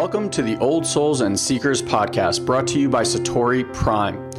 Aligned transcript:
Welcome 0.00 0.30
to 0.30 0.40
the 0.40 0.56
Old 0.60 0.86
Souls 0.86 1.20
and 1.20 1.38
Seekers 1.38 1.82
podcast 1.82 2.46
brought 2.46 2.66
to 2.68 2.80
you 2.80 2.88
by 2.88 3.02
Satori 3.02 3.70
Prime. 3.74 4.30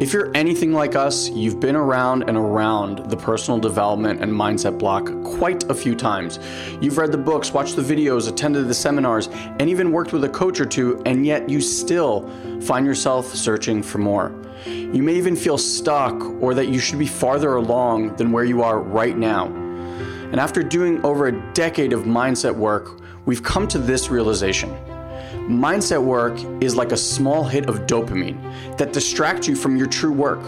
If 0.00 0.14
you're 0.14 0.34
anything 0.34 0.72
like 0.72 0.96
us, 0.96 1.28
you've 1.28 1.60
been 1.60 1.76
around 1.76 2.22
and 2.22 2.38
around 2.38 3.10
the 3.10 3.18
personal 3.18 3.60
development 3.60 4.22
and 4.22 4.32
mindset 4.32 4.78
block 4.78 5.12
quite 5.22 5.68
a 5.68 5.74
few 5.74 5.94
times. 5.94 6.38
You've 6.80 6.96
read 6.96 7.12
the 7.12 7.18
books, 7.18 7.52
watched 7.52 7.76
the 7.76 7.82
videos, 7.82 8.30
attended 8.30 8.66
the 8.66 8.72
seminars, 8.72 9.28
and 9.28 9.68
even 9.68 9.92
worked 9.92 10.14
with 10.14 10.24
a 10.24 10.28
coach 10.30 10.58
or 10.58 10.64
two, 10.64 11.02
and 11.04 11.26
yet 11.26 11.50
you 11.50 11.60
still 11.60 12.26
find 12.62 12.86
yourself 12.86 13.26
searching 13.26 13.82
for 13.82 13.98
more. 13.98 14.34
You 14.64 15.02
may 15.02 15.16
even 15.16 15.36
feel 15.36 15.58
stuck 15.58 16.18
or 16.40 16.54
that 16.54 16.68
you 16.68 16.78
should 16.78 16.98
be 16.98 17.06
farther 17.06 17.56
along 17.56 18.16
than 18.16 18.32
where 18.32 18.44
you 18.44 18.62
are 18.62 18.80
right 18.80 19.18
now. 19.18 19.48
And 19.48 20.40
after 20.40 20.62
doing 20.62 21.04
over 21.04 21.26
a 21.26 21.52
decade 21.52 21.92
of 21.92 22.04
mindset 22.04 22.54
work, 22.54 23.02
we've 23.26 23.42
come 23.42 23.68
to 23.68 23.78
this 23.78 24.08
realization. 24.08 24.74
Mindset 25.50 26.00
work 26.00 26.38
is 26.62 26.76
like 26.76 26.92
a 26.92 26.96
small 26.96 27.42
hit 27.42 27.68
of 27.68 27.80
dopamine 27.80 28.38
that 28.78 28.92
distracts 28.92 29.48
you 29.48 29.56
from 29.56 29.76
your 29.76 29.88
true 29.88 30.12
work. 30.12 30.38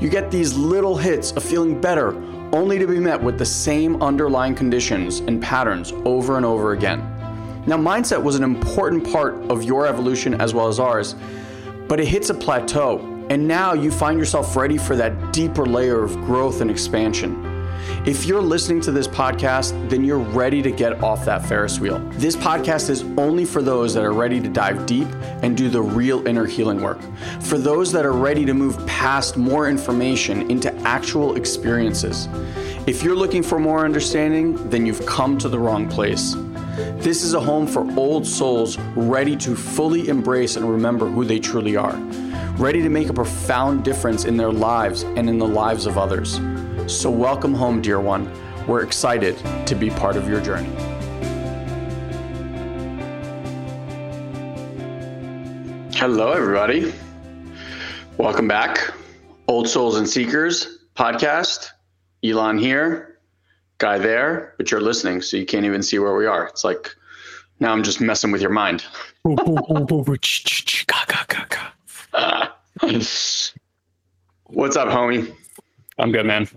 You 0.00 0.08
get 0.08 0.32
these 0.32 0.56
little 0.56 0.96
hits 0.96 1.30
of 1.32 1.44
feeling 1.44 1.80
better 1.80 2.16
only 2.52 2.76
to 2.76 2.86
be 2.88 2.98
met 2.98 3.22
with 3.22 3.38
the 3.38 3.46
same 3.46 4.02
underlying 4.02 4.56
conditions 4.56 5.20
and 5.20 5.40
patterns 5.40 5.92
over 6.04 6.36
and 6.36 6.44
over 6.44 6.72
again. 6.72 6.98
Now, 7.66 7.76
mindset 7.76 8.20
was 8.20 8.34
an 8.34 8.42
important 8.42 9.08
part 9.12 9.34
of 9.48 9.62
your 9.62 9.86
evolution 9.86 10.40
as 10.40 10.52
well 10.52 10.66
as 10.66 10.80
ours, 10.80 11.14
but 11.86 12.00
it 12.00 12.06
hits 12.06 12.30
a 12.30 12.34
plateau, 12.34 12.98
and 13.30 13.46
now 13.46 13.72
you 13.72 13.92
find 13.92 14.18
yourself 14.18 14.56
ready 14.56 14.78
for 14.78 14.96
that 14.96 15.32
deeper 15.32 15.64
layer 15.64 16.02
of 16.02 16.16
growth 16.24 16.60
and 16.60 16.72
expansion. 16.72 17.49
If 18.06 18.24
you're 18.24 18.40
listening 18.40 18.80
to 18.82 18.92
this 18.92 19.06
podcast, 19.06 19.90
then 19.90 20.04
you're 20.04 20.18
ready 20.18 20.62
to 20.62 20.70
get 20.70 21.02
off 21.02 21.24
that 21.26 21.44
Ferris 21.44 21.78
wheel. 21.78 21.98
This 22.14 22.34
podcast 22.34 22.88
is 22.88 23.02
only 23.18 23.44
for 23.44 23.60
those 23.60 23.92
that 23.92 24.04
are 24.04 24.12
ready 24.12 24.40
to 24.40 24.48
dive 24.48 24.86
deep 24.86 25.06
and 25.42 25.54
do 25.54 25.68
the 25.68 25.82
real 25.82 26.26
inner 26.26 26.46
healing 26.46 26.80
work. 26.80 26.98
For 27.40 27.58
those 27.58 27.92
that 27.92 28.06
are 28.06 28.12
ready 28.12 28.46
to 28.46 28.54
move 28.54 28.84
past 28.86 29.36
more 29.36 29.68
information 29.68 30.50
into 30.50 30.74
actual 30.78 31.36
experiences. 31.36 32.26
If 32.86 33.02
you're 33.02 33.14
looking 33.14 33.42
for 33.42 33.58
more 33.58 33.84
understanding, 33.84 34.70
then 34.70 34.86
you've 34.86 35.04
come 35.04 35.36
to 35.36 35.48
the 35.50 35.58
wrong 35.58 35.86
place. 35.86 36.34
This 36.96 37.22
is 37.22 37.34
a 37.34 37.40
home 37.40 37.66
for 37.66 37.86
old 37.98 38.26
souls 38.26 38.78
ready 38.96 39.36
to 39.36 39.54
fully 39.54 40.08
embrace 40.08 40.56
and 40.56 40.68
remember 40.68 41.06
who 41.06 41.24
they 41.24 41.38
truly 41.38 41.76
are, 41.76 41.96
ready 42.56 42.80
to 42.82 42.88
make 42.88 43.10
a 43.10 43.12
profound 43.12 43.84
difference 43.84 44.24
in 44.24 44.38
their 44.38 44.52
lives 44.52 45.02
and 45.02 45.28
in 45.28 45.38
the 45.38 45.46
lives 45.46 45.84
of 45.86 45.98
others. 45.98 46.40
So, 46.86 47.10
welcome 47.10 47.54
home, 47.54 47.80
dear 47.80 48.00
one. 48.00 48.30
We're 48.66 48.82
excited 48.82 49.36
to 49.66 49.74
be 49.74 49.90
part 49.90 50.16
of 50.16 50.28
your 50.28 50.40
journey. 50.40 50.68
Hello, 55.94 56.32
everybody. 56.32 56.92
Welcome 58.16 58.48
back. 58.48 58.92
Old 59.48 59.68
Souls 59.68 59.96
and 59.98 60.08
Seekers 60.08 60.80
podcast. 60.96 61.68
Elon 62.24 62.58
here, 62.58 63.18
guy 63.78 63.98
there, 63.98 64.54
but 64.56 64.70
you're 64.70 64.80
listening, 64.80 65.22
so 65.22 65.36
you 65.36 65.46
can't 65.46 65.64
even 65.64 65.82
see 65.82 65.98
where 65.98 66.14
we 66.14 66.26
are. 66.26 66.46
It's 66.48 66.64
like 66.64 66.94
now 67.60 67.72
I'm 67.72 67.82
just 67.82 68.00
messing 68.00 68.30
with 68.30 68.40
your 68.40 68.50
mind. 68.50 68.84
What's 74.44 74.76
up, 74.76 74.88
homie? 74.88 75.34
I'm 75.98 76.12
good, 76.12 76.26
man. 76.26 76.48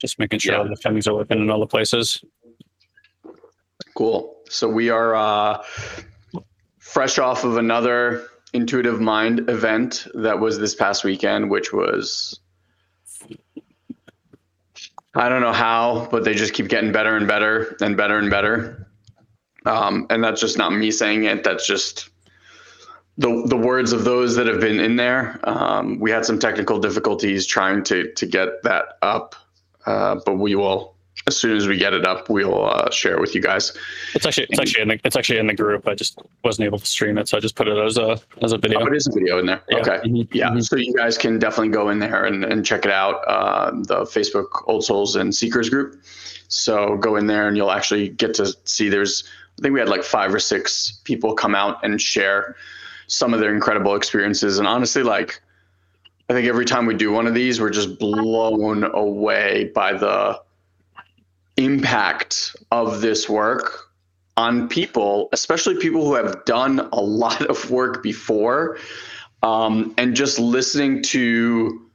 Just 0.00 0.18
making 0.18 0.40
sure 0.40 0.58
yeah. 0.58 0.68
the 0.68 0.76
things 0.76 1.06
are 1.06 1.14
working 1.14 1.40
in 1.40 1.50
all 1.50 1.60
the 1.60 1.66
places. 1.66 2.22
Cool. 3.94 4.36
So 4.48 4.68
we 4.68 4.90
are 4.90 5.14
uh, 5.14 5.62
fresh 6.78 7.18
off 7.18 7.44
of 7.44 7.56
another 7.56 8.28
Intuitive 8.52 9.00
Mind 9.00 9.48
event 9.48 10.06
that 10.14 10.38
was 10.38 10.58
this 10.58 10.74
past 10.74 11.04
weekend, 11.04 11.50
which 11.50 11.72
was 11.72 12.40
I 15.16 15.30
don't 15.30 15.40
know 15.40 15.52
how, 15.52 16.08
but 16.10 16.24
they 16.24 16.34
just 16.34 16.52
keep 16.52 16.68
getting 16.68 16.92
better 16.92 17.16
and 17.16 17.26
better 17.26 17.74
and 17.80 17.96
better 17.96 18.18
and 18.18 18.30
better. 18.30 18.86
Um, 19.64 20.06
and 20.10 20.22
that's 20.22 20.40
just 20.40 20.58
not 20.58 20.72
me 20.72 20.90
saying 20.90 21.24
it. 21.24 21.42
That's 21.42 21.66
just 21.66 22.10
the 23.16 23.44
the 23.46 23.56
words 23.56 23.92
of 23.92 24.04
those 24.04 24.36
that 24.36 24.46
have 24.46 24.60
been 24.60 24.78
in 24.78 24.96
there. 24.96 25.40
Um, 25.44 25.98
we 25.98 26.10
had 26.10 26.26
some 26.26 26.38
technical 26.38 26.78
difficulties 26.78 27.46
trying 27.46 27.82
to 27.84 28.12
to 28.12 28.26
get 28.26 28.62
that 28.62 28.98
up 29.00 29.34
uh, 29.86 30.20
but 30.24 30.34
we 30.34 30.54
will 30.54 30.96
as 31.26 31.36
soon 31.36 31.56
as 31.56 31.66
we 31.66 31.76
get 31.76 31.92
it 31.92 32.06
up, 32.06 32.28
we'll 32.28 32.66
uh, 32.66 32.90
share 32.90 33.14
it 33.14 33.20
with 33.20 33.34
you 33.34 33.40
guys. 33.40 33.76
It's 34.14 34.26
actually 34.26 34.46
it's 34.50 34.60
actually 34.60 34.82
in 34.82 34.88
the 34.88 35.00
it's 35.02 35.16
actually 35.16 35.38
in 35.38 35.46
the 35.46 35.54
group. 35.54 35.88
I 35.88 35.94
just 35.94 36.20
wasn't 36.44 36.66
able 36.66 36.78
to 36.78 36.86
stream 36.86 37.18
it, 37.18 37.28
so 37.28 37.36
I 37.36 37.40
just 37.40 37.56
put 37.56 37.66
it 37.66 37.76
as 37.76 37.96
a 37.96 38.20
as 38.42 38.52
a 38.52 38.58
video. 38.58 38.80
Oh, 38.80 38.86
it 38.86 38.94
is 38.94 39.08
a 39.08 39.12
video 39.12 39.38
in 39.38 39.46
there. 39.46 39.62
Yeah. 39.68 39.78
Okay, 39.78 39.98
mm-hmm. 40.08 40.36
yeah. 40.36 40.50
Mm-hmm. 40.50 40.60
So 40.60 40.76
you 40.76 40.94
guys 40.94 41.18
can 41.18 41.38
definitely 41.38 41.70
go 41.70 41.88
in 41.88 41.98
there 41.98 42.26
and, 42.26 42.44
and 42.44 42.64
check 42.64 42.84
it 42.84 42.92
out. 42.92 43.16
Uh, 43.26 43.72
the 43.72 44.02
Facebook 44.02 44.62
Old 44.68 44.84
Souls 44.84 45.16
and 45.16 45.34
Seekers 45.34 45.68
group. 45.68 46.00
So 46.48 46.96
go 46.96 47.16
in 47.16 47.26
there 47.26 47.48
and 47.48 47.56
you'll 47.56 47.72
actually 47.72 48.10
get 48.10 48.34
to 48.34 48.54
see. 48.64 48.88
There's 48.88 49.24
I 49.58 49.62
think 49.62 49.74
we 49.74 49.80
had 49.80 49.88
like 49.88 50.04
five 50.04 50.32
or 50.32 50.38
six 50.38 51.00
people 51.04 51.34
come 51.34 51.54
out 51.56 51.82
and 51.82 52.00
share 52.00 52.54
some 53.08 53.34
of 53.34 53.40
their 53.40 53.54
incredible 53.54 53.96
experiences, 53.96 54.58
and 54.58 54.68
honestly, 54.68 55.02
like 55.02 55.40
I 56.28 56.32
think 56.32 56.48
every 56.48 56.64
time 56.64 56.86
we 56.86 56.94
do 56.94 57.12
one 57.12 57.26
of 57.26 57.34
these, 57.34 57.60
we're 57.60 57.70
just 57.70 57.98
blown 57.98 58.84
away 58.84 59.70
by 59.74 59.92
the 59.92 60.40
impact 61.56 62.56
of 62.70 63.00
this 63.00 63.28
work 63.28 63.86
on 64.36 64.68
people, 64.68 65.28
especially 65.32 65.76
people 65.76 66.04
who 66.04 66.14
have 66.14 66.44
done 66.44 66.88
a 66.92 67.00
lot 67.00 67.46
of 67.46 67.70
work 67.70 68.02
before. 68.02 68.78
Um, 69.42 69.94
and 69.96 70.16
just 70.16 70.38
listening 70.38 71.02
to 71.04 71.88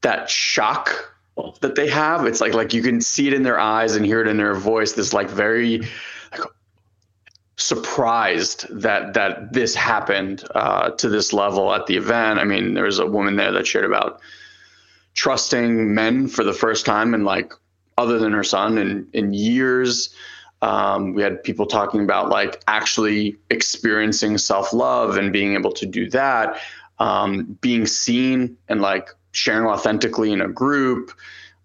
that 0.00 0.28
shock 0.28 1.14
that 1.60 1.76
they 1.76 1.88
have, 1.88 2.26
it's 2.26 2.40
like 2.40 2.54
like 2.54 2.74
you 2.74 2.82
can 2.82 3.00
see 3.00 3.28
it 3.28 3.32
in 3.32 3.44
their 3.44 3.60
eyes 3.60 3.94
and 3.94 4.04
hear 4.04 4.20
it 4.20 4.26
in 4.26 4.36
their 4.36 4.54
voice. 4.54 4.94
This 4.94 5.12
like 5.12 5.28
very 5.28 5.82
surprised 7.58 8.66
that 8.70 9.14
that 9.14 9.52
this 9.52 9.74
happened 9.74 10.44
uh, 10.54 10.90
to 10.90 11.08
this 11.08 11.32
level 11.32 11.74
at 11.74 11.86
the 11.86 11.96
event. 11.96 12.38
I 12.38 12.44
mean, 12.44 12.74
there 12.74 12.84
was 12.84 13.00
a 13.00 13.06
woman 13.06 13.36
there 13.36 13.52
that 13.52 13.66
shared 13.66 13.84
about 13.84 14.20
trusting 15.14 15.92
men 15.92 16.28
for 16.28 16.44
the 16.44 16.52
first 16.52 16.86
time 16.86 17.12
and 17.12 17.24
like 17.24 17.52
other 17.98 18.18
than 18.18 18.32
her 18.32 18.44
son 18.44 18.78
in 18.78 19.08
in 19.12 19.34
years. 19.34 20.14
Um, 20.62 21.14
we 21.14 21.22
had 21.22 21.42
people 21.42 21.66
talking 21.66 22.02
about 22.02 22.30
like 22.30 22.62
actually 22.66 23.36
experiencing 23.50 24.38
self 24.38 24.72
love 24.72 25.16
and 25.16 25.32
being 25.32 25.54
able 25.54 25.72
to 25.72 25.86
do 25.86 26.08
that, 26.10 26.60
um, 27.00 27.58
being 27.60 27.86
seen 27.86 28.56
and 28.68 28.80
like 28.80 29.10
sharing 29.32 29.66
authentically 29.66 30.32
in 30.32 30.40
a 30.40 30.48
group. 30.48 31.12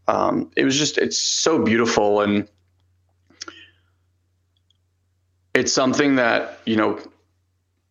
Um, 0.08 0.52
it 0.58 0.66
was 0.66 0.78
just 0.78 0.98
it's 0.98 1.18
so 1.18 1.64
beautiful 1.64 2.22
and 2.22 2.48
it's 5.54 5.72
something 5.72 6.16
that 6.16 6.60
you 6.66 6.76
know 6.76 7.00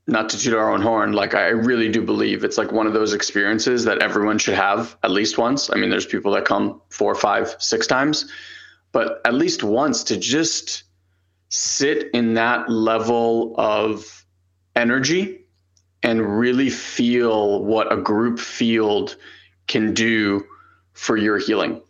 not 0.08 0.28
to 0.28 0.38
toot 0.38 0.54
our 0.54 0.72
own 0.72 0.82
horn 0.82 1.12
like 1.12 1.34
i 1.34 1.48
really 1.48 1.88
do 1.88 2.02
believe 2.02 2.42
it's 2.42 2.58
like 2.58 2.72
one 2.72 2.86
of 2.86 2.92
those 2.92 3.12
experiences 3.12 3.84
that 3.84 3.98
everyone 4.02 4.36
should 4.36 4.54
have 4.54 4.96
at 5.04 5.10
least 5.10 5.38
once. 5.38 5.70
I 5.70 5.76
mean 5.76 5.90
there's 5.90 6.06
people 6.06 6.32
that 6.32 6.44
come 6.44 6.80
four 6.90 7.14
five 7.14 7.54
six 7.58 7.86
times 7.86 8.30
but 8.92 9.20
at 9.24 9.34
least 9.34 9.62
once 9.62 10.04
to 10.04 10.16
just 10.16 10.84
sit 11.48 12.10
in 12.14 12.34
that 12.34 12.70
level 12.70 13.54
of 13.58 14.24
energy 14.76 15.40
and 16.02 16.38
really 16.38 16.70
feel 16.70 17.64
what 17.64 17.92
a 17.92 17.96
group 17.96 18.38
field 18.38 19.16
can 19.66 19.94
do 19.94 20.44
for 20.94 21.16
your 21.16 21.38
healing. 21.38 21.80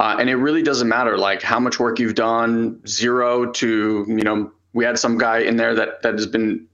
Uh, 0.00 0.16
and 0.18 0.28
it 0.28 0.36
really 0.36 0.62
doesn't 0.62 0.88
matter 0.88 1.16
like 1.16 1.42
how 1.42 1.60
much 1.60 1.78
work 1.78 1.98
you've 1.98 2.14
done 2.14 2.84
zero 2.86 3.50
to 3.52 4.04
you 4.08 4.22
know 4.22 4.50
we 4.72 4.84
had 4.84 4.98
some 4.98 5.18
guy 5.18 5.38
in 5.38 5.56
there 5.56 5.74
that 5.74 6.02
that 6.02 6.14
has 6.14 6.26
been 6.26 6.66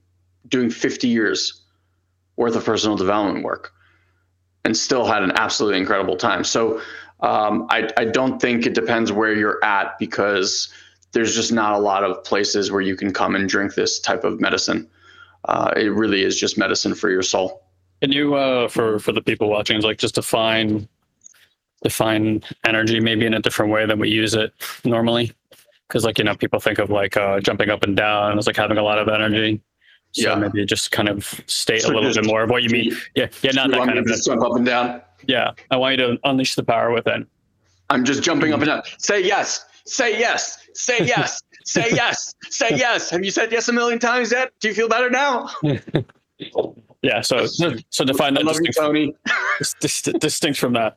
doing 0.48 0.70
50 0.70 1.08
years 1.08 1.62
worth 2.36 2.56
of 2.56 2.64
personal 2.64 2.96
development 2.96 3.44
work 3.44 3.72
and 4.64 4.76
still 4.76 5.04
had 5.04 5.22
an 5.22 5.32
absolutely 5.32 5.78
incredible 5.78 6.16
time. 6.16 6.44
So 6.44 6.80
um, 7.20 7.66
I, 7.70 7.88
I 7.96 8.04
don't 8.04 8.40
think 8.40 8.66
it 8.66 8.74
depends 8.74 9.10
where 9.10 9.34
you're 9.34 9.62
at 9.64 9.98
because 9.98 10.68
there's 11.12 11.34
just 11.34 11.52
not 11.52 11.72
a 11.74 11.78
lot 11.78 12.04
of 12.04 12.22
places 12.24 12.70
where 12.70 12.80
you 12.80 12.96
can 12.96 13.12
come 13.12 13.34
and 13.34 13.48
drink 13.48 13.74
this 13.74 13.98
type 13.98 14.24
of 14.24 14.40
medicine. 14.40 14.88
Uh, 15.44 15.72
it 15.76 15.92
really 15.92 16.22
is 16.22 16.38
just 16.38 16.58
medicine 16.58 16.94
for 16.94 17.10
your 17.10 17.22
soul. 17.22 17.62
Can 18.02 18.12
you, 18.12 18.34
uh, 18.34 18.68
for 18.68 18.98
for 18.98 19.12
the 19.12 19.22
people 19.22 19.48
watching, 19.48 19.80
like 19.80 19.98
just 19.98 20.14
define 20.14 20.88
define 21.82 22.42
energy 22.64 23.00
maybe 23.00 23.24
in 23.24 23.34
a 23.34 23.40
different 23.40 23.72
way 23.72 23.86
than 23.86 23.98
we 23.98 24.08
use 24.08 24.34
it 24.34 24.52
normally? 24.84 25.32
Because 25.88 26.04
like 26.04 26.18
you 26.18 26.24
know 26.24 26.34
people 26.34 26.60
think 26.60 26.78
of 26.78 26.90
like 26.90 27.16
uh, 27.16 27.40
jumping 27.40 27.70
up 27.70 27.82
and 27.82 27.96
down 27.96 28.38
as 28.38 28.46
like 28.46 28.56
having 28.56 28.78
a 28.78 28.82
lot 28.82 28.98
of 28.98 29.08
energy. 29.08 29.60
So 30.12 30.30
yeah. 30.30 30.34
maybe 30.36 30.64
just 30.64 30.90
kind 30.90 31.08
of 31.08 31.24
state 31.46 31.82
so 31.82 31.92
a 31.92 31.94
little 31.94 32.12
bit 32.12 32.24
more 32.24 32.42
of 32.42 32.50
what 32.50 32.62
you 32.62 32.70
mean. 32.70 32.96
Yeah, 33.14 33.28
yeah, 33.42 33.52
not 33.52 33.70
that 33.70 33.84
kind 33.84 33.98
of 33.98 34.06
just 34.06 34.26
jump 34.26 34.42
up 34.42 34.56
and 34.56 34.64
down. 34.64 35.02
Yeah, 35.26 35.52
I 35.70 35.76
want 35.76 35.98
you 35.98 36.06
to 36.06 36.18
unleash 36.24 36.54
the 36.54 36.64
power 36.64 36.90
within. 36.92 37.26
I'm 37.90 38.04
just 38.04 38.22
jumping 38.22 38.52
up 38.52 38.60
and 38.60 38.68
down. 38.68 38.82
Say 38.98 39.24
yes. 39.24 39.64
Say 39.84 40.18
yes. 40.18 40.58
Say 40.74 40.98
yes. 41.00 41.42
say 41.64 41.88
yes. 41.90 42.34
Say 42.50 42.70
yes. 42.74 43.10
Have 43.10 43.24
you 43.24 43.30
said 43.30 43.52
yes 43.52 43.68
a 43.68 43.72
million 43.72 43.98
times 43.98 44.32
yet? 44.32 44.52
Do 44.60 44.68
you 44.68 44.74
feel 44.74 44.88
better 44.88 45.10
now? 45.10 45.50
yeah. 47.02 47.20
So 47.20 47.46
so 47.46 48.04
define 48.04 48.34
that 48.34 48.44
love 48.44 48.56
you, 48.56 48.66
distinct, 48.66 48.78
Tony. 48.78 49.14
dis- 49.80 50.02
distinct 50.02 50.58
from 50.58 50.74
that. 50.74 50.96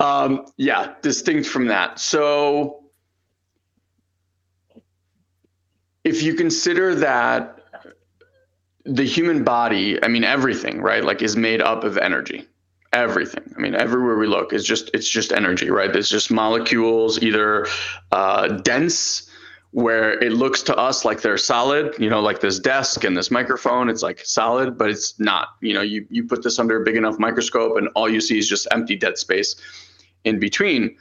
Um, 0.00 0.46
yeah, 0.56 0.94
distinct 1.02 1.48
from 1.48 1.66
that. 1.66 1.98
So 1.98 2.84
if 6.04 6.22
you 6.22 6.34
consider 6.34 6.94
that 6.94 7.58
the 8.84 9.04
human 9.04 9.42
body, 9.42 10.02
I 10.02 10.08
mean 10.08 10.24
everything, 10.24 10.80
right? 10.80 11.02
Like 11.04 11.22
is 11.22 11.36
made 11.36 11.60
up 11.60 11.84
of 11.84 11.98
energy. 11.98 12.46
Everything. 12.92 13.52
I 13.56 13.60
mean, 13.60 13.74
everywhere 13.74 14.16
we 14.16 14.26
look 14.26 14.52
is 14.52 14.64
just 14.64 14.90
it's 14.94 15.08
just 15.08 15.32
energy, 15.32 15.70
right? 15.70 15.94
It's 15.94 16.08
just 16.08 16.30
molecules, 16.30 17.20
either 17.22 17.66
uh, 18.12 18.48
dense, 18.48 19.25
where 19.76 20.18
it 20.24 20.32
looks 20.32 20.62
to 20.62 20.74
us 20.74 21.04
like 21.04 21.20
they're 21.20 21.36
solid, 21.36 21.94
you 21.98 22.08
know, 22.08 22.22
like 22.22 22.40
this 22.40 22.58
desk 22.58 23.04
and 23.04 23.14
this 23.14 23.30
microphone, 23.30 23.90
it's 23.90 24.02
like 24.02 24.24
solid, 24.24 24.78
but 24.78 24.88
it's 24.88 25.20
not. 25.20 25.48
You 25.60 25.74
know, 25.74 25.82
you 25.82 26.06
you 26.08 26.24
put 26.24 26.42
this 26.42 26.58
under 26.58 26.80
a 26.80 26.84
big 26.84 26.96
enough 26.96 27.18
microscope, 27.18 27.76
and 27.76 27.90
all 27.94 28.08
you 28.08 28.22
see 28.22 28.38
is 28.38 28.48
just 28.48 28.66
empty 28.72 28.96
dead 28.96 29.18
space 29.18 29.54
in 30.24 30.38
between. 30.38 30.96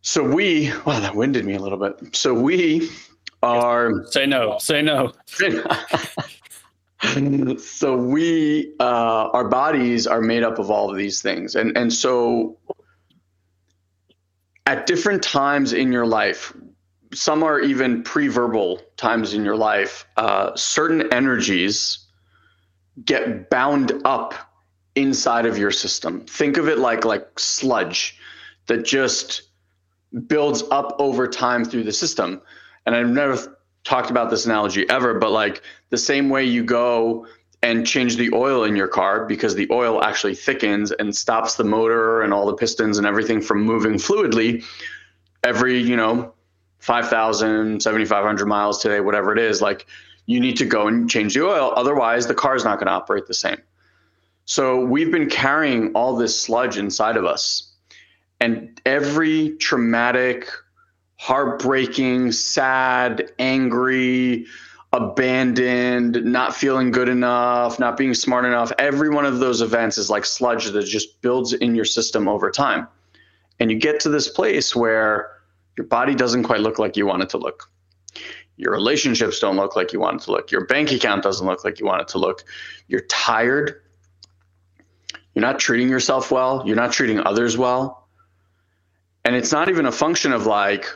So 0.00 0.24
we, 0.24 0.72
well, 0.84 1.00
that 1.00 1.14
winded 1.14 1.44
me 1.44 1.54
a 1.54 1.60
little 1.60 1.78
bit. 1.78 2.16
So 2.16 2.34
we 2.34 2.90
are 3.40 4.04
Say 4.06 4.26
no. 4.26 4.58
Say 4.58 4.82
no. 4.82 5.12
so 7.58 7.96
we 7.96 8.74
uh, 8.80 9.28
our 9.32 9.48
bodies 9.48 10.08
are 10.08 10.20
made 10.20 10.42
up 10.42 10.58
of 10.58 10.72
all 10.72 10.90
of 10.90 10.96
these 10.96 11.22
things 11.22 11.54
and 11.54 11.78
and 11.78 11.92
so 11.92 12.58
at 14.66 14.86
different 14.86 15.22
times 15.22 15.72
in 15.72 15.92
your 15.92 16.06
life 16.06 16.52
some 17.14 17.42
are 17.42 17.60
even 17.60 18.02
pre-verbal 18.02 18.82
times 18.96 19.34
in 19.34 19.44
your 19.44 19.56
life 19.56 20.06
uh, 20.16 20.54
certain 20.56 21.12
energies 21.12 22.06
get 23.04 23.50
bound 23.50 23.92
up 24.04 24.34
inside 24.94 25.46
of 25.46 25.58
your 25.58 25.70
system. 25.70 26.24
Think 26.26 26.56
of 26.56 26.68
it 26.68 26.78
like 26.78 27.04
like 27.04 27.38
sludge 27.38 28.18
that 28.66 28.84
just 28.84 29.42
builds 30.26 30.62
up 30.70 30.94
over 30.98 31.26
time 31.26 31.64
through 31.64 31.84
the 31.84 31.92
system. 31.92 32.40
And 32.86 32.94
i've 32.94 33.08
never 33.08 33.58
talked 33.82 34.10
about 34.10 34.30
this 34.30 34.46
analogy 34.46 34.88
ever, 34.88 35.14
but 35.18 35.30
like 35.30 35.62
the 35.90 35.98
same 35.98 36.28
way 36.28 36.44
you 36.44 36.64
go 36.64 37.26
and 37.62 37.86
change 37.86 38.16
the 38.16 38.30
oil 38.32 38.64
in 38.64 38.76
your 38.76 38.88
car 38.88 39.24
because 39.26 39.54
the 39.54 39.66
oil 39.70 40.02
actually 40.02 40.34
thickens 40.34 40.92
and 40.92 41.14
stops 41.16 41.56
the 41.56 41.64
motor 41.64 42.22
and 42.22 42.32
all 42.32 42.46
the 42.46 42.54
pistons 42.54 42.98
and 42.98 43.06
everything 43.06 43.40
from 43.40 43.62
moving 43.62 43.94
fluidly 43.94 44.64
every, 45.42 45.78
you 45.78 45.96
know, 45.96 46.33
5,000, 46.84 47.82
7,500 47.82 48.44
miles 48.44 48.82
today, 48.82 49.00
whatever 49.00 49.32
it 49.32 49.38
is, 49.38 49.62
like 49.62 49.86
you 50.26 50.38
need 50.38 50.58
to 50.58 50.66
go 50.66 50.86
and 50.86 51.08
change 51.08 51.32
the 51.32 51.42
oil. 51.42 51.72
Otherwise, 51.76 52.26
the 52.26 52.34
car 52.34 52.54
is 52.54 52.62
not 52.62 52.78
going 52.78 52.88
to 52.88 52.92
operate 52.92 53.26
the 53.26 53.32
same. 53.32 53.56
So 54.44 54.84
we've 54.84 55.10
been 55.10 55.30
carrying 55.30 55.92
all 55.94 56.14
this 56.14 56.38
sludge 56.38 56.76
inside 56.76 57.16
of 57.16 57.24
us. 57.24 57.72
And 58.38 58.78
every 58.84 59.56
traumatic 59.56 60.46
heartbreaking, 61.16 62.32
sad, 62.32 63.30
angry, 63.38 64.44
abandoned, 64.92 66.22
not 66.22 66.54
feeling 66.54 66.90
good 66.90 67.08
enough, 67.08 67.78
not 67.78 67.96
being 67.96 68.12
smart 68.12 68.44
enough. 68.44 68.70
Every 68.78 69.08
one 69.08 69.24
of 69.24 69.38
those 69.38 69.62
events 69.62 69.96
is 69.96 70.10
like 70.10 70.26
sludge 70.26 70.66
that 70.66 70.84
just 70.84 71.22
builds 71.22 71.54
in 71.54 71.74
your 71.74 71.86
system 71.86 72.28
over 72.28 72.50
time. 72.50 72.86
And 73.58 73.70
you 73.70 73.78
get 73.78 74.00
to 74.00 74.10
this 74.10 74.28
place 74.28 74.76
where 74.76 75.33
your 75.76 75.86
body 75.86 76.14
doesn't 76.14 76.44
quite 76.44 76.60
look 76.60 76.78
like 76.78 76.96
you 76.96 77.06
want 77.06 77.22
it 77.22 77.30
to 77.30 77.38
look. 77.38 77.70
Your 78.56 78.72
relationships 78.72 79.40
don't 79.40 79.56
look 79.56 79.74
like 79.74 79.92
you 79.92 80.00
want 80.00 80.22
it 80.22 80.24
to 80.24 80.32
look. 80.32 80.50
Your 80.52 80.66
bank 80.66 80.92
account 80.92 81.22
doesn't 81.22 81.46
look 81.46 81.64
like 81.64 81.80
you 81.80 81.86
want 81.86 82.02
it 82.02 82.08
to 82.08 82.18
look. 82.18 82.44
You're 82.86 83.02
tired. 83.02 83.82
You're 85.34 85.42
not 85.42 85.58
treating 85.58 85.88
yourself 85.88 86.30
well. 86.30 86.62
You're 86.64 86.76
not 86.76 86.92
treating 86.92 87.18
others 87.18 87.58
well. 87.58 88.08
And 89.24 89.34
it's 89.34 89.50
not 89.50 89.68
even 89.68 89.86
a 89.86 89.92
function 89.92 90.32
of 90.32 90.46
like, 90.46 90.86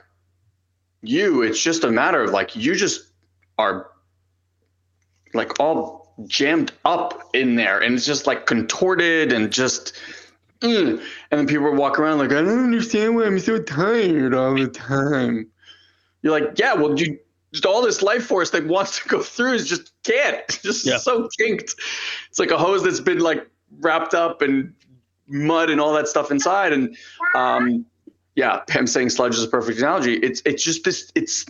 you 1.02 1.42
it's 1.42 1.62
just 1.62 1.84
a 1.84 1.90
matter 1.90 2.22
of 2.22 2.30
like 2.30 2.56
you 2.56 2.74
just 2.74 3.08
are 3.56 3.90
like 5.34 5.60
all 5.60 6.16
jammed 6.26 6.72
up 6.84 7.30
in 7.34 7.54
there 7.54 7.78
and 7.78 7.94
it's 7.94 8.06
just 8.06 8.26
like 8.26 8.46
contorted 8.46 9.32
and 9.32 9.52
just 9.52 9.96
mm. 10.60 11.00
and 11.30 11.38
then 11.38 11.46
people 11.46 11.72
walk 11.74 11.98
around 11.98 12.18
like 12.18 12.32
i 12.32 12.40
don't 12.42 12.64
understand 12.64 13.14
why 13.14 13.24
i'm 13.24 13.38
so 13.38 13.60
tired 13.62 14.34
all 14.34 14.54
the 14.54 14.68
time 14.68 15.46
you're 16.22 16.38
like 16.38 16.58
yeah 16.58 16.74
well 16.74 16.98
you 16.98 17.18
just 17.52 17.64
all 17.64 17.80
this 17.80 18.02
life 18.02 18.26
force 18.26 18.50
that 18.50 18.66
wants 18.66 19.00
to 19.00 19.08
go 19.08 19.22
through 19.22 19.52
is 19.52 19.68
just 19.68 19.92
can't 20.04 20.42
it's 20.48 20.62
just 20.62 20.86
yeah. 20.86 20.98
so 20.98 21.28
kinked 21.38 21.74
it's 22.28 22.38
like 22.38 22.50
a 22.50 22.58
hose 22.58 22.82
that's 22.82 23.00
been 23.00 23.20
like 23.20 23.48
wrapped 23.80 24.14
up 24.14 24.42
in 24.42 24.74
mud 25.26 25.70
and 25.70 25.80
all 25.80 25.92
that 25.92 26.08
stuff 26.08 26.30
inside 26.30 26.72
and 26.72 26.96
um 27.34 27.84
yeah, 28.38 28.60
Pam 28.68 28.86
saying 28.86 29.10
sludge 29.10 29.34
is 29.34 29.42
a 29.42 29.48
perfect 29.48 29.80
analogy. 29.80 30.14
It's 30.14 30.40
it's 30.44 30.62
just 30.62 30.84
this 30.84 31.10
it's 31.16 31.44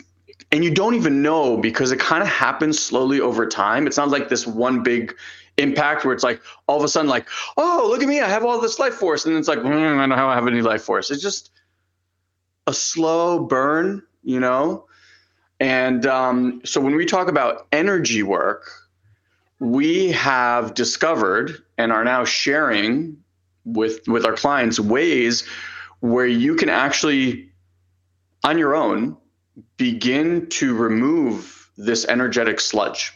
and 0.50 0.64
you 0.64 0.70
don't 0.70 0.94
even 0.94 1.20
know 1.20 1.58
because 1.58 1.92
it 1.92 2.00
kind 2.00 2.22
of 2.22 2.28
happens 2.30 2.78
slowly 2.78 3.20
over 3.20 3.46
time. 3.46 3.86
It's 3.86 3.98
not 3.98 4.08
like 4.08 4.30
this 4.30 4.46
one 4.46 4.82
big 4.82 5.14
impact 5.58 6.04
where 6.04 6.14
it's 6.14 6.24
like 6.24 6.40
all 6.66 6.78
of 6.78 6.84
a 6.84 6.88
sudden 6.88 7.10
like, 7.10 7.28
oh, 7.56 7.86
look 7.90 8.02
at 8.02 8.08
me, 8.08 8.20
I 8.20 8.28
have 8.28 8.44
all 8.44 8.60
this 8.60 8.78
life 8.78 8.94
force, 8.94 9.26
and 9.26 9.36
it's 9.36 9.48
like, 9.48 9.58
mm, 9.58 9.98
I 9.98 10.06
don't 10.06 10.18
have 10.18 10.46
any 10.46 10.62
life 10.62 10.82
force. 10.82 11.10
It's 11.10 11.22
just 11.22 11.50
a 12.66 12.72
slow 12.72 13.44
burn, 13.44 14.02
you 14.22 14.40
know. 14.40 14.86
And 15.60 16.06
um, 16.06 16.60
so 16.64 16.80
when 16.80 16.94
we 16.94 17.04
talk 17.04 17.28
about 17.28 17.66
energy 17.72 18.22
work, 18.22 18.70
we 19.58 20.12
have 20.12 20.74
discovered 20.74 21.62
and 21.78 21.90
are 21.90 22.04
now 22.04 22.24
sharing 22.24 23.16
with 23.64 24.06
with 24.06 24.24
our 24.24 24.34
clients 24.34 24.78
ways 24.78 25.46
where 26.00 26.26
you 26.26 26.54
can 26.54 26.68
actually, 26.68 27.50
on 28.44 28.56
your 28.56 28.76
own, 28.76 29.16
begin 29.76 30.46
to 30.48 30.74
remove 30.74 31.70
this 31.76 32.06
energetic 32.06 32.60
sludge. 32.60 33.12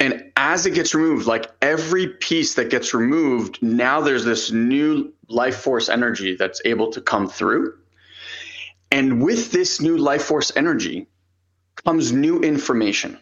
And 0.00 0.32
as 0.36 0.64
it 0.64 0.72
gets 0.72 0.94
removed, 0.94 1.26
like 1.26 1.50
every 1.60 2.08
piece 2.08 2.54
that 2.54 2.70
gets 2.70 2.94
removed, 2.94 3.62
now 3.62 4.00
there's 4.00 4.24
this 4.24 4.50
new 4.50 5.12
life 5.28 5.56
force 5.56 5.90
energy 5.90 6.34
that's 6.36 6.62
able 6.64 6.90
to 6.92 7.02
come 7.02 7.28
through. 7.28 7.74
And 8.90 9.22
with 9.22 9.52
this 9.52 9.80
new 9.80 9.98
life 9.98 10.24
force 10.24 10.50
energy 10.56 11.06
comes 11.84 12.12
new 12.12 12.40
information. 12.40 13.18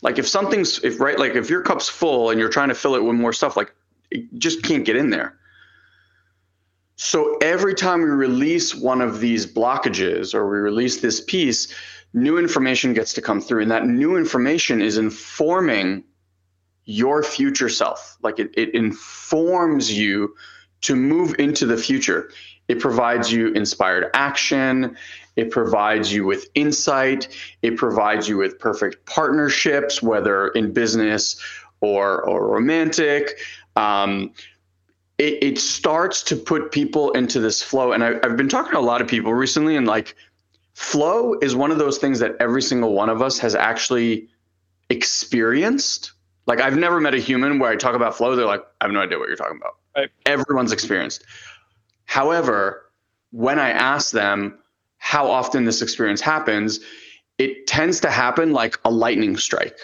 Like 0.00 0.18
if 0.18 0.28
something's 0.28 0.82
if 0.84 1.00
right, 1.00 1.18
like 1.18 1.34
if 1.34 1.50
your 1.50 1.62
cup's 1.62 1.88
full 1.88 2.30
and 2.30 2.38
you're 2.38 2.48
trying 2.48 2.68
to 2.68 2.74
fill 2.74 2.94
it 2.94 3.02
with 3.02 3.16
more 3.16 3.32
stuff, 3.32 3.56
like 3.56 3.74
it 4.12 4.32
just 4.38 4.62
can't 4.62 4.84
get 4.84 4.94
in 4.94 5.10
there. 5.10 5.38
So 6.94 7.36
every 7.40 7.74
time 7.74 8.00
we 8.00 8.08
release 8.08 8.74
one 8.74 9.00
of 9.00 9.20
these 9.20 9.46
blockages 9.46 10.34
or 10.34 10.48
we 10.48 10.58
release 10.58 11.00
this 11.00 11.20
piece, 11.20 11.72
new 12.12 12.38
information 12.38 12.94
gets 12.94 13.12
to 13.14 13.22
come 13.22 13.40
through. 13.40 13.62
And 13.62 13.70
that 13.70 13.86
new 13.86 14.16
information 14.16 14.80
is 14.80 14.98
informing 14.98 16.04
your 16.84 17.22
future 17.22 17.68
self. 17.68 18.16
Like 18.22 18.38
it, 18.38 18.50
it 18.56 18.74
informs 18.74 19.92
you 19.92 20.34
to 20.82 20.96
move 20.96 21.34
into 21.38 21.66
the 21.66 21.76
future. 21.76 22.30
It 22.68 22.80
provides 22.80 23.32
you 23.32 23.48
inspired 23.48 24.10
action. 24.14 24.96
It 25.36 25.50
provides 25.50 26.12
you 26.12 26.24
with 26.24 26.48
insight. 26.54 27.28
It 27.62 27.76
provides 27.76 28.28
you 28.28 28.36
with 28.38 28.58
perfect 28.58 29.04
partnerships, 29.06 30.02
whether 30.02 30.48
in 30.48 30.72
business 30.72 31.40
or, 31.80 32.22
or 32.22 32.48
romantic. 32.48 33.38
Um, 33.76 34.32
it, 35.18 35.42
it 35.42 35.58
starts 35.58 36.22
to 36.24 36.36
put 36.36 36.72
people 36.72 37.10
into 37.12 37.40
this 37.40 37.62
flow. 37.62 37.92
And 37.92 38.04
I, 38.04 38.14
I've 38.22 38.36
been 38.36 38.48
talking 38.48 38.72
to 38.72 38.78
a 38.78 38.80
lot 38.80 39.00
of 39.00 39.08
people 39.08 39.34
recently, 39.34 39.76
and 39.76 39.86
like 39.86 40.14
flow 40.78 41.34
is 41.42 41.56
one 41.56 41.72
of 41.72 41.78
those 41.78 41.98
things 41.98 42.20
that 42.20 42.36
every 42.38 42.62
single 42.62 42.92
one 42.92 43.08
of 43.08 43.20
us 43.20 43.36
has 43.40 43.56
actually 43.56 44.28
experienced. 44.90 46.12
Like 46.46 46.60
I've 46.60 46.76
never 46.76 47.00
met 47.00 47.14
a 47.14 47.18
human 47.18 47.58
where 47.58 47.68
I 47.68 47.74
talk 47.74 47.96
about 47.96 48.16
flow, 48.16 48.36
they're 48.36 48.46
like, 48.46 48.62
I 48.80 48.84
have 48.84 48.92
no 48.92 49.00
idea 49.00 49.18
what 49.18 49.26
you're 49.26 49.36
talking 49.36 49.56
about. 49.56 49.74
Right. 49.96 50.08
Everyone's 50.24 50.70
experienced. 50.70 51.24
However, 52.04 52.84
when 53.32 53.58
I 53.58 53.70
ask 53.70 54.12
them 54.12 54.56
how 54.98 55.28
often 55.28 55.64
this 55.64 55.82
experience 55.82 56.20
happens, 56.20 56.78
it 57.38 57.66
tends 57.66 57.98
to 58.00 58.10
happen 58.10 58.52
like 58.52 58.78
a 58.84 58.90
lightning 58.90 59.36
strike 59.36 59.80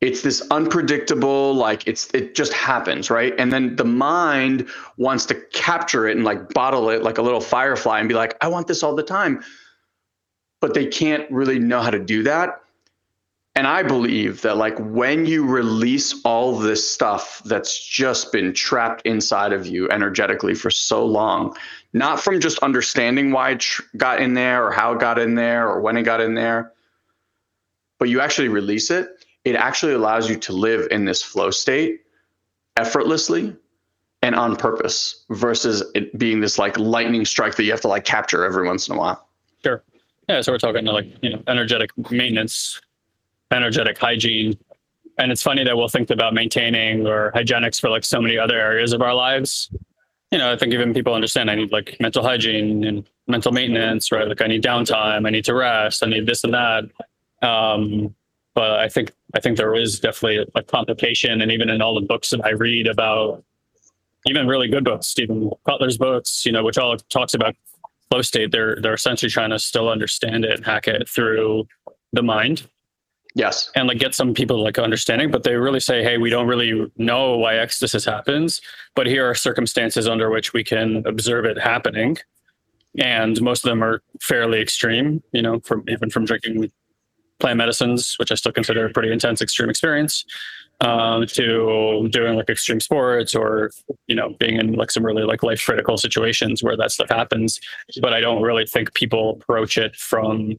it's 0.00 0.22
this 0.22 0.42
unpredictable 0.50 1.54
like 1.54 1.86
it's 1.86 2.12
it 2.14 2.34
just 2.34 2.52
happens 2.52 3.10
right? 3.10 3.34
And 3.38 3.52
then 3.52 3.76
the 3.76 3.84
mind 3.84 4.68
wants 4.96 5.24
to 5.26 5.34
capture 5.52 6.06
it 6.06 6.16
and 6.16 6.24
like 6.24 6.52
bottle 6.52 6.90
it 6.90 7.02
like 7.02 7.18
a 7.18 7.22
little 7.22 7.40
firefly 7.40 8.00
and 8.00 8.08
be 8.08 8.14
like 8.14 8.36
i 8.40 8.48
want 8.48 8.66
this 8.66 8.82
all 8.82 8.94
the 8.94 9.02
time. 9.02 9.42
But 10.60 10.74
they 10.74 10.86
can't 10.86 11.30
really 11.30 11.58
know 11.58 11.80
how 11.80 11.90
to 11.90 11.98
do 11.98 12.22
that. 12.22 12.60
And 13.56 13.68
I 13.68 13.84
believe 13.84 14.42
that 14.42 14.56
like 14.56 14.76
when 14.80 15.26
you 15.26 15.46
release 15.46 16.20
all 16.24 16.58
this 16.58 16.90
stuff 16.90 17.40
that's 17.44 17.86
just 17.86 18.32
been 18.32 18.52
trapped 18.52 19.02
inside 19.06 19.52
of 19.52 19.66
you 19.66 19.88
energetically 19.90 20.54
for 20.54 20.70
so 20.70 21.06
long, 21.06 21.56
not 21.92 22.20
from 22.20 22.40
just 22.40 22.58
understanding 22.60 23.30
why 23.30 23.50
it 23.50 23.64
got 23.96 24.20
in 24.20 24.34
there 24.34 24.66
or 24.66 24.72
how 24.72 24.92
it 24.92 24.98
got 24.98 25.20
in 25.20 25.36
there 25.36 25.68
or 25.68 25.80
when 25.80 25.96
it 25.96 26.02
got 26.02 26.20
in 26.20 26.34
there, 26.34 26.72
but 28.00 28.08
you 28.08 28.20
actually 28.20 28.48
release 28.48 28.90
it, 28.90 29.23
it 29.44 29.56
actually 29.56 29.94
allows 29.94 30.28
you 30.28 30.36
to 30.36 30.52
live 30.52 30.88
in 30.90 31.04
this 31.04 31.22
flow 31.22 31.50
state 31.50 32.02
effortlessly 32.76 33.54
and 34.22 34.34
on 34.34 34.56
purpose 34.56 35.24
versus 35.30 35.82
it 35.94 36.16
being 36.18 36.40
this 36.40 36.58
like 36.58 36.78
lightning 36.78 37.24
strike 37.24 37.54
that 37.56 37.64
you 37.64 37.70
have 37.70 37.80
to 37.82 37.88
like 37.88 38.04
capture 38.04 38.44
every 38.44 38.66
once 38.66 38.88
in 38.88 38.94
a 38.94 38.98
while. 38.98 39.28
Sure. 39.62 39.82
Yeah. 40.28 40.40
So 40.40 40.52
we're 40.52 40.58
talking 40.58 40.84
like, 40.86 41.06
you 41.22 41.30
know, 41.30 41.42
energetic 41.46 41.90
maintenance 42.10 42.80
energetic 43.54 43.98
hygiene. 43.98 44.58
And 45.18 45.30
it's 45.30 45.42
funny 45.42 45.64
that 45.64 45.76
we'll 45.76 45.88
think 45.88 46.10
about 46.10 46.34
maintaining 46.34 47.06
or 47.06 47.30
hygienics 47.32 47.80
for 47.80 47.88
like 47.88 48.04
so 48.04 48.20
many 48.20 48.36
other 48.36 48.58
areas 48.58 48.92
of 48.92 49.00
our 49.00 49.14
lives. 49.14 49.70
You 50.30 50.38
know, 50.38 50.52
I 50.52 50.56
think 50.56 50.72
even 50.72 50.92
people 50.92 51.14
understand 51.14 51.50
I 51.50 51.54
need 51.54 51.70
like 51.70 51.96
mental 52.00 52.22
hygiene 52.22 52.84
and 52.84 53.08
mental 53.28 53.52
maintenance, 53.52 54.10
right? 54.10 54.26
Like 54.26 54.42
I 54.42 54.48
need 54.48 54.62
downtime, 54.62 55.26
I 55.26 55.30
need 55.30 55.44
to 55.44 55.54
rest, 55.54 56.02
I 56.02 56.06
need 56.06 56.26
this 56.26 56.42
and 56.42 56.54
that. 56.54 56.84
Um, 57.48 58.14
but 58.54 58.78
I 58.78 58.88
think 58.88 59.12
I 59.34 59.40
think 59.40 59.56
there 59.56 59.74
is 59.74 60.00
definitely 60.00 60.46
a 60.54 60.62
complication, 60.62 61.42
and 61.42 61.50
even 61.50 61.68
in 61.68 61.82
all 61.82 61.94
the 61.94 62.06
books 62.06 62.30
that 62.30 62.44
I 62.44 62.50
read 62.50 62.86
about, 62.86 63.42
even 64.26 64.46
really 64.46 64.68
good 64.68 64.84
books, 64.84 65.08
Steven 65.08 65.50
Kotler's 65.66 65.98
books, 65.98 66.46
you 66.46 66.52
know, 66.52 66.64
which 66.64 66.78
all 66.78 66.96
talks 66.96 67.34
about 67.34 67.54
flow 68.10 68.22
state, 68.22 68.52
they're 68.52 68.76
they're 68.80 68.94
essentially 68.94 69.30
trying 69.30 69.50
to 69.50 69.58
still 69.58 69.88
understand 69.88 70.44
it 70.44 70.52
and 70.52 70.64
hack 70.64 70.88
it 70.88 71.08
through 71.08 71.66
the 72.12 72.22
mind 72.22 72.66
Yes. 73.34 73.70
And 73.74 73.88
like 73.88 73.98
get 73.98 74.14
some 74.14 74.32
people 74.32 74.62
like 74.62 74.78
understanding, 74.78 75.30
but 75.30 75.42
they 75.42 75.56
really 75.56 75.80
say, 75.80 76.04
hey, 76.04 76.18
we 76.18 76.30
don't 76.30 76.46
really 76.46 76.90
know 76.96 77.36
why 77.36 77.54
ecstasis 77.54 78.06
happens, 78.06 78.60
but 78.94 79.06
here 79.08 79.28
are 79.28 79.34
circumstances 79.34 80.06
under 80.06 80.30
which 80.30 80.52
we 80.52 80.62
can 80.62 81.04
observe 81.04 81.44
it 81.44 81.58
happening. 81.58 82.16
And 82.98 83.40
most 83.42 83.64
of 83.64 83.70
them 83.70 83.82
are 83.82 84.02
fairly 84.20 84.60
extreme, 84.60 85.20
you 85.32 85.42
know, 85.42 85.58
from 85.60 85.84
even 85.88 86.10
from 86.10 86.24
drinking 86.24 86.70
plant 87.40 87.58
medicines, 87.58 88.14
which 88.18 88.30
I 88.32 88.34
still 88.34 88.52
consider 88.52 88.86
a 88.86 88.90
pretty 88.90 89.12
intense 89.12 89.42
extreme 89.42 89.68
experience, 89.68 90.24
um, 90.80 91.26
to 91.26 92.08
doing 92.10 92.36
like 92.36 92.48
extreme 92.48 92.80
sports 92.80 93.34
or, 93.34 93.70
you 94.06 94.14
know, 94.14 94.34
being 94.38 94.56
in 94.56 94.72
like 94.74 94.90
some 94.90 95.04
really 95.04 95.22
like 95.22 95.42
life 95.42 95.64
critical 95.64 95.96
situations 95.96 96.62
where 96.62 96.76
that 96.76 96.90
stuff 96.90 97.08
happens. 97.08 97.60
But 98.00 98.12
I 98.12 98.20
don't 98.20 98.42
really 98.42 98.66
think 98.66 98.94
people 98.94 99.38
approach 99.40 99.78
it 99.78 99.94
from 99.96 100.58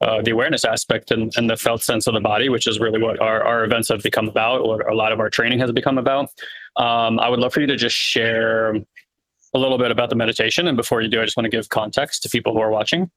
uh, 0.00 0.20
the 0.22 0.32
awareness 0.32 0.64
aspect 0.64 1.10
and, 1.10 1.32
and, 1.36 1.48
the 1.48 1.56
felt 1.56 1.82
sense 1.82 2.06
of 2.06 2.14
the 2.14 2.20
body, 2.20 2.48
which 2.48 2.66
is 2.66 2.78
really 2.78 3.00
what 3.00 3.20
our, 3.20 3.42
our 3.42 3.64
events 3.64 3.88
have 3.88 4.02
become 4.02 4.28
about, 4.28 4.66
what 4.66 4.86
a 4.90 4.94
lot 4.94 5.12
of 5.12 5.20
our 5.20 5.30
training 5.30 5.58
has 5.58 5.72
become 5.72 5.98
about. 5.98 6.28
Um, 6.76 7.18
I 7.20 7.28
would 7.28 7.38
love 7.38 7.54
for 7.54 7.60
you 7.60 7.66
to 7.68 7.76
just 7.76 7.96
share 7.96 8.74
a 8.74 9.58
little 9.58 9.78
bit 9.78 9.90
about 9.90 10.10
the 10.10 10.16
meditation. 10.16 10.66
And 10.66 10.76
before 10.76 11.00
you 11.00 11.08
do, 11.08 11.22
I 11.22 11.24
just 11.24 11.36
want 11.36 11.44
to 11.44 11.50
give 11.50 11.68
context 11.68 12.22
to 12.24 12.28
people 12.28 12.52
who 12.52 12.58
are 12.58 12.70
watching. 12.70 13.10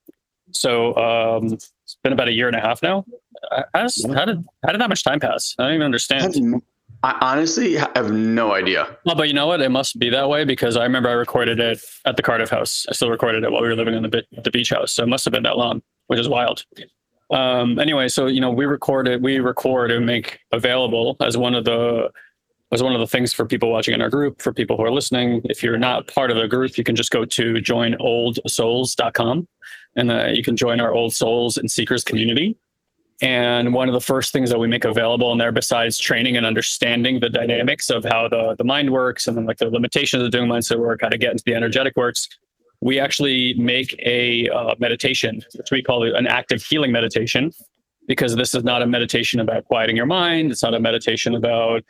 So 0.52 0.96
um, 0.96 1.58
been 2.08 2.14
about 2.14 2.28
a 2.28 2.34
year 2.34 2.48
and 2.48 2.56
a 2.56 2.62
half 2.62 2.82
now. 2.82 3.06
How, 3.74 3.88
how 4.16 4.26
did 4.26 4.44
how 4.66 4.72
did 4.72 4.82
that 4.82 4.90
much 4.90 5.04
time 5.04 5.20
pass? 5.20 5.56
I 5.60 5.64
don't 5.64 5.74
even 5.74 5.86
understand. 5.86 6.64
I 7.04 7.16
honestly 7.22 7.76
have 7.76 8.12
no 8.12 8.54
idea. 8.54 8.98
Well, 9.06 9.16
but 9.16 9.28
you 9.28 9.34
know 9.34 9.46
what? 9.46 9.62
It 9.62 9.70
must 9.70 10.00
be 10.00 10.10
that 10.10 10.30
way 10.30 10.46
because 10.46 10.76
I 10.76 10.84
remember 10.84 11.10
I 11.10 11.14
recorded 11.14 11.60
it 11.60 11.80
at 12.06 12.18
the 12.18 12.24
Cardiff 12.24 12.50
House. 12.50 12.88
I 12.90 12.94
still 12.94 13.12
recorded 13.12 13.44
it 13.44 13.52
while 13.52 13.62
we 13.62 13.68
were 13.68 13.76
living 13.76 13.94
in 13.94 14.02
the, 14.02 14.24
the 14.44 14.50
beach 14.50 14.72
house. 14.72 14.94
So 14.94 15.04
it 15.04 15.08
must 15.08 15.24
have 15.26 15.32
been 15.32 15.44
that 15.44 15.58
long 15.58 15.84
which 16.08 16.20
is 16.20 16.28
wild. 16.28 16.66
Um, 17.30 17.78
anyway, 17.78 18.08
so 18.08 18.28
you 18.28 18.42
know, 18.42 18.50
we 18.50 18.66
record 18.66 19.08
it, 19.08 19.22
we 19.22 19.40
record 19.40 19.92
and 19.92 20.06
make 20.06 20.40
available 20.52 21.18
as 21.22 21.38
one 21.38 21.54
of 21.54 21.66
the 21.66 22.10
as 22.72 22.84
one 22.84 22.94
of 22.94 23.00
the 23.00 23.08
things 23.08 23.32
for 23.32 23.46
people 23.46 23.72
watching 23.72 23.94
in 23.94 24.02
our 24.02 24.10
group, 24.10 24.42
for 24.42 24.52
people 24.52 24.76
who 24.76 24.84
are 24.84 24.92
listening. 24.92 25.42
If 25.46 25.64
you're 25.64 25.78
not 25.78 26.08
part 26.08 26.32
of 26.32 26.38
the 26.38 26.48
group, 26.48 26.78
you 26.78 26.84
can 26.84 26.96
just 26.96 27.12
go 27.12 27.24
to 27.24 27.54
joinoldsouls.com 27.56 29.48
and 29.96 30.12
uh, 30.12 30.28
you 30.28 30.44
can 30.44 30.58
join 30.58 30.80
our 30.80 30.94
Old 30.94 31.14
Souls 31.14 31.58
and 31.58 31.72
Seekers 31.72 32.04
community. 32.04 32.58
And 33.22 33.74
one 33.74 33.88
of 33.88 33.94
the 33.94 34.02
first 34.02 34.32
things 34.32 34.50
that 34.52 34.60
we 34.60 34.68
make 34.68 34.86
available 34.86 35.32
in 35.32 35.40
there, 35.40 35.52
besides 35.52 35.98
training 35.98 36.38
and 36.38 36.46
understanding 36.46 37.20
the 37.20 37.30
dynamics 37.30 37.90
of 37.90 38.04
how 38.04 38.28
the, 38.28 38.56
the 38.58 38.64
mind 38.64 38.92
works 38.92 39.28
and 39.28 39.36
then 39.36 39.46
like 39.46 39.58
the 39.58 39.70
limitations 39.70 40.22
of 40.22 40.30
doing 40.30 40.48
mindset 40.48 40.78
work, 40.78 41.00
how 41.02 41.10
to 41.10 41.18
get 41.18 41.32
into 41.32 41.44
the 41.46 41.56
energetic 41.56 41.96
works, 41.96 42.28
we 42.82 43.00
actually 43.00 43.56
make 43.56 43.96
a 44.06 44.50
uh, 44.50 44.76
meditation, 44.78 45.42
which 45.56 45.72
we 45.72 45.82
call 45.82 46.04
an 46.04 46.28
active 46.28 46.64
healing 46.64 46.92
meditation, 46.92 47.52
because 48.08 48.36
this 48.36 48.54
is 48.54 48.64
not 48.64 48.84
a 48.84 48.88
meditation 48.88 49.40
about 49.40 49.66
quieting 49.66 49.96
your 49.96 50.06
mind. 50.06 50.52
It's 50.52 50.62
not 50.62 50.76
a 50.76 50.80
meditation 50.80 51.34
about 51.34 51.84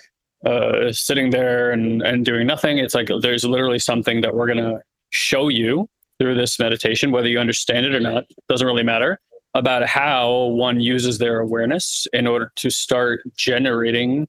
uh, 0.45 0.91
sitting 0.91 1.29
there 1.29 1.71
and, 1.71 2.01
and 2.01 2.25
doing 2.25 2.47
nothing. 2.47 2.77
It's 2.77 2.95
like 2.95 3.09
there's 3.21 3.43
literally 3.43 3.79
something 3.79 4.21
that 4.21 4.33
we're 4.35 4.47
going 4.47 4.57
to 4.63 4.81
show 5.09 5.49
you 5.49 5.89
through 6.19 6.35
this 6.35 6.59
meditation, 6.59 7.11
whether 7.11 7.27
you 7.27 7.39
understand 7.39 7.85
it 7.85 7.93
or 7.93 7.99
not, 7.99 8.25
doesn't 8.49 8.65
really 8.65 8.83
matter, 8.83 9.19
about 9.53 9.85
how 9.85 10.45
one 10.45 10.79
uses 10.79 11.17
their 11.17 11.39
awareness 11.39 12.07
in 12.13 12.27
order 12.27 12.51
to 12.55 12.69
start 12.69 13.21
generating 13.35 14.27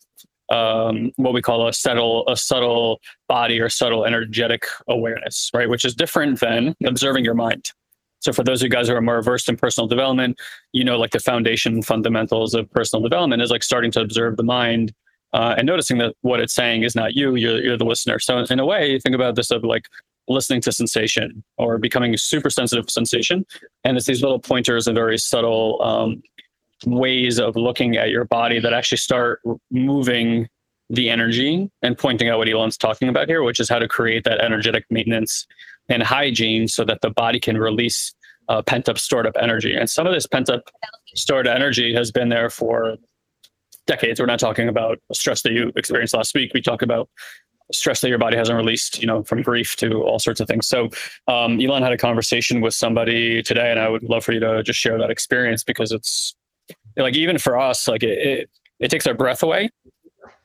um, 0.50 1.12
what 1.16 1.34
we 1.34 1.42
call 1.42 1.68
a 1.68 1.72
subtle 1.72 2.26
a 2.26 2.36
subtle 2.36 3.00
body 3.28 3.60
or 3.60 3.68
subtle 3.68 4.06
energetic 4.06 4.64
awareness, 4.88 5.50
right? 5.52 5.68
Which 5.68 5.84
is 5.84 5.94
different 5.94 6.40
than 6.40 6.74
observing 6.86 7.24
your 7.24 7.34
mind. 7.34 7.70
So 8.20 8.32
for 8.32 8.42
those 8.42 8.62
of 8.62 8.64
you 8.64 8.70
guys 8.70 8.88
who 8.88 8.94
are 8.94 9.00
more 9.00 9.22
versed 9.22 9.48
in 9.48 9.56
personal 9.56 9.86
development, 9.86 10.40
you 10.72 10.84
know, 10.84 10.98
like 10.98 11.10
the 11.10 11.20
foundation 11.20 11.82
fundamentals 11.82 12.54
of 12.54 12.70
personal 12.70 13.02
development 13.02 13.42
is 13.42 13.50
like 13.50 13.62
starting 13.62 13.90
to 13.92 14.00
observe 14.00 14.36
the 14.36 14.42
mind 14.42 14.92
uh, 15.32 15.54
and 15.56 15.66
noticing 15.66 15.98
that 15.98 16.14
what 16.22 16.40
it's 16.40 16.54
saying 16.54 16.82
is 16.82 16.94
not 16.94 17.14
you, 17.14 17.34
you're, 17.34 17.60
you're 17.60 17.76
the 17.76 17.84
listener. 17.84 18.18
So 18.18 18.38
in 18.38 18.58
a 18.58 18.66
way, 18.66 18.98
think 18.98 19.14
about 19.14 19.34
this 19.34 19.50
of 19.50 19.64
like 19.64 19.86
listening 20.28 20.60
to 20.62 20.72
sensation 20.72 21.42
or 21.56 21.78
becoming 21.78 22.16
super 22.16 22.50
sensitive 22.50 22.86
to 22.86 22.92
sensation. 22.92 23.46
And 23.84 23.96
it's 23.96 24.06
these 24.06 24.22
little 24.22 24.38
pointers 24.38 24.86
and 24.86 24.94
very 24.94 25.18
subtle 25.18 25.80
um, 25.82 26.22
ways 26.86 27.38
of 27.38 27.56
looking 27.56 27.96
at 27.96 28.10
your 28.10 28.24
body 28.24 28.60
that 28.60 28.72
actually 28.72 28.98
start 28.98 29.40
moving 29.70 30.48
the 30.90 31.10
energy 31.10 31.70
and 31.82 31.98
pointing 31.98 32.28
out 32.28 32.38
what 32.38 32.48
Elon's 32.48 32.78
talking 32.78 33.08
about 33.08 33.28
here, 33.28 33.42
which 33.42 33.60
is 33.60 33.68
how 33.68 33.78
to 33.78 33.88
create 33.88 34.24
that 34.24 34.40
energetic 34.40 34.84
maintenance 34.90 35.46
and 35.88 36.02
hygiene 36.02 36.68
so 36.68 36.84
that 36.84 37.00
the 37.02 37.10
body 37.10 37.38
can 37.38 37.58
release 37.58 38.14
uh, 38.48 38.62
pent 38.62 38.88
up, 38.88 38.98
stored 38.98 39.26
up 39.26 39.34
energy. 39.40 39.74
And 39.74 39.88
some 39.90 40.06
of 40.06 40.14
this 40.14 40.26
pent 40.26 40.48
up, 40.48 40.62
stored 41.14 41.46
energy 41.46 41.94
has 41.94 42.10
been 42.10 42.30
there 42.30 42.48
for 42.48 42.96
decades. 43.88 44.20
We're 44.20 44.26
not 44.26 44.38
talking 44.38 44.68
about 44.68 45.00
stress 45.12 45.42
that 45.42 45.52
you 45.52 45.72
experienced 45.74 46.14
last 46.14 46.34
week. 46.34 46.52
We 46.54 46.62
talk 46.62 46.82
about 46.82 47.08
stress 47.72 48.00
that 48.00 48.08
your 48.08 48.18
body 48.18 48.36
hasn't 48.36 48.56
released, 48.56 49.00
you 49.00 49.06
know, 49.06 49.24
from 49.24 49.42
grief 49.42 49.74
to 49.76 50.02
all 50.02 50.18
sorts 50.18 50.40
of 50.40 50.46
things. 50.46 50.68
So, 50.68 50.88
um, 51.26 51.60
Elon 51.60 51.82
had 51.82 51.92
a 51.92 51.98
conversation 51.98 52.60
with 52.60 52.74
somebody 52.74 53.42
today, 53.42 53.70
and 53.70 53.80
I 53.80 53.88
would 53.88 54.04
love 54.04 54.24
for 54.24 54.32
you 54.32 54.40
to 54.40 54.62
just 54.62 54.78
share 54.78 54.98
that 54.98 55.10
experience 55.10 55.64
because 55.64 55.90
it's 55.90 56.36
like 56.96 57.16
even 57.16 57.38
for 57.38 57.58
us, 57.58 57.88
like 57.88 58.02
it, 58.02 58.18
it, 58.18 58.50
it 58.78 58.88
takes 58.90 59.06
our 59.06 59.14
breath 59.14 59.42
away 59.42 59.70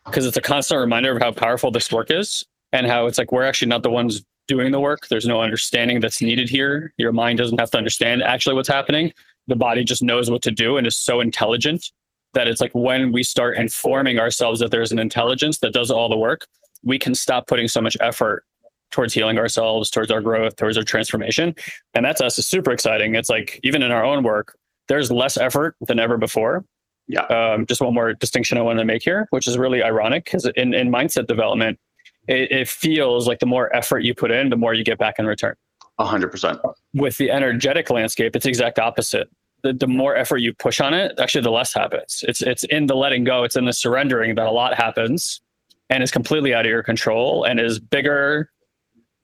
because 0.06 0.26
it's 0.26 0.38
a 0.38 0.42
constant 0.42 0.80
reminder 0.80 1.16
of 1.16 1.22
how 1.22 1.32
powerful 1.32 1.72
this 1.72 1.92
work 1.92 2.12
is 2.12 2.44
and 2.72 2.88
how 2.88 3.06
it's 3.06 3.18
like 3.18 3.32
we're 3.32 3.44
actually 3.44 3.70
not 3.70 3.84
the 3.84 3.90
ones 3.90 4.24
doing 4.48 4.72
the 4.72 4.80
work. 4.80 5.08
There's 5.08 5.26
no 5.26 5.42
understanding 5.42 6.02
that's 6.02 6.22
needed 6.22 6.50
here. 6.50 6.94
Your 6.98 7.14
mind 7.14 7.38
doesn't 7.38 7.60
have 7.60 7.72
to 7.72 7.78
understand 7.78 8.22
actually 8.22 8.56
what's 8.56 8.68
happening. 8.68 9.14
The 9.48 9.56
body 9.56 9.84
just 9.84 10.04
knows 10.04 10.30
what 10.30 10.42
to 10.44 10.52
do 10.52 10.78
and 10.78 10.86
is 10.86 10.98
so 10.98 11.22
intelligent 11.22 11.92
that 12.34 12.48
it's 12.48 12.62
like 12.62 12.72
when 12.74 13.12
we 13.12 13.24
start 13.24 13.58
informing 13.58 14.20
ourselves 14.20 14.60
that 14.60 14.72
there's 14.72 14.92
an 14.92 15.00
intelligence 15.00 15.60
that 15.60 15.74
does 15.74 15.92
all 15.92 16.10
the 16.10 16.18
work, 16.18 16.48
we 16.84 17.00
can 17.00 17.16
stop 17.16 17.48
putting 17.48 17.68
so 17.68 17.82
much 17.82 17.96
effort 18.02 18.44
towards 18.92 19.14
healing 19.14 19.40
ourselves, 19.40 19.90
towards 19.90 20.12
our 20.12 20.22
growth, 20.22 20.56
towards 20.56 20.78
our 20.78 20.84
transformation. 20.84 21.56
And 21.94 22.06
that's 22.06 22.22
us 22.22 22.38
is 22.38 22.48
super 22.48 22.72
exciting. 22.72 23.16
It's 23.16 23.30
like 23.30 23.60
even 23.64 23.82
in 23.82 23.92
our 23.92 24.04
own 24.04 24.24
work, 24.24 24.56
there's 24.88 25.12
less 25.12 25.38
effort 25.38 25.76
than 25.88 26.00
ever 26.00 26.18
before. 26.18 26.64
Yeah. 27.08 27.24
Um, 27.24 27.66
just 27.66 27.82
one 27.82 27.94
more 27.94 28.14
distinction 28.14 28.58
I 28.58 28.62
want 28.62 28.80
to 28.80 28.86
make 28.86 29.04
here, 29.04 29.28
which 29.32 29.48
is 29.48 29.58
really 29.58 29.84
ironic 29.84 30.26
because 30.26 30.50
in, 30.56 30.74
in 30.74 30.90
mindset 30.90 31.28
development, 31.28 31.80
it, 32.28 32.52
it, 32.52 32.70
feels 32.70 33.28
like 33.28 33.40
the 33.40 33.46
more 33.46 33.76
effort 33.76 34.00
you 34.00 34.14
put 34.14 34.32
in, 34.32 34.50
the 34.50 34.56
more 34.56 34.74
you 34.74 34.86
get 34.86 34.98
back 34.98 35.16
in 35.20 35.26
return. 35.26 35.56
A 36.00 36.06
hundred 36.06 36.30
percent. 36.32 36.60
With 36.94 37.18
the 37.18 37.30
energetic 37.30 37.90
landscape, 37.90 38.36
it's 38.36 38.44
the 38.44 38.50
exact 38.50 38.80
opposite. 38.80 39.30
The, 39.64 39.74
the 39.74 39.88
more 39.88 40.16
effort 40.16 40.38
you 40.38 40.54
push 40.54 40.82
on 40.82 40.94
it, 40.94 41.18
actually, 41.20 41.42
the 41.42 41.52
less 41.52 41.74
happens. 41.74 42.24
It's 42.28 42.42
it's 42.42 42.64
in 42.66 42.88
the 42.88 42.96
letting 42.96 43.24
go, 43.24 43.44
it's 43.44 43.56
in 43.56 43.66
the 43.66 43.74
surrendering 43.74 44.36
that 44.36 44.46
a 44.46 44.52
lot 44.52 44.76
happens, 44.76 45.42
and 45.90 46.04
is 46.04 46.12
completely 46.12 46.54
out 46.54 46.66
of 46.66 46.70
your 46.70 46.84
control, 46.84 47.46
and 47.46 47.60
is 47.60 47.80
bigger 47.80 48.50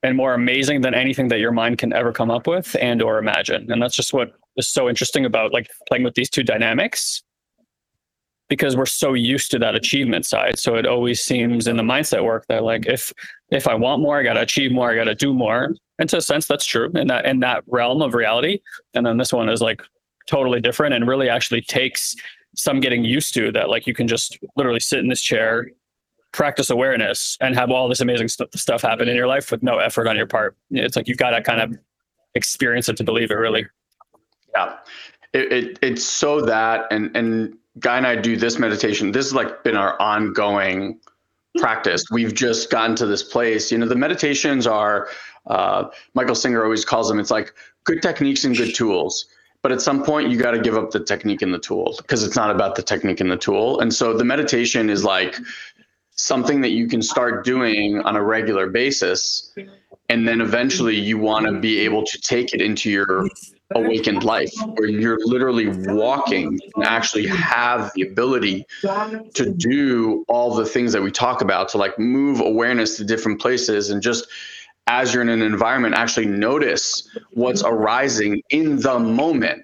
and 0.01 0.15
more 0.15 0.34
amazing 0.34 0.81
than 0.81 0.93
anything 0.93 1.27
that 1.27 1.39
your 1.39 1.51
mind 1.51 1.77
can 1.77 1.91
ever 1.91 2.13
come 2.13 2.31
up 2.31 2.48
with 2.48 2.75
and 2.79 3.01
or 3.01 3.17
imagine. 3.17 3.69
And 3.69 3.81
that's 3.81 3.96
just 3.96 4.13
what 4.13 4.31
is 4.55 4.67
so 4.67 4.88
interesting 4.88 5.25
about 5.25 5.51
like 5.51 5.69
playing 5.88 6.03
with 6.03 6.15
these 6.15 6.29
two 6.29 6.43
dynamics 6.43 7.22
because 8.50 8.75
we're 8.75 8.86
so 8.86 9.13
used 9.13 9.51
to 9.51 9.60
that 9.60 9.75
achievement 9.75 10.25
side 10.25 10.58
so 10.58 10.75
it 10.75 10.86
always 10.86 11.22
seems 11.22 11.67
in 11.67 11.77
the 11.77 11.84
mindset 11.84 12.24
work 12.24 12.46
that 12.50 12.63
like 12.63 12.88
if 12.88 13.13
if 13.51 13.67
i 13.67 13.75
want 13.75 14.01
more 14.01 14.19
i 14.19 14.24
got 14.24 14.34
to 14.34 14.41
achieve 14.41 14.72
more 14.72 14.91
i 14.91 14.96
got 14.96 15.03
to 15.03 15.15
do 15.15 15.34
more 15.34 15.75
and 16.00 16.10
to 16.10 16.17
a 16.17 16.22
sense 16.22 16.48
that's 16.48 16.65
true 16.65 16.91
in 16.96 17.08
that 17.08 17.25
in 17.25 17.39
that 17.39 17.63
realm 17.67 18.01
of 18.01 18.13
reality 18.13 18.60
and 18.96 19.05
then 19.05 19.17
this 19.17 19.31
one 19.31 19.50
is 19.50 19.62
like 19.62 19.84
totally 20.29 20.62
different 20.62 20.93
and 20.93 21.07
really 21.07 21.27
actually 21.27 21.62
takes 21.62 22.15
some 22.55 22.79
getting 22.79 23.03
used 23.03 23.33
to 23.33 23.51
that 23.51 23.69
like 23.69 23.88
you 23.88 23.93
can 23.93 24.07
just 24.07 24.38
literally 24.55 24.79
sit 24.79 25.00
in 25.00 25.07
this 25.07 25.21
chair 25.21 25.67
practice 26.31 26.69
awareness 26.69 27.38
and 27.41 27.55
have 27.55 27.71
all 27.71 27.89
this 27.89 28.01
amazing 28.01 28.27
st- 28.27 28.53
stuff 28.57 28.81
happen 28.81 29.07
in 29.07 29.15
your 29.15 29.27
life 29.27 29.51
with 29.51 29.63
no 29.63 29.79
effort 29.79 30.07
on 30.07 30.15
your 30.15 30.27
part. 30.27 30.55
It's 30.69 30.95
like 30.95 31.07
you've 31.07 31.17
got 31.17 31.31
to 31.31 31.41
kind 31.41 31.62
of 31.62 31.77
experience 32.36 32.88
it 32.88 32.98
to 32.98 33.03
believe 33.03 33.31
it 33.31 33.36
really. 33.36 33.65
Yeah. 34.53 34.77
It, 35.33 35.51
it, 35.51 35.79
it's 35.81 36.03
so 36.03 36.41
that 36.41 36.86
and 36.91 37.15
and 37.15 37.55
guy 37.79 37.98
and 37.98 38.05
i 38.05 38.15
do 38.15 38.36
this 38.36 38.59
meditation. 38.59 39.12
This 39.12 39.27
has 39.27 39.33
like 39.33 39.63
been 39.63 39.75
our 39.75 40.00
ongoing 40.01 41.00
practice. 41.57 42.03
We've 42.12 42.33
just 42.33 42.69
gotten 42.69 42.95
to 42.98 43.05
this 43.05 43.24
place. 43.24 43.71
You 43.71 43.77
know 43.77 43.88
the 43.88 43.95
meditations 43.95 44.67
are 44.67 45.09
uh, 45.48 45.86
michael 46.13 46.36
singer 46.36 46.63
always 46.63 46.86
calls 46.86 47.09
them 47.09 47.19
it's 47.19 47.31
like 47.31 47.53
good 47.83 48.01
techniques 48.01 48.43
and 48.43 48.55
good 48.55 48.75
tools 48.75 49.25
but 49.61 49.71
at 49.71 49.81
some 49.81 50.03
point 50.03 50.29
you 50.29 50.37
got 50.37 50.51
to 50.51 50.59
give 50.59 50.77
up 50.77 50.91
the 50.91 50.99
technique 50.99 51.41
and 51.41 51.53
the 51.53 51.59
tool 51.59 51.95
because 51.97 52.23
it's 52.23 52.35
not 52.35 52.51
about 52.51 52.75
the 52.75 52.83
technique 52.83 53.19
and 53.19 53.31
the 53.31 53.37
tool. 53.37 53.79
And 53.79 53.93
so 53.93 54.15
the 54.15 54.23
meditation 54.23 54.89
is 54.89 55.03
like 55.03 55.35
something 56.11 56.61
that 56.61 56.71
you 56.71 56.87
can 56.87 57.01
start 57.01 57.45
doing 57.45 57.99
on 58.01 58.15
a 58.15 58.23
regular 58.23 58.67
basis 58.67 59.53
and 60.09 60.27
then 60.27 60.41
eventually 60.41 60.95
you 60.95 61.17
want 61.17 61.45
to 61.45 61.59
be 61.59 61.79
able 61.79 62.03
to 62.03 62.19
take 62.19 62.53
it 62.53 62.61
into 62.61 62.89
your 62.89 63.27
awakened 63.75 64.23
life 64.23 64.51
where 64.73 64.89
you're 64.89 65.19
literally 65.25 65.67
walking 65.93 66.59
and 66.75 66.83
actually 66.83 67.27
have 67.27 67.91
the 67.95 68.01
ability 68.01 68.65
to 68.81 69.53
do 69.55 70.25
all 70.27 70.55
the 70.55 70.65
things 70.65 70.91
that 70.91 71.01
we 71.01 71.11
talk 71.11 71.41
about 71.41 71.69
to 71.69 71.77
like 71.77 71.97
move 71.99 72.39
awareness 72.41 72.97
to 72.97 73.05
different 73.05 73.39
places 73.39 73.91
and 73.91 74.01
just 74.01 74.27
as 74.89 75.13
you're 75.13 75.22
in 75.22 75.29
an 75.29 75.41
environment 75.41 75.96
actually 75.96 76.25
notice 76.25 77.08
what's 77.31 77.63
arising 77.63 78.41
in 78.50 78.79
the 78.81 79.00
moment 79.00 79.63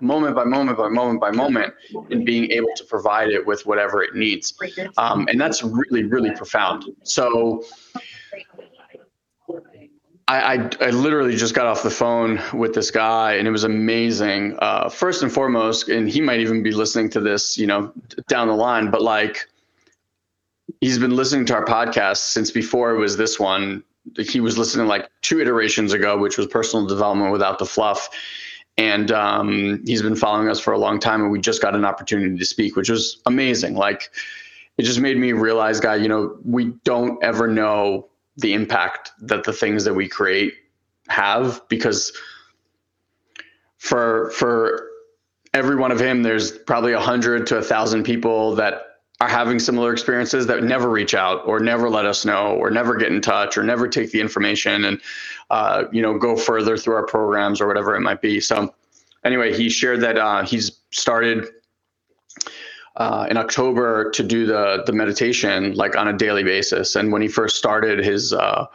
moment 0.00 0.34
by 0.34 0.44
moment 0.44 0.78
by 0.78 0.88
moment 0.88 1.20
by 1.20 1.30
moment 1.30 1.74
and 2.10 2.24
being 2.24 2.50
able 2.50 2.70
to 2.74 2.84
provide 2.84 3.28
it 3.28 3.44
with 3.46 3.66
whatever 3.66 4.02
it 4.02 4.14
needs 4.14 4.54
um, 4.96 5.26
and 5.28 5.38
that's 5.38 5.62
really 5.62 6.04
really 6.04 6.30
profound 6.30 6.84
so 7.02 7.62
I, 10.28 10.54
I, 10.54 10.70
I, 10.80 10.90
literally 10.90 11.34
just 11.34 11.54
got 11.54 11.66
off 11.66 11.82
the 11.82 11.90
phone 11.90 12.40
with 12.54 12.72
this 12.72 12.92
guy 12.92 13.32
and 13.32 13.48
it 13.48 13.50
was 13.50 13.64
amazing. 13.64 14.56
Uh, 14.60 14.88
first 14.88 15.24
and 15.24 15.32
foremost, 15.32 15.88
and 15.88 16.08
he 16.08 16.20
might 16.20 16.38
even 16.38 16.62
be 16.62 16.70
listening 16.70 17.10
to 17.10 17.20
this, 17.20 17.58
you 17.58 17.66
know, 17.66 17.92
down 18.28 18.46
the 18.46 18.54
line, 18.54 18.92
but 18.92 19.02
like 19.02 19.48
he's 20.80 21.00
been 21.00 21.16
listening 21.16 21.46
to 21.46 21.54
our 21.54 21.64
podcast 21.64 22.18
since 22.18 22.52
before 22.52 22.94
it 22.94 22.98
was 22.98 23.16
this 23.16 23.40
one. 23.40 23.82
He 24.18 24.40
was 24.40 24.58
listening 24.58 24.86
like 24.86 25.08
two 25.22 25.40
iterations 25.40 25.92
ago, 25.92 26.18
which 26.18 26.38
was 26.38 26.46
personal 26.46 26.86
development 26.86 27.32
without 27.32 27.58
the 27.58 27.66
fluff. 27.66 28.08
And 28.76 29.10
um, 29.10 29.82
he's 29.86 30.02
been 30.02 30.16
following 30.16 30.48
us 30.48 30.58
for 30.58 30.72
a 30.72 30.78
long 30.78 30.98
time 30.98 31.22
and 31.22 31.30
we 31.30 31.38
just 31.38 31.60
got 31.60 31.74
an 31.74 31.84
opportunity 31.84 32.36
to 32.36 32.44
speak, 32.44 32.76
which 32.76 32.88
was 32.88 33.20
amazing. 33.26 33.74
Like 33.74 34.10
it 34.78 34.84
just 34.84 35.00
made 35.00 35.18
me 35.18 35.32
realize, 35.32 35.80
guy, 35.80 35.96
you 35.96 36.08
know, 36.08 36.38
we 36.44 36.72
don't 36.84 37.22
ever 37.22 37.46
know 37.46 38.08
the 38.36 38.54
impact 38.54 39.12
that 39.20 39.44
the 39.44 39.52
things 39.52 39.84
that 39.84 39.94
we 39.94 40.08
create 40.08 40.54
have 41.08 41.60
because 41.68 42.12
for 43.78 44.30
for 44.30 44.88
every 45.52 45.74
one 45.74 45.90
of 45.90 46.00
him 46.00 46.22
there's 46.22 46.52
probably 46.52 46.92
a 46.92 47.00
hundred 47.00 47.46
to 47.48 47.56
a 47.56 47.62
thousand 47.62 48.04
people 48.04 48.54
that 48.54 48.89
are 49.20 49.28
having 49.28 49.58
similar 49.58 49.92
experiences 49.92 50.46
that 50.46 50.62
never 50.62 50.88
reach 50.88 51.14
out 51.14 51.46
or 51.46 51.60
never 51.60 51.90
let 51.90 52.06
us 52.06 52.24
know 52.24 52.54
or 52.54 52.70
never 52.70 52.96
get 52.96 53.12
in 53.12 53.20
touch 53.20 53.58
or 53.58 53.62
never 53.62 53.86
take 53.86 54.10
the 54.12 54.20
information 54.20 54.84
and 54.84 55.00
uh, 55.50 55.84
you 55.92 56.00
know 56.00 56.18
go 56.18 56.36
further 56.36 56.76
through 56.76 56.94
our 56.94 57.06
programs 57.06 57.60
or 57.60 57.66
whatever 57.66 57.94
it 57.94 58.00
might 58.00 58.22
be 58.22 58.40
so 58.40 58.74
anyway 59.24 59.54
he 59.54 59.68
shared 59.68 60.00
that 60.00 60.16
uh, 60.16 60.44
he's 60.44 60.80
started 60.90 61.48
uh, 62.96 63.26
in 63.30 63.36
October 63.36 64.10
to 64.10 64.22
do 64.22 64.46
the 64.46 64.82
the 64.86 64.92
meditation 64.92 65.74
like 65.74 65.96
on 65.96 66.08
a 66.08 66.12
daily 66.12 66.42
basis. 66.42 66.96
And 66.96 67.12
when 67.12 67.22
he 67.22 67.28
first 67.28 67.56
started, 67.56 68.04
his 68.04 68.32
uh, 68.32 68.66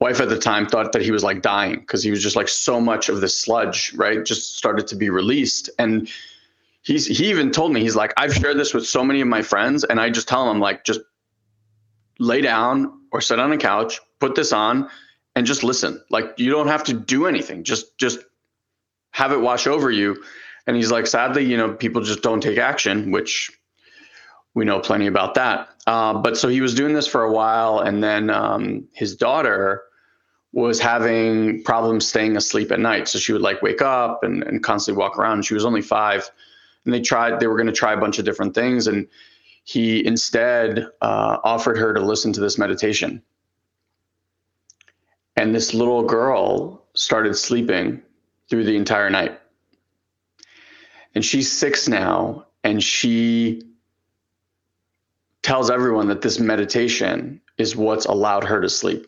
wife 0.00 0.20
at 0.20 0.28
the 0.28 0.38
time 0.38 0.66
thought 0.66 0.92
that 0.92 1.02
he 1.02 1.10
was 1.10 1.22
like 1.22 1.42
dying 1.42 1.80
because 1.80 2.02
he 2.02 2.10
was 2.10 2.22
just 2.22 2.36
like 2.36 2.48
so 2.48 2.80
much 2.80 3.08
of 3.08 3.20
the 3.20 3.28
sludge, 3.28 3.92
right? 3.94 4.24
Just 4.24 4.56
started 4.56 4.86
to 4.88 4.96
be 4.96 5.10
released. 5.10 5.70
And 5.78 6.08
he's 6.84 7.06
he 7.06 7.30
even 7.30 7.50
told 7.50 7.72
me 7.72 7.80
he's 7.80 7.96
like 7.96 8.12
I've 8.16 8.34
shared 8.34 8.56
this 8.56 8.72
with 8.72 8.86
so 8.86 9.04
many 9.04 9.20
of 9.20 9.28
my 9.28 9.42
friends, 9.42 9.84
and 9.84 10.00
I 10.00 10.10
just 10.10 10.28
tell 10.28 10.46
them 10.46 10.60
like 10.60 10.84
just 10.84 11.00
lay 12.20 12.40
down 12.40 13.00
or 13.10 13.20
sit 13.20 13.40
on 13.40 13.50
a 13.52 13.58
couch, 13.58 14.00
put 14.20 14.36
this 14.36 14.52
on, 14.52 14.88
and 15.34 15.46
just 15.46 15.64
listen. 15.64 16.02
Like 16.10 16.34
you 16.36 16.50
don't 16.50 16.68
have 16.68 16.84
to 16.84 16.92
do 16.92 17.26
anything. 17.26 17.64
Just 17.64 17.98
just 17.98 18.20
have 19.10 19.32
it 19.32 19.40
wash 19.40 19.66
over 19.66 19.90
you 19.90 20.22
and 20.66 20.76
he's 20.76 20.90
like, 20.90 21.06
sadly, 21.06 21.44
you 21.44 21.56
know, 21.56 21.72
people 21.72 22.02
just 22.02 22.22
don't 22.22 22.40
take 22.40 22.58
action, 22.58 23.10
which 23.10 23.50
we 24.54 24.64
know 24.64 24.80
plenty 24.80 25.06
about 25.06 25.34
that. 25.34 25.68
Uh, 25.86 26.14
but 26.14 26.36
so 26.36 26.48
he 26.48 26.60
was 26.60 26.74
doing 26.74 26.94
this 26.94 27.06
for 27.06 27.22
a 27.22 27.32
while, 27.32 27.80
and 27.80 28.02
then 28.02 28.30
um, 28.30 28.88
his 28.92 29.16
daughter 29.16 29.82
was 30.52 30.80
having 30.80 31.62
problems 31.64 32.06
staying 32.06 32.36
asleep 32.36 32.70
at 32.70 32.78
night. 32.78 33.08
So 33.08 33.18
she 33.18 33.32
would 33.32 33.42
like 33.42 33.60
wake 33.60 33.82
up 33.82 34.22
and, 34.22 34.42
and 34.44 34.62
constantly 34.62 34.98
walk 34.98 35.18
around. 35.18 35.44
She 35.44 35.54
was 35.54 35.64
only 35.64 35.82
five, 35.82 36.30
and 36.84 36.94
they 36.94 37.00
tried. 37.00 37.40
They 37.40 37.46
were 37.46 37.56
going 37.56 37.66
to 37.66 37.72
try 37.72 37.92
a 37.92 38.00
bunch 38.00 38.18
of 38.18 38.24
different 38.24 38.54
things, 38.54 38.86
and 38.86 39.06
he 39.64 40.04
instead 40.04 40.86
uh, 41.00 41.38
offered 41.42 41.78
her 41.78 41.94
to 41.94 42.00
listen 42.00 42.32
to 42.34 42.40
this 42.40 42.58
meditation. 42.58 43.22
And 45.36 45.54
this 45.54 45.74
little 45.74 46.02
girl 46.02 46.84
started 46.94 47.34
sleeping 47.34 48.02
through 48.48 48.64
the 48.64 48.76
entire 48.76 49.10
night 49.10 49.40
and 51.14 51.24
she's 51.24 51.50
six 51.50 51.88
now 51.88 52.46
and 52.62 52.82
she 52.82 53.62
tells 55.42 55.70
everyone 55.70 56.08
that 56.08 56.22
this 56.22 56.38
meditation 56.38 57.40
is 57.58 57.76
what's 57.76 58.06
allowed 58.06 58.44
her 58.44 58.60
to 58.60 58.68
sleep 58.68 59.06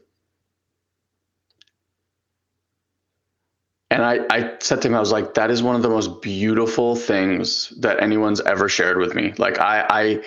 I, 4.07 4.27
I 4.31 4.55
said 4.61 4.83
to 4.83 4.89
him 4.89 4.95
i 4.95 5.01
was 5.01 5.13
like 5.13 5.35
that 5.35 5.51
is 5.51 5.63
one 5.63 5.77
of 5.77 5.83
the 5.83 5.89
most 5.89 6.23
beautiful 6.23 6.97
things 6.97 7.73
that 7.79 8.03
anyone's 8.03 8.41
ever 8.43 8.69
shared 8.69 8.99
with 8.99 9.15
me 9.15 9.35
like 9.39 9.59
i 9.59 9.87
i 9.89 10.23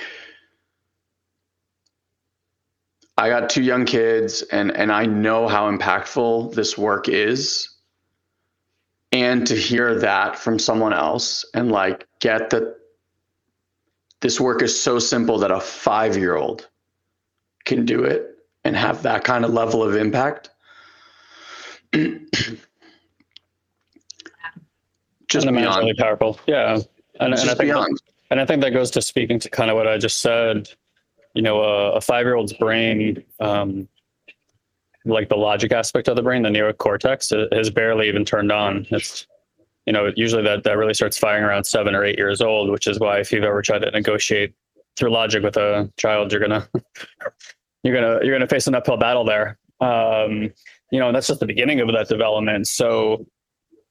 I 3.19 3.27
got 3.27 3.49
two 3.49 3.61
young 3.61 3.83
kids 3.83 4.43
and 4.43 4.71
and 4.71 4.93
I 4.93 5.05
know 5.05 5.49
how 5.49 5.69
impactful 5.69 6.53
this 6.55 6.77
work 6.77 7.09
is 7.09 7.67
and 9.11 9.45
to 9.45 9.55
hear 9.55 9.99
that 9.99 10.39
from 10.39 10.57
someone 10.57 10.93
else 10.93 11.43
and 11.53 11.69
like 11.69 12.07
get 12.21 12.49
that 12.51 12.77
this 14.21 14.39
work 14.39 14.61
is 14.61 14.79
so 14.79 14.99
simple 14.99 15.37
that 15.39 15.51
a 15.51 15.59
five 15.59 16.15
year 16.15 16.37
old 16.37 16.69
can 17.65 17.85
do 17.85 18.05
it 18.05 18.37
and 18.63 18.75
have 18.77 19.03
that 19.03 19.25
kind 19.25 19.43
of 19.43 19.51
level 19.51 19.83
of 19.83 19.97
impact. 19.97 20.49
just 25.29 25.47
beyond. 25.47 25.79
really 25.79 25.93
powerful. 25.93 26.39
Yeah. 26.47 26.79
And, 27.19 27.33
and 27.33 27.35
I 27.35 27.37
think 27.37 27.59
beyond. 27.59 27.95
That, 27.95 28.13
and 28.31 28.39
I 28.39 28.45
think 28.45 28.61
that 28.61 28.71
goes 28.71 28.91
to 28.91 29.01
speaking 29.01 29.39
to 29.39 29.49
kind 29.49 29.71
of 29.71 29.77
what 29.77 29.87
I 29.87 29.97
just 29.97 30.19
said. 30.19 30.69
You 31.35 31.41
know, 31.43 31.61
a, 31.61 31.91
a 31.93 32.01
five 32.01 32.25
year 32.25 32.35
old's 32.35 32.53
brain 32.53 33.23
um, 33.39 33.87
like 35.05 35.29
the 35.29 35.35
logic 35.37 35.71
aspect 35.71 36.07
of 36.07 36.15
the 36.15 36.21
brain, 36.21 36.43
the 36.43 36.49
neocortex, 36.49 37.55
has 37.55 37.69
barely 37.69 38.07
even 38.07 38.25
turned 38.25 38.51
on. 38.51 38.85
It's 38.91 39.27
you 39.85 39.93
know 39.93 40.11
usually 40.15 40.43
that 40.43 40.63
that 40.63 40.77
really 40.77 40.93
starts 40.93 41.17
firing 41.17 41.43
around 41.43 41.63
seven 41.63 41.95
or 41.95 42.03
eight 42.03 42.17
years 42.17 42.41
old, 42.41 42.69
which 42.69 42.87
is 42.87 42.99
why 42.99 43.19
if 43.19 43.31
you've 43.31 43.43
ever 43.43 43.61
tried 43.61 43.79
to 43.79 43.91
negotiate 43.91 44.53
through 44.97 45.11
logic 45.11 45.43
with 45.43 45.57
a 45.57 45.91
child, 45.97 46.31
you're 46.31 46.41
gonna 46.41 46.67
you're 47.83 47.95
gonna 47.95 48.23
you're 48.23 48.35
gonna 48.35 48.47
face 48.47 48.67
an 48.67 48.75
uphill 48.75 48.97
battle 48.97 49.23
there. 49.23 49.57
Um, 49.81 50.51
you 50.91 50.99
know, 50.99 51.11
that's 51.11 51.27
just 51.27 51.39
the 51.39 51.45
beginning 51.45 51.79
of 51.79 51.87
that 51.93 52.07
development. 52.09 52.67
So 52.67 53.25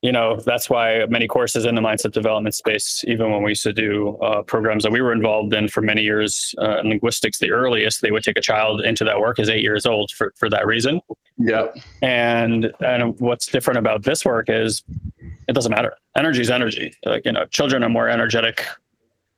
you 0.02 0.12
know 0.12 0.38
that's 0.46 0.70
why 0.70 1.04
many 1.08 1.26
courses 1.26 1.64
in 1.64 1.74
the 1.74 1.80
mindset 1.80 2.12
development 2.12 2.54
space 2.54 3.04
even 3.08 3.32
when 3.32 3.42
we 3.42 3.50
used 3.50 3.64
to 3.64 3.72
do 3.72 4.16
uh, 4.18 4.42
programs 4.42 4.84
that 4.84 4.92
we 4.92 5.00
were 5.00 5.12
involved 5.12 5.52
in 5.52 5.68
for 5.68 5.80
many 5.80 6.02
years 6.02 6.54
uh, 6.58 6.78
in 6.78 6.88
linguistics 6.88 7.38
the 7.38 7.50
earliest 7.50 8.00
they 8.00 8.10
would 8.10 8.22
take 8.22 8.38
a 8.38 8.40
child 8.40 8.80
into 8.80 9.04
that 9.04 9.18
work 9.18 9.38
is 9.38 9.48
eight 9.48 9.62
years 9.62 9.86
old 9.86 10.10
for, 10.12 10.32
for 10.36 10.48
that 10.48 10.66
reason. 10.66 11.00
Yeah. 11.38 11.68
And 12.02 12.72
and 12.80 13.18
what's 13.20 13.46
different 13.46 13.78
about 13.78 14.02
this 14.02 14.24
work 14.24 14.48
is 14.48 14.82
it 15.48 15.54
doesn't 15.54 15.70
matter. 15.70 15.94
Energy 16.16 16.42
is 16.42 16.50
energy. 16.50 16.94
Like 17.04 17.24
you 17.24 17.32
know 17.32 17.46
children 17.46 17.82
are 17.82 17.88
more 17.88 18.08
energetic 18.08 18.66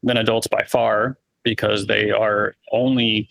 than 0.03 0.17
adults 0.17 0.47
by 0.47 0.65
far 0.65 1.19
because 1.43 1.87
they 1.87 2.11
are 2.11 2.55
only 2.73 3.29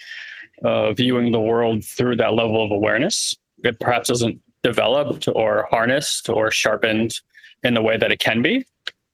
uh, 0.63 0.93
viewing 0.93 1.31
the 1.31 1.39
world 1.39 1.85
through 1.85 2.15
that 2.17 2.33
level 2.33 2.63
of 2.63 2.71
awareness. 2.71 3.35
It 3.63 3.79
perhaps 3.79 4.09
doesn't 4.09 4.41
developed 4.63 5.27
or 5.33 5.67
harnessed 5.69 6.29
or 6.29 6.51
sharpened 6.51 7.19
in 7.63 7.73
the 7.73 7.81
way 7.81 7.97
that 7.97 8.11
it 8.11 8.19
can 8.19 8.41
be 8.41 8.65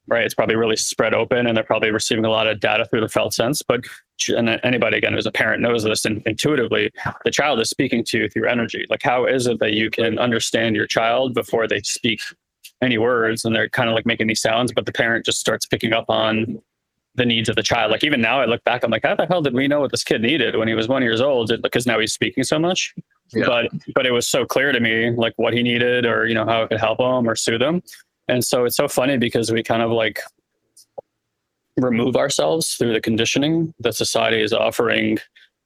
right? 0.07 0.23
It's 0.23 0.35
probably 0.35 0.55
really 0.55 0.75
spread 0.75 1.13
open 1.13 1.47
and 1.47 1.57
they're 1.57 1.63
probably 1.63 1.91
receiving 1.91 2.25
a 2.25 2.29
lot 2.29 2.47
of 2.47 2.59
data 2.59 2.85
through 2.85 3.01
the 3.01 3.09
felt 3.09 3.33
sense 3.33 3.61
but 3.61 3.81
and 4.29 4.49
anybody 4.63 4.97
again 4.97 5.13
who's 5.13 5.25
a 5.25 5.31
parent 5.31 5.61
knows 5.61 5.83
this 5.83 6.05
and 6.05 6.21
intuitively 6.25 6.89
the 7.25 7.31
child 7.31 7.59
is 7.59 7.69
speaking 7.69 8.03
to 8.05 8.19
you 8.19 8.29
through 8.29 8.47
energy. 8.47 8.85
Like 8.89 9.03
how 9.03 9.25
is 9.25 9.47
it 9.47 9.59
that 9.59 9.73
you 9.73 9.89
can 9.89 10.17
understand 10.19 10.75
your 10.75 10.87
child 10.87 11.33
before 11.33 11.67
they 11.67 11.81
speak 11.81 12.21
any 12.81 12.97
words 12.97 13.43
and 13.43 13.55
they're 13.55 13.69
kind 13.69 13.89
of 13.89 13.95
like 13.95 14.05
making 14.05 14.27
these 14.27 14.41
sounds 14.41 14.71
but 14.71 14.85
the 14.85 14.91
parent 14.91 15.25
just 15.25 15.39
starts 15.39 15.65
picking 15.65 15.93
up 15.93 16.05
on 16.09 16.61
the 17.15 17.25
needs 17.25 17.49
of 17.49 17.55
the 17.55 17.63
child. 17.63 17.91
Like 17.91 18.03
even 18.03 18.21
now, 18.21 18.41
I 18.41 18.45
look 18.45 18.63
back, 18.63 18.83
I'm 18.83 18.91
like, 18.91 19.03
how 19.03 19.15
the 19.15 19.25
hell 19.25 19.41
did 19.41 19.53
we 19.53 19.67
know 19.67 19.79
what 19.79 19.91
this 19.91 20.03
kid 20.03 20.21
needed 20.21 20.55
when 20.55 20.67
he 20.67 20.73
was 20.73 20.87
one 20.87 21.01
years 21.01 21.21
old? 21.21 21.51
Because 21.61 21.85
now 21.85 21.99
he's 21.99 22.13
speaking 22.13 22.43
so 22.43 22.59
much. 22.59 22.93
Yeah. 23.33 23.45
But 23.45 23.71
but 23.95 24.05
it 24.05 24.11
was 24.11 24.27
so 24.27 24.45
clear 24.45 24.71
to 24.71 24.79
me 24.79 25.11
like 25.11 25.33
what 25.37 25.53
he 25.53 25.63
needed, 25.63 26.05
or 26.05 26.27
you 26.27 26.35
know 26.35 26.45
how 26.45 26.63
it 26.63 26.69
could 26.69 26.79
help 26.79 26.99
him 26.99 27.27
or 27.27 27.35
soothe 27.35 27.61
him. 27.61 27.81
And 28.27 28.43
so 28.43 28.65
it's 28.65 28.75
so 28.75 28.87
funny 28.87 29.17
because 29.17 29.51
we 29.51 29.63
kind 29.63 29.81
of 29.81 29.91
like 29.91 30.19
remove 31.77 32.15
ourselves 32.15 32.75
through 32.75 32.93
the 32.93 33.01
conditioning 33.01 33.73
that 33.79 33.95
society 33.95 34.41
is 34.41 34.53
offering 34.53 35.17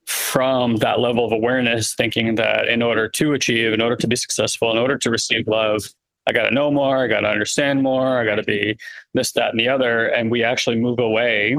from 0.06 0.78
that 0.78 1.00
level 1.00 1.26
of 1.26 1.32
awareness, 1.32 1.94
thinking 1.94 2.36
that 2.36 2.68
in 2.68 2.82
order 2.82 3.08
to 3.08 3.34
achieve, 3.34 3.74
in 3.74 3.82
order 3.82 3.96
to 3.96 4.08
be 4.08 4.16
successful, 4.16 4.72
in 4.72 4.78
order 4.78 4.98
to 4.98 5.10
receive 5.12 5.48
love, 5.48 5.84
I 6.30 6.32
got 6.32 6.44
to 6.44 6.54
know 6.54 6.70
more, 6.70 7.04
I 7.04 7.08
got 7.08 7.22
to 7.22 7.28
understand 7.28 7.82
more, 7.82 8.20
I 8.20 8.26
got 8.26 8.36
to 8.36 8.44
be 8.44 8.78
this, 9.16 9.32
that, 9.32 9.50
and 9.50 9.60
the 9.60 9.68
other. 9.68 10.08
And 10.08 10.30
we 10.30 10.44
actually 10.44 10.76
move 10.76 11.00
away 11.00 11.58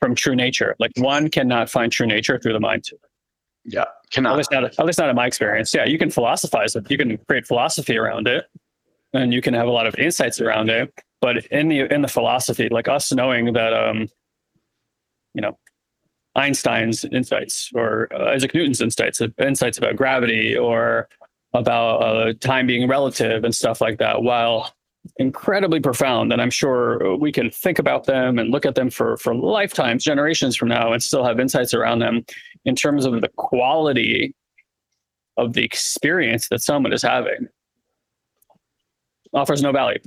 from 0.00 0.14
true 0.14 0.36
nature. 0.36 0.76
Like 0.78 0.92
one 0.96 1.28
cannot 1.28 1.68
find 1.68 1.90
true 1.90 2.06
nature 2.06 2.38
through 2.38 2.52
the 2.52 2.60
mind. 2.60 2.84
Yeah, 3.64 3.84
cannot. 4.12 4.32
At 4.32 4.38
least 4.38 4.52
not, 4.52 4.64
at 4.64 4.86
least 4.86 4.98
not 5.00 5.08
in 5.08 5.16
my 5.16 5.26
experience. 5.26 5.74
Yeah, 5.74 5.86
you 5.86 5.98
can 5.98 6.10
philosophize 6.10 6.76
it. 6.76 6.88
You 6.88 6.98
can 6.98 7.18
create 7.28 7.46
philosophy 7.46 7.96
around 7.96 8.28
it, 8.28 8.44
and 9.12 9.34
you 9.34 9.42
can 9.42 9.54
have 9.54 9.66
a 9.66 9.70
lot 9.70 9.86
of 9.86 9.96
insights 9.96 10.40
around 10.40 10.70
it. 10.70 10.92
But 11.20 11.46
in 11.46 11.68
the 11.68 11.92
in 11.92 12.02
the 12.02 12.08
philosophy, 12.08 12.68
like 12.68 12.88
us 12.88 13.12
knowing 13.12 13.52
that, 13.54 13.72
um, 13.72 14.08
you 15.34 15.42
know, 15.42 15.58
Einstein's 16.34 17.04
insights 17.04 17.70
or 17.74 18.08
uh, 18.12 18.32
Isaac 18.32 18.54
Newton's 18.54 18.80
insights, 18.80 19.20
insights 19.38 19.78
about 19.78 19.96
gravity 19.96 20.56
or 20.56 21.08
about 21.54 21.96
uh, 21.96 22.32
time 22.40 22.66
being 22.66 22.88
relative 22.88 23.44
and 23.44 23.54
stuff 23.54 23.80
like 23.80 23.98
that, 23.98 24.22
while 24.22 24.72
incredibly 25.16 25.80
profound. 25.80 26.32
And 26.32 26.40
I'm 26.40 26.50
sure 26.50 27.16
we 27.16 27.32
can 27.32 27.50
think 27.50 27.78
about 27.78 28.04
them 28.04 28.38
and 28.38 28.50
look 28.50 28.64
at 28.64 28.74
them 28.74 28.88
for, 28.88 29.16
for 29.16 29.34
lifetimes, 29.34 30.04
generations 30.04 30.56
from 30.56 30.68
now, 30.68 30.92
and 30.92 31.02
still 31.02 31.24
have 31.24 31.40
insights 31.40 31.74
around 31.74 31.98
them 31.98 32.24
in 32.64 32.74
terms 32.74 33.04
of 33.04 33.20
the 33.20 33.28
quality 33.36 34.34
of 35.36 35.52
the 35.54 35.64
experience 35.64 36.48
that 36.48 36.62
someone 36.62 36.92
is 36.92 37.02
having. 37.02 37.48
Offers 39.34 39.62
no 39.62 39.72
value 39.72 39.98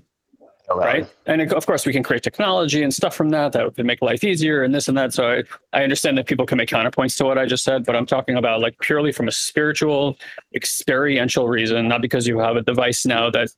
right? 0.74 1.08
And 1.26 1.42
of 1.42 1.66
course, 1.66 1.86
we 1.86 1.94
can 1.94 2.04
create 2.04 2.24
technology 2.24 2.84
and 2.84 2.94
stuff 2.94 3.16
from 3.16 3.30
that 3.30 3.52
that 3.54 3.66
would 3.66 3.86
make 3.86 4.02
life 4.02 4.24
easier 4.24 4.64
and 4.64 4.74
this 4.74 4.88
and 4.88 4.98
that. 4.98 5.14
So 5.14 5.32
I, 5.32 5.44
I 5.74 5.84
understand 5.84 6.18
that 6.18 6.28
people 6.28 6.46
can 6.46 6.58
make 6.58 6.70
counterpoints 6.70 7.18
to 7.18 7.26
what 7.26 7.38
I 7.38 7.46
just 7.46 7.64
said, 7.64 7.86
but 7.86 7.96
I'm 7.96 8.06
talking 8.06 8.38
about 8.38 8.62
like 8.62 8.78
purely 8.80 9.12
from 9.12 9.28
a 9.28 9.32
spiritual, 9.32 10.18
experiential 10.56 11.48
reason, 11.48 11.88
not 11.88 12.02
because 12.02 12.28
you 12.28 12.40
have 12.40 12.56
a 12.56 12.62
device 12.62 13.06
now 13.06 13.30
that 13.32 13.50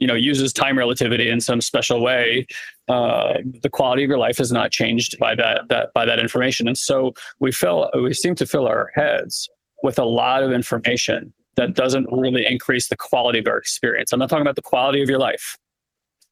you 0.00 0.06
know 0.06 0.14
uses 0.14 0.52
time 0.52 0.78
relativity 0.78 1.28
in 1.28 1.40
some 1.40 1.60
special 1.60 2.02
way. 2.02 2.46
Uh, 2.88 3.34
the 3.62 3.70
quality 3.70 4.04
of 4.04 4.08
your 4.08 4.18
life 4.18 4.40
is 4.40 4.52
not 4.52 4.70
changed 4.70 5.18
by 5.18 5.34
that 5.34 5.62
that 5.68 5.92
by 5.94 6.04
that 6.04 6.18
information, 6.18 6.66
and 6.68 6.78
so 6.78 7.12
we 7.40 7.52
fill 7.52 7.90
we 8.02 8.12
seem 8.12 8.34
to 8.36 8.46
fill 8.46 8.66
our 8.66 8.90
heads 8.94 9.48
with 9.82 9.98
a 9.98 10.04
lot 10.04 10.42
of 10.42 10.52
information 10.52 11.32
that 11.56 11.74
doesn't 11.74 12.06
really 12.12 12.46
increase 12.46 12.88
the 12.88 12.96
quality 12.96 13.40
of 13.40 13.46
our 13.48 13.58
experience. 13.58 14.12
I'm 14.12 14.20
not 14.20 14.28
talking 14.28 14.42
about 14.42 14.56
the 14.56 14.62
quality 14.62 15.02
of 15.02 15.08
your 15.08 15.18
life 15.18 15.58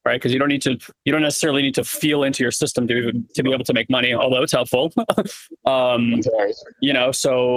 right? 0.06 0.14
Because 0.14 0.32
you 0.32 0.38
don't 0.38 0.48
need 0.48 0.62
to, 0.62 0.78
you 1.04 1.12
don't 1.12 1.20
necessarily 1.20 1.62
need 1.62 1.74
to 1.74 1.84
feel 1.84 2.22
into 2.22 2.44
your 2.44 2.52
system 2.52 2.86
to 2.86 3.12
to 3.34 3.42
be 3.42 3.52
able 3.52 3.64
to 3.64 3.74
make 3.74 3.90
money, 3.90 4.14
although 4.14 4.42
it's 4.42 4.52
helpful. 4.52 4.92
um, 5.66 6.20
you 6.80 6.92
know, 6.92 7.10
so 7.10 7.48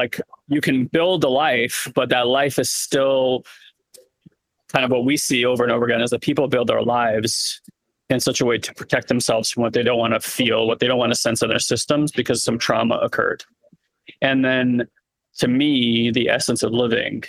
like 0.00 0.20
you 0.48 0.60
can 0.60 0.86
build 0.86 1.22
a 1.22 1.28
life, 1.28 1.90
but 1.94 2.08
that 2.08 2.26
life 2.26 2.58
is 2.58 2.70
still 2.70 3.44
kind 4.72 4.84
of 4.84 4.90
what 4.90 5.04
we 5.04 5.16
see 5.16 5.44
over 5.44 5.62
and 5.62 5.72
over 5.72 5.84
again 5.84 6.02
is 6.02 6.10
that 6.10 6.22
people 6.22 6.48
build 6.48 6.66
their 6.66 6.82
lives 6.82 7.60
in 8.10 8.18
such 8.18 8.40
a 8.40 8.44
way 8.44 8.58
to 8.58 8.74
protect 8.74 9.06
themselves 9.06 9.50
from 9.50 9.62
what 9.62 9.72
they 9.72 9.82
don't 9.82 9.98
want 9.98 10.12
to 10.12 10.20
feel, 10.20 10.66
what 10.66 10.80
they 10.80 10.88
don't 10.88 10.98
want 10.98 11.12
to 11.12 11.16
sense 11.16 11.40
in 11.40 11.48
their 11.48 11.58
systems 11.58 12.10
because 12.10 12.42
some 12.42 12.58
trauma 12.58 12.96
occurred. 12.96 13.44
And 14.20 14.44
then 14.44 14.88
to 15.38 15.46
me, 15.46 16.10
the 16.10 16.28
essence 16.28 16.62
of 16.62 16.72
living 16.72 17.22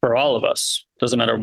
for 0.00 0.16
all 0.16 0.34
of 0.34 0.44
us, 0.44 0.84
doesn't 1.00 1.18
matter 1.18 1.42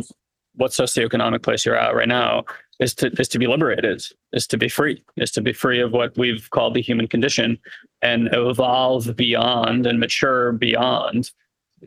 what 0.57 0.71
socioeconomic 0.71 1.43
place 1.43 1.65
you're 1.65 1.77
at 1.77 1.95
right 1.95 2.07
now 2.07 2.45
is 2.79 2.93
to 2.95 3.07
is 3.19 3.27
to 3.29 3.39
be 3.39 3.47
liberated, 3.47 4.03
is 4.33 4.47
to 4.47 4.57
be 4.57 4.69
free, 4.69 5.03
is 5.17 5.31
to 5.31 5.41
be 5.41 5.53
free 5.53 5.79
of 5.79 5.91
what 5.91 6.17
we've 6.17 6.49
called 6.49 6.73
the 6.73 6.81
human 6.81 7.07
condition 7.07 7.57
and 8.01 8.29
evolve 8.33 9.15
beyond 9.15 9.87
and 9.87 9.99
mature 9.99 10.51
beyond 10.51 11.31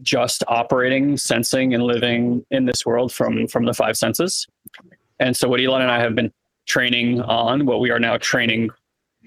just 0.03 0.45
operating, 0.49 1.17
sensing, 1.17 1.75
and 1.75 1.83
living 1.83 2.45
in 2.51 2.67
this 2.67 2.87
world 2.87 3.13
from 3.13 3.47
from 3.49 3.65
the 3.65 3.75
five 3.75 3.97
senses. 3.97 4.47
And 5.19 5.37
so 5.37 5.49
what 5.49 5.61
Elon 5.61 5.83
and 5.83 5.91
I 5.91 6.01
have 6.01 6.15
been 6.15 6.33
training 6.67 7.21
on, 7.23 7.67
what 7.67 7.81
we 7.81 7.91
are 7.91 7.99
now 7.99 8.17
training 8.19 8.71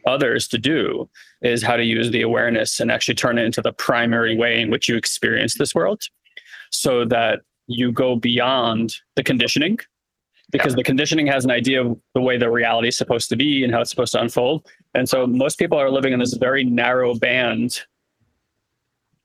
others 0.06 0.48
to 0.48 0.58
do 0.58 1.10
is 1.42 1.62
how 1.62 1.76
to 1.76 1.84
use 1.84 2.12
the 2.12 2.22
awareness 2.22 2.80
and 2.80 2.92
actually 2.92 3.16
turn 3.16 3.38
it 3.38 3.46
into 3.46 3.62
the 3.62 3.74
primary 3.74 4.36
way 4.36 4.60
in 4.60 4.72
which 4.72 4.88
you 4.88 4.96
experience 4.96 5.56
this 5.56 5.76
world 5.76 6.04
so 6.72 7.06
that 7.06 7.42
you 7.72 7.92
go 7.92 8.16
beyond 8.16 8.96
the 9.16 9.24
conditioning 9.24 9.80
because 10.52 10.74
yeah. 10.74 10.78
the 10.78 10.84
conditioning 10.84 11.28
has 11.28 11.46
an 11.46 11.52
idea 11.52 11.84
of 11.84 11.98
the 12.14 12.22
way 12.22 12.38
the 12.38 12.50
reality 12.50 12.90
is 12.90 12.98
supposed 12.98 13.30
to 13.30 13.36
be 13.36 13.64
and 13.64 13.74
how 13.74 13.82
it's 13.82 13.90
supposed 13.90 14.12
to 14.12 14.22
unfold. 14.22 14.68
And 14.94 15.08
so 15.08 15.26
most 15.26 15.58
people 15.58 15.78
are 15.78 15.90
living 15.90 16.14
in 16.14 16.20
this 16.20 16.34
very 16.34 16.64
narrow 16.64 17.16
band 17.16 17.82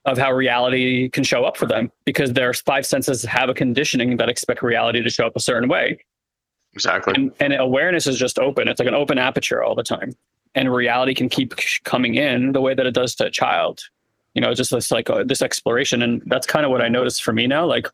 of 0.04 0.16
how 0.16 0.32
reality 0.32 1.08
can 1.10 1.24
show 1.24 1.44
up 1.44 1.56
for 1.56 1.66
them 1.66 1.90
because 2.04 2.32
their 2.32 2.52
five 2.52 2.86
senses 2.86 3.24
have 3.24 3.48
a 3.48 3.54
conditioning 3.54 4.16
that 4.18 4.28
expect 4.28 4.62
reality 4.62 5.02
to 5.02 5.10
show 5.10 5.26
up 5.26 5.34
a 5.34 5.40
certain 5.40 5.68
way. 5.68 5.98
Exactly. 6.74 7.14
And, 7.16 7.32
and 7.40 7.54
awareness 7.54 8.06
is 8.06 8.16
just 8.16 8.38
open. 8.38 8.68
It's 8.68 8.78
like 8.78 8.88
an 8.88 8.94
open 8.94 9.18
aperture 9.18 9.64
all 9.64 9.74
the 9.74 9.82
time. 9.82 10.12
And 10.54 10.72
reality 10.72 11.12
can 11.12 11.28
keep 11.28 11.54
coming 11.84 12.14
in 12.14 12.52
the 12.52 12.60
way 12.60 12.72
that 12.72 12.86
it 12.86 12.94
does 12.94 13.14
to 13.16 13.26
a 13.26 13.30
child. 13.30 13.80
You 14.34 14.42
know, 14.42 14.54
just 14.54 14.70
this 14.70 14.90
like 14.90 15.10
uh, 15.10 15.24
this 15.24 15.42
exploration. 15.42 16.02
And 16.02 16.22
that's 16.26 16.46
kind 16.46 16.64
of 16.64 16.70
what 16.70 16.82
I 16.82 16.88
noticed 16.88 17.22
for 17.22 17.32
me 17.32 17.46
now. 17.46 17.66
Like 17.66 17.88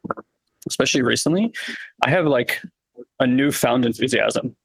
especially 0.68 1.02
recently, 1.02 1.52
I 2.02 2.10
have 2.10 2.26
like 2.26 2.60
a 3.20 3.26
newfound 3.26 3.84
enthusiasm. 3.84 4.56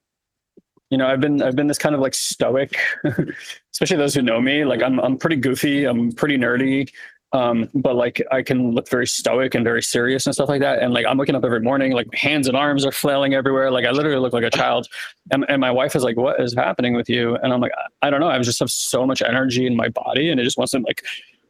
You 0.89 0.97
know, 0.97 1.07
I've 1.07 1.19
been 1.19 1.41
I've 1.41 1.55
been 1.55 1.67
this 1.67 1.77
kind 1.77 1.95
of 1.95 2.01
like 2.01 2.15
stoic, 2.15 2.77
especially 3.73 3.97
those 3.97 4.13
who 4.13 4.21
know 4.21 4.39
me. 4.39 4.63
Like 4.63 4.81
I'm 4.81 4.99
I'm 4.99 5.17
pretty 5.17 5.35
goofy, 5.35 5.85
I'm 5.85 6.13
pretty 6.13 6.37
nerdy, 6.37 6.89
um, 7.33 7.69
but 7.73 7.95
like 7.95 8.21
I 8.31 8.41
can 8.41 8.71
look 8.71 8.87
very 8.89 9.05
stoic 9.05 9.53
and 9.53 9.65
very 9.65 9.83
serious 9.83 10.25
and 10.25 10.33
stuff 10.33 10.47
like 10.47 10.61
that. 10.61 10.79
And 10.79 10.93
like 10.93 11.05
I'm 11.05 11.17
waking 11.17 11.35
up 11.35 11.43
every 11.43 11.59
morning, 11.59 11.91
like 11.91 12.07
hands 12.13 12.47
and 12.47 12.55
arms 12.55 12.85
are 12.85 12.91
flailing 12.91 13.33
everywhere. 13.33 13.69
Like 13.69 13.85
I 13.85 13.91
literally 13.91 14.19
look 14.19 14.31
like 14.31 14.45
a 14.45 14.49
child. 14.49 14.87
And, 15.31 15.45
and 15.49 15.59
my 15.59 15.71
wife 15.71 15.93
is 15.95 16.03
like, 16.03 16.15
"What 16.15 16.39
is 16.39 16.53
happening 16.53 16.93
with 16.93 17.09
you?" 17.09 17.35
And 17.35 17.51
I'm 17.51 17.59
like, 17.59 17.73
"I 18.01 18.09
don't 18.09 18.21
know. 18.21 18.29
I 18.29 18.39
just 18.39 18.59
have 18.59 18.69
so 18.71 19.05
much 19.05 19.21
energy 19.21 19.65
in 19.67 19.75
my 19.75 19.89
body, 19.89 20.29
and 20.29 20.39
it 20.39 20.45
just 20.45 20.57
wants 20.57 20.71
to 20.71 20.79
like 20.79 21.03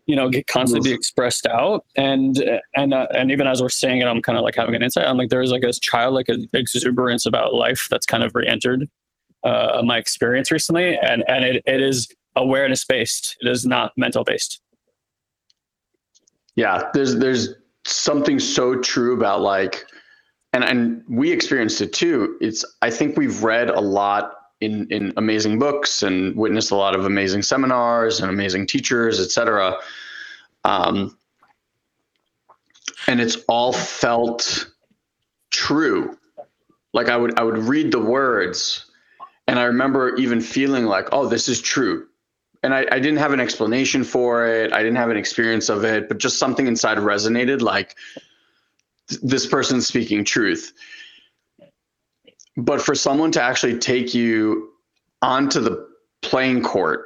you 0.08 0.16
know 0.16 0.30
get 0.30 0.48
constantly 0.48 0.92
expressed 0.92 1.46
out. 1.48 1.86
And 1.96 2.44
and 2.76 2.94
uh, 2.94 3.08
and 3.16 3.32
even 3.32 3.46
as 3.48 3.62
we're 3.62 3.70
saying 3.70 4.02
it 4.02 4.06
i'm 4.06 4.22
kind 4.22 4.38
of 4.38 4.44
like 4.44 4.56
having 4.56 4.76
an 4.76 4.84
insight. 4.84 5.06
I'm 5.06 5.18
like 5.18 5.30
there's 5.30 5.52
like 5.52 5.62
this 5.62 5.80
childlike 5.80 6.28
exuberance 6.54 7.26
about 7.26 7.54
life 7.54 7.88
that's 7.90 8.06
kind 8.06 8.24
of 8.24 8.34
re-entered 8.34 8.90
uh, 9.44 9.82
my 9.86 9.98
experience 9.98 10.52
recently. 10.52 10.98
And 10.98 11.24
and 11.28 11.46
it, 11.46 11.64
it 11.66 11.82
is 11.82 12.08
awareness 12.36 12.86
based 12.86 13.36
it 13.42 13.50
is 13.50 13.66
not 13.66 13.92
mental 13.98 14.24
based 14.24 14.62
yeah 16.56 16.84
there's 16.94 17.16
there's 17.16 17.56
something 17.84 18.38
so 18.38 18.80
true 18.80 19.16
about 19.16 19.42
like 19.42 19.86
and 20.54 20.64
and 20.64 21.04
we 21.10 21.32
experienced 21.32 21.82
it 21.82 21.94
too. 21.94 22.38
It's 22.42 22.64
i 22.82 22.90
think 22.90 23.18
we've 23.18 23.44
read 23.44 23.70
a 23.70 23.80
lot 23.80 24.34
in 24.62 24.88
in 24.92 25.14
amazing 25.18 25.60
books 25.60 26.04
and 26.04 26.36
witnessed 26.36 26.72
a 26.72 26.76
lot 26.76 26.96
of 26.96 27.06
amazing 27.06 27.42
seminars 27.42 28.20
and 28.20 28.30
amazing 28.30 28.68
teachers, 28.68 29.20
etc. 29.20 29.78
Um, 30.64 31.18
and 33.08 33.22
it's 33.22 33.38
all 33.48 33.74
felt 33.74 34.70
true. 35.52 36.18
Like 36.94 37.10
I 37.10 37.18
would 37.18 37.40
I 37.40 37.44
would 37.44 37.58
read 37.58 37.92
the 37.92 38.00
words, 38.00 38.86
and 39.48 39.60
I 39.60 39.64
remember 39.64 40.16
even 40.16 40.42
feeling 40.42 40.86
like, 40.86 41.10
oh, 41.12 41.28
this 41.28 41.48
is 41.48 41.62
true. 41.62 42.08
And 42.64 42.74
I, 42.74 42.88
I 42.92 43.00
didn't 43.00 43.18
have 43.18 43.34
an 43.34 43.40
explanation 43.40 44.04
for 44.04 44.48
it. 44.48 44.74
I 44.74 44.80
didn't 44.80 44.96
have 44.96 45.12
an 45.12 45.18
experience 45.18 45.70
of 45.70 45.86
it, 45.86 46.08
but 46.08 46.18
just 46.18 46.40
something 46.40 46.66
inside 46.66 46.98
resonated 46.98 47.62
like 47.62 47.96
this 49.22 49.46
person's 49.46 49.88
speaking 49.88 50.26
truth 50.26 50.74
but 52.58 52.82
for 52.82 52.96
someone 52.96 53.32
to 53.32 53.42
actually 53.42 53.78
take 53.78 54.16
you 54.16 54.72
onto 55.22 55.62
the 55.62 55.88
playing 56.22 56.64
court 56.64 57.06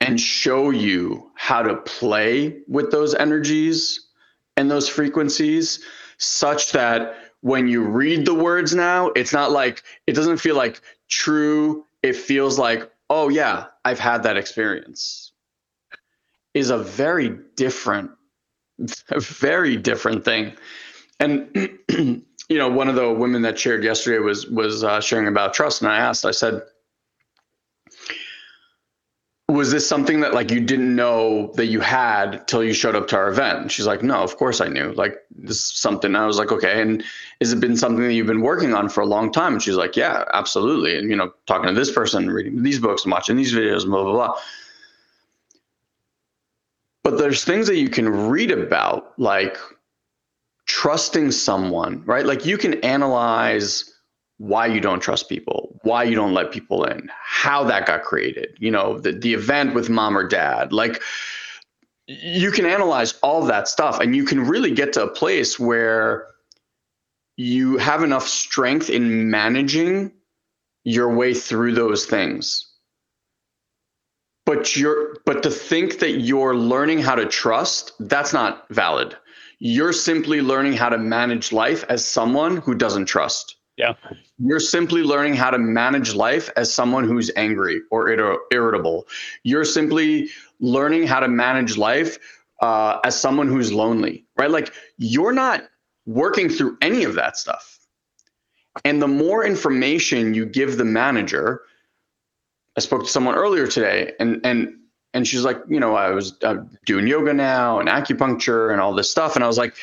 and 0.00 0.20
show 0.20 0.70
you 0.70 1.30
how 1.36 1.62
to 1.62 1.76
play 1.76 2.58
with 2.68 2.90
those 2.90 3.14
energies 3.14 4.08
and 4.56 4.70
those 4.70 4.88
frequencies 4.88 5.82
such 6.18 6.72
that 6.72 7.14
when 7.40 7.68
you 7.68 7.82
read 7.82 8.26
the 8.26 8.34
words 8.34 8.74
now, 8.74 9.08
it's 9.14 9.32
not 9.32 9.52
like, 9.52 9.82
it 10.06 10.12
doesn't 10.14 10.38
feel 10.38 10.56
like 10.56 10.80
true. 11.08 11.84
It 12.02 12.16
feels 12.16 12.58
like, 12.58 12.90
oh, 13.10 13.28
yeah, 13.28 13.66
I've 13.84 13.98
had 13.98 14.22
that 14.24 14.36
experience, 14.36 15.32
is 16.52 16.70
a 16.70 16.78
very 16.78 17.38
different, 17.56 18.10
a 19.10 19.20
very 19.20 19.76
different 19.76 20.24
thing. 20.24 20.54
And 21.20 21.78
you 22.48 22.58
know, 22.58 22.68
one 22.68 22.88
of 22.88 22.94
the 22.94 23.12
women 23.12 23.42
that 23.42 23.58
shared 23.58 23.84
yesterday 23.84 24.18
was 24.18 24.46
was 24.48 24.84
uh, 24.84 25.00
sharing 25.00 25.28
about 25.28 25.54
trust, 25.54 25.82
and 25.82 25.90
I 25.90 25.96
asked, 25.98 26.24
I 26.24 26.30
said, 26.30 26.62
was 29.48 29.70
this 29.70 29.86
something 29.86 30.20
that 30.20 30.34
like 30.34 30.50
you 30.50 30.60
didn't 30.60 30.94
know 30.94 31.52
that 31.54 31.66
you 31.66 31.80
had 31.80 32.46
till 32.48 32.64
you 32.64 32.72
showed 32.72 32.96
up 32.96 33.08
to 33.08 33.16
our 33.16 33.28
event? 33.28 33.60
And 33.60 33.72
she's 33.72 33.86
like, 33.86 34.02
no, 34.02 34.16
of 34.16 34.36
course 34.36 34.60
I 34.60 34.68
knew. 34.68 34.92
Like 34.92 35.16
this 35.30 35.58
is 35.58 35.64
something. 35.64 36.16
I 36.16 36.26
was 36.26 36.38
like, 36.38 36.50
okay. 36.50 36.80
And 36.80 37.04
has 37.40 37.52
it 37.52 37.60
been 37.60 37.76
something 37.76 38.02
that 38.02 38.14
you've 38.14 38.26
been 38.26 38.40
working 38.40 38.74
on 38.74 38.88
for 38.88 39.00
a 39.02 39.06
long 39.06 39.30
time? 39.30 39.54
And 39.54 39.62
she's 39.62 39.76
like, 39.76 39.96
yeah, 39.96 40.24
absolutely. 40.32 40.98
And 40.98 41.10
you 41.10 41.16
know, 41.16 41.32
talking 41.46 41.68
to 41.68 41.74
this 41.74 41.92
person, 41.92 42.30
reading 42.30 42.62
these 42.62 42.78
books, 42.78 43.04
and 43.04 43.12
watching 43.12 43.36
these 43.36 43.54
videos, 43.54 43.86
blah 43.86 44.02
blah 44.02 44.12
blah. 44.12 44.34
But 47.02 47.18
there's 47.18 47.44
things 47.44 47.66
that 47.66 47.76
you 47.76 47.90
can 47.90 48.08
read 48.08 48.50
about, 48.50 49.12
like 49.18 49.58
trusting 50.66 51.30
someone, 51.30 52.02
right? 52.04 52.24
Like 52.24 52.44
you 52.46 52.58
can 52.58 52.74
analyze 52.80 53.90
why 54.38 54.66
you 54.66 54.80
don't 54.80 55.00
trust 55.00 55.28
people, 55.28 55.78
why 55.82 56.02
you 56.02 56.14
don't 56.14 56.34
let 56.34 56.50
people 56.50 56.84
in, 56.84 57.08
how 57.24 57.64
that 57.64 57.86
got 57.86 58.02
created, 58.02 58.56
you 58.58 58.70
know, 58.70 58.98
the, 58.98 59.12
the 59.12 59.34
event 59.34 59.74
with 59.74 59.88
mom 59.88 60.18
or 60.18 60.26
dad. 60.26 60.72
Like 60.72 61.02
you 62.06 62.50
can 62.50 62.66
analyze 62.66 63.14
all 63.22 63.44
that 63.46 63.68
stuff 63.68 64.00
and 64.00 64.14
you 64.14 64.24
can 64.24 64.40
really 64.40 64.70
get 64.70 64.92
to 64.94 65.02
a 65.04 65.10
place 65.10 65.58
where 65.58 66.26
you 67.36 67.78
have 67.78 68.02
enough 68.02 68.26
strength 68.26 68.90
in 68.90 69.30
managing 69.30 70.12
your 70.84 71.12
way 71.14 71.34
through 71.34 71.72
those 71.72 72.06
things. 72.06 72.70
But 74.46 74.76
you're 74.76 75.16
but 75.24 75.42
to 75.42 75.50
think 75.50 76.00
that 76.00 76.20
you're 76.20 76.54
learning 76.54 76.98
how 76.98 77.14
to 77.14 77.24
trust, 77.24 77.92
that's 77.98 78.32
not 78.34 78.66
valid. 78.68 79.16
You're 79.66 79.94
simply 79.94 80.42
learning 80.42 80.74
how 80.74 80.90
to 80.90 80.98
manage 80.98 81.50
life 81.50 81.86
as 81.88 82.04
someone 82.04 82.58
who 82.58 82.74
doesn't 82.74 83.06
trust. 83.06 83.56
Yeah. 83.78 83.94
You're 84.36 84.60
simply 84.60 85.02
learning 85.02 85.36
how 85.36 85.50
to 85.50 85.58
manage 85.58 86.14
life 86.14 86.50
as 86.58 86.72
someone 86.72 87.04
who's 87.04 87.30
angry 87.34 87.80
or 87.90 88.10
ir- 88.10 88.40
irritable. 88.50 89.08
You're 89.42 89.64
simply 89.64 90.28
learning 90.60 91.06
how 91.06 91.18
to 91.18 91.28
manage 91.28 91.78
life 91.78 92.18
uh, 92.60 92.98
as 93.06 93.18
someone 93.18 93.48
who's 93.48 93.72
lonely, 93.72 94.26
right? 94.36 94.50
Like 94.50 94.70
you're 94.98 95.32
not 95.32 95.62
working 96.04 96.50
through 96.50 96.76
any 96.82 97.04
of 97.04 97.14
that 97.14 97.38
stuff. 97.38 97.78
And 98.84 99.00
the 99.00 99.08
more 99.08 99.46
information 99.46 100.34
you 100.34 100.44
give 100.44 100.76
the 100.76 100.84
manager, 100.84 101.62
I 102.76 102.80
spoke 102.80 103.04
to 103.04 103.08
someone 103.08 103.34
earlier 103.34 103.66
today, 103.66 104.12
and 104.20 104.44
and 104.44 104.74
and 105.14 105.26
she's 105.26 105.44
like, 105.44 105.58
you 105.68 105.80
know, 105.80 105.94
I 105.94 106.10
was 106.10 106.36
uh, 106.42 106.56
doing 106.84 107.06
yoga 107.06 107.32
now 107.32 107.78
and 107.78 107.88
acupuncture 107.88 108.72
and 108.72 108.80
all 108.80 108.92
this 108.92 109.10
stuff, 109.10 109.36
and 109.36 109.44
I 109.44 109.46
was 109.46 109.56
like, 109.56 109.74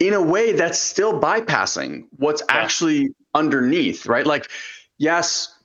in 0.00 0.12
a 0.12 0.20
way 0.20 0.52
that's 0.52 0.78
still 0.78 1.18
bypassing 1.18 2.06
what's 2.16 2.42
yeah. 2.48 2.56
actually 2.56 3.14
underneath, 3.34 4.06
right? 4.06 4.26
Like, 4.26 4.50
yes, 4.98 5.56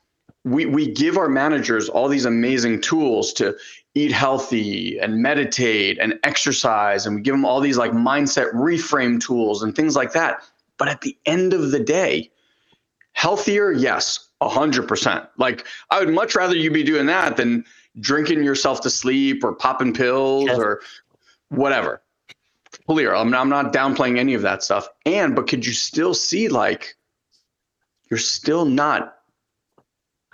we, 0.46 0.66
we 0.68 0.92
give 0.92 1.18
our 1.18 1.28
managers 1.28 1.90
all 1.90 2.08
these 2.08 2.26
amazing 2.26 2.82
tools 2.82 3.34
to 3.34 3.58
eat 3.96 4.12
healthy 4.12 5.00
and 5.00 5.22
meditate 5.22 5.98
and 6.00 6.20
exercise, 6.24 7.06
and 7.06 7.16
we 7.16 7.22
give 7.22 7.34
them 7.34 7.46
all 7.46 7.60
these 7.60 7.78
like 7.78 7.92
mindset 7.92 8.54
reframe 8.54 9.20
tools 9.20 9.64
and 9.64 9.76
things 9.76 9.96
like 9.96 10.14
that. 10.14 10.44
But 10.78 10.88
at 10.88 11.02
the 11.02 11.18
end 11.26 11.54
of 11.54 11.72
the 11.72 11.80
day, 11.80 12.32
healthier, 13.14 13.72
yes, 13.72 14.30
100%. 14.42 15.28
Like, 15.38 15.66
I 15.90 16.00
would 16.00 16.14
much 16.14 16.36
rather 16.36 16.56
you 16.56 16.72
be 16.72 16.84
doing 16.84 17.08
that 17.08 17.36
than 17.36 17.66
drinking 18.00 18.44
yourself 18.44 18.82
to 18.82 18.90
sleep 18.90 19.44
or 19.44 19.54
popping 19.54 19.94
pills 19.94 20.50
or 20.50 20.82
whatever 21.50 22.02
clear. 22.88 23.14
I'm 23.14 23.30
not, 23.30 23.42
I'm 23.42 23.50
not 23.50 23.74
downplaying 23.74 24.18
any 24.18 24.34
of 24.34 24.42
that 24.42 24.64
stuff. 24.64 24.88
And 25.06 25.36
but 25.36 25.48
could 25.48 25.66
you 25.66 25.74
still 25.74 26.14
see 26.14 26.48
like 26.48 26.96
you're 28.10 28.18
still 28.18 28.66
not 28.66 29.18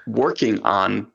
working 0.07 0.61
on 0.63 1.11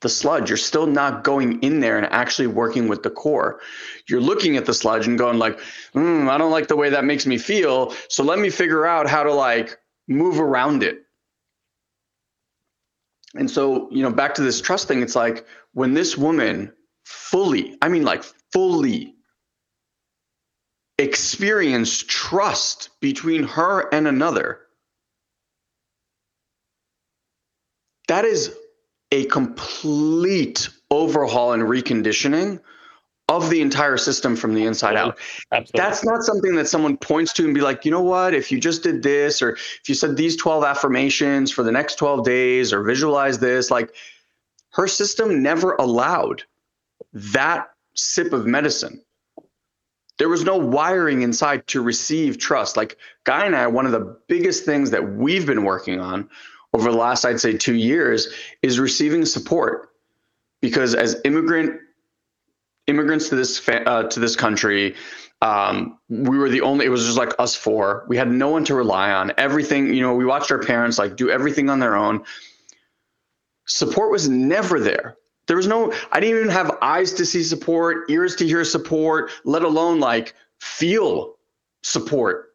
the 0.00 0.08
sludge. 0.08 0.50
You're 0.50 0.56
still 0.56 0.86
not 0.86 1.24
going 1.24 1.62
in 1.62 1.80
there 1.80 1.96
and 1.96 2.06
actually 2.12 2.48
working 2.48 2.88
with 2.88 3.02
the 3.02 3.10
core. 3.10 3.60
You're 4.08 4.20
looking 4.20 4.56
at 4.56 4.66
the 4.66 4.74
sludge 4.74 5.06
and 5.06 5.16
going 5.16 5.38
like, 5.38 5.60
mm, 5.94 6.28
I 6.28 6.36
don't 6.38 6.50
like 6.50 6.68
the 6.68 6.76
way 6.76 6.90
that 6.90 7.04
makes 7.04 7.24
me 7.24 7.38
feel. 7.38 7.94
So 8.08 8.24
let 8.24 8.38
me 8.38 8.50
figure 8.50 8.84
out 8.84 9.08
how 9.08 9.22
to 9.22 9.32
like 9.32 9.78
move 10.08 10.40
around 10.40 10.82
it. 10.82 11.06
And 13.34 13.50
so, 13.50 13.88
you 13.90 14.02
know, 14.02 14.10
back 14.10 14.34
to 14.34 14.42
this 14.42 14.60
trust 14.60 14.88
thing, 14.88 15.02
it's 15.02 15.16
like 15.16 15.46
when 15.72 15.94
this 15.94 16.16
woman 16.16 16.72
fully, 17.04 17.76
I 17.80 17.88
mean 17.88 18.02
like 18.02 18.24
fully 18.52 19.14
experienced 20.98 22.08
trust 22.08 22.90
between 23.00 23.44
her 23.44 23.88
and 23.92 24.06
another, 24.06 24.60
that 28.08 28.24
is 28.24 28.54
a 29.10 29.24
complete 29.26 30.68
overhaul 30.90 31.52
and 31.52 31.62
reconditioning 31.62 32.60
of 33.36 33.50
the 33.50 33.60
entire 33.60 33.96
system 33.96 34.36
from 34.36 34.54
the 34.54 34.64
inside 34.64 34.96
out. 34.96 35.18
Absolutely. 35.52 35.78
That's 35.78 36.04
not 36.04 36.22
something 36.22 36.54
that 36.56 36.68
someone 36.68 36.96
points 36.96 37.32
to 37.34 37.44
and 37.44 37.54
be 37.54 37.60
like, 37.60 37.84
you 37.84 37.90
know 37.90 38.02
what, 38.02 38.34
if 38.34 38.50
you 38.50 38.60
just 38.60 38.82
did 38.82 39.02
this, 39.02 39.40
or 39.40 39.52
if 39.52 39.88
you 39.88 39.94
said 39.94 40.16
these 40.16 40.36
12 40.36 40.64
affirmations 40.64 41.50
for 41.50 41.62
the 41.62 41.72
next 41.72 41.96
12 41.96 42.24
days, 42.24 42.72
or 42.72 42.82
visualize 42.82 43.38
this, 43.38 43.70
like 43.70 43.94
her 44.72 44.88
system 44.88 45.42
never 45.42 45.74
allowed 45.74 46.42
that 47.12 47.70
sip 47.94 48.32
of 48.32 48.46
medicine. 48.46 49.02
There 50.18 50.28
was 50.28 50.44
no 50.44 50.56
wiring 50.56 51.22
inside 51.22 51.66
to 51.68 51.80
receive 51.82 52.38
trust. 52.38 52.76
Like 52.76 52.96
Guy 53.24 53.46
and 53.46 53.56
I, 53.56 53.66
one 53.66 53.86
of 53.86 53.92
the 53.92 54.16
biggest 54.28 54.64
things 54.64 54.90
that 54.90 55.14
we've 55.14 55.46
been 55.46 55.64
working 55.64 56.00
on 56.00 56.28
over 56.74 56.90
the 56.90 56.96
last, 56.96 57.24
I'd 57.24 57.40
say, 57.40 57.56
two 57.56 57.74
years 57.74 58.28
is 58.62 58.78
receiving 58.78 59.24
support. 59.24 59.88
Because 60.60 60.94
as 60.94 61.20
immigrant 61.24 61.80
immigrants 62.86 63.28
to 63.28 63.36
this 63.36 63.66
uh, 63.68 64.04
to 64.04 64.20
this 64.20 64.36
country, 64.36 64.94
um, 65.40 65.98
we 66.08 66.38
were 66.38 66.48
the 66.48 66.60
only. 66.60 66.86
It 66.86 66.90
was 66.90 67.04
just 67.04 67.18
like 67.18 67.32
us 67.38 67.54
four. 67.54 68.04
We 68.08 68.16
had 68.16 68.30
no 68.30 68.48
one 68.48 68.64
to 68.66 68.74
rely 68.74 69.10
on. 69.12 69.32
Everything, 69.38 69.92
you 69.92 70.00
know, 70.00 70.14
we 70.14 70.24
watched 70.24 70.50
our 70.50 70.58
parents 70.58 70.98
like 70.98 71.16
do 71.16 71.30
everything 71.30 71.70
on 71.70 71.78
their 71.78 71.96
own. 71.96 72.24
Support 73.66 74.10
was 74.10 74.28
never 74.28 74.80
there. 74.80 75.16
There 75.46 75.56
was 75.56 75.66
no, 75.66 75.92
I 76.12 76.20
didn't 76.20 76.38
even 76.38 76.50
have 76.50 76.78
eyes 76.82 77.12
to 77.14 77.26
see 77.26 77.42
support, 77.42 78.08
ears 78.10 78.36
to 78.36 78.46
hear 78.46 78.64
support, 78.64 79.30
let 79.44 79.62
alone 79.62 79.98
like 79.98 80.34
feel 80.60 81.34
support. 81.82 82.54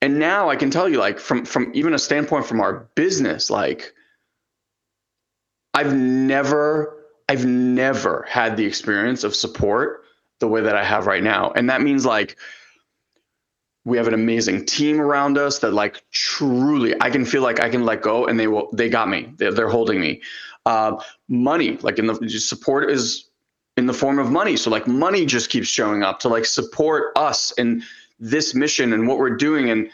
And 0.00 0.18
now 0.18 0.50
I 0.50 0.56
can 0.56 0.70
tell 0.70 0.88
you, 0.88 0.98
like, 0.98 1.20
from 1.20 1.44
from 1.44 1.70
even 1.74 1.94
a 1.94 1.98
standpoint 1.98 2.46
from 2.46 2.60
our 2.60 2.88
business, 2.96 3.50
like 3.50 3.94
I've 5.74 5.94
never, 5.94 7.01
I've 7.32 7.46
never 7.46 8.26
had 8.28 8.58
the 8.58 8.66
experience 8.66 9.24
of 9.24 9.34
support 9.34 10.04
the 10.40 10.48
way 10.48 10.60
that 10.60 10.76
I 10.76 10.84
have 10.84 11.06
right 11.06 11.22
now. 11.22 11.50
And 11.52 11.70
that 11.70 11.80
means 11.80 12.04
like 12.04 12.36
we 13.86 13.96
have 13.96 14.06
an 14.06 14.12
amazing 14.12 14.66
team 14.66 15.00
around 15.00 15.38
us 15.38 15.58
that 15.60 15.72
like 15.72 16.04
truly 16.10 16.94
I 17.00 17.08
can 17.08 17.24
feel 17.24 17.40
like 17.40 17.58
I 17.58 17.70
can 17.70 17.86
let 17.86 18.02
go 18.02 18.26
and 18.26 18.38
they 18.38 18.48
will 18.48 18.68
they 18.74 18.90
got 18.90 19.08
me. 19.08 19.32
They're, 19.38 19.50
they're 19.50 19.70
holding 19.70 19.98
me. 19.98 20.20
Uh, 20.66 21.02
money, 21.26 21.78
like 21.78 21.98
in 21.98 22.06
the 22.06 22.28
support 22.28 22.90
is 22.90 23.30
in 23.78 23.86
the 23.86 23.94
form 23.94 24.18
of 24.18 24.30
money. 24.30 24.58
So 24.58 24.68
like 24.68 24.86
money 24.86 25.24
just 25.24 25.48
keeps 25.48 25.68
showing 25.68 26.02
up 26.02 26.20
to 26.20 26.28
like 26.28 26.44
support 26.44 27.12
us 27.16 27.50
in 27.52 27.82
this 28.20 28.54
mission 28.54 28.92
and 28.92 29.08
what 29.08 29.16
we're 29.16 29.38
doing. 29.38 29.70
And 29.70 29.90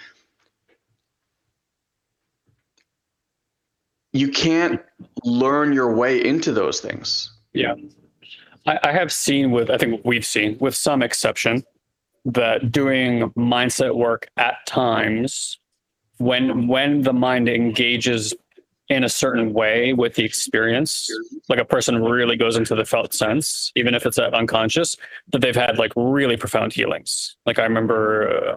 you 4.18 4.28
can't 4.28 4.80
learn 5.24 5.72
your 5.72 5.94
way 5.94 6.24
into 6.24 6.52
those 6.52 6.80
things. 6.80 7.30
Yeah. 7.52 7.74
I, 8.66 8.78
I 8.82 8.92
have 8.92 9.12
seen 9.12 9.52
with, 9.52 9.70
I 9.70 9.78
think 9.78 10.00
we've 10.04 10.26
seen 10.26 10.56
with 10.58 10.74
some 10.74 11.02
exception 11.02 11.62
that 12.24 12.72
doing 12.72 13.30
mindset 13.30 13.94
work 13.94 14.28
at 14.36 14.56
times 14.66 15.58
when 16.18 16.66
when 16.66 17.02
the 17.02 17.12
mind 17.12 17.48
engages 17.48 18.34
in 18.88 19.04
a 19.04 19.08
certain 19.08 19.52
way 19.52 19.92
with 19.92 20.14
the 20.14 20.24
experience 20.24 21.08
like 21.48 21.60
a 21.60 21.64
person 21.64 22.02
really 22.02 22.36
goes 22.36 22.56
into 22.56 22.74
the 22.74 22.84
felt 22.84 23.14
sense 23.14 23.70
even 23.76 23.94
if 23.94 24.04
it's 24.04 24.18
unconscious 24.18 24.96
that 25.28 25.40
they've 25.40 25.54
had 25.54 25.78
like 25.78 25.92
really 25.94 26.36
profound 26.36 26.72
healings 26.72 27.36
like 27.46 27.60
i 27.60 27.62
remember 27.62 28.48
uh, 28.50 28.56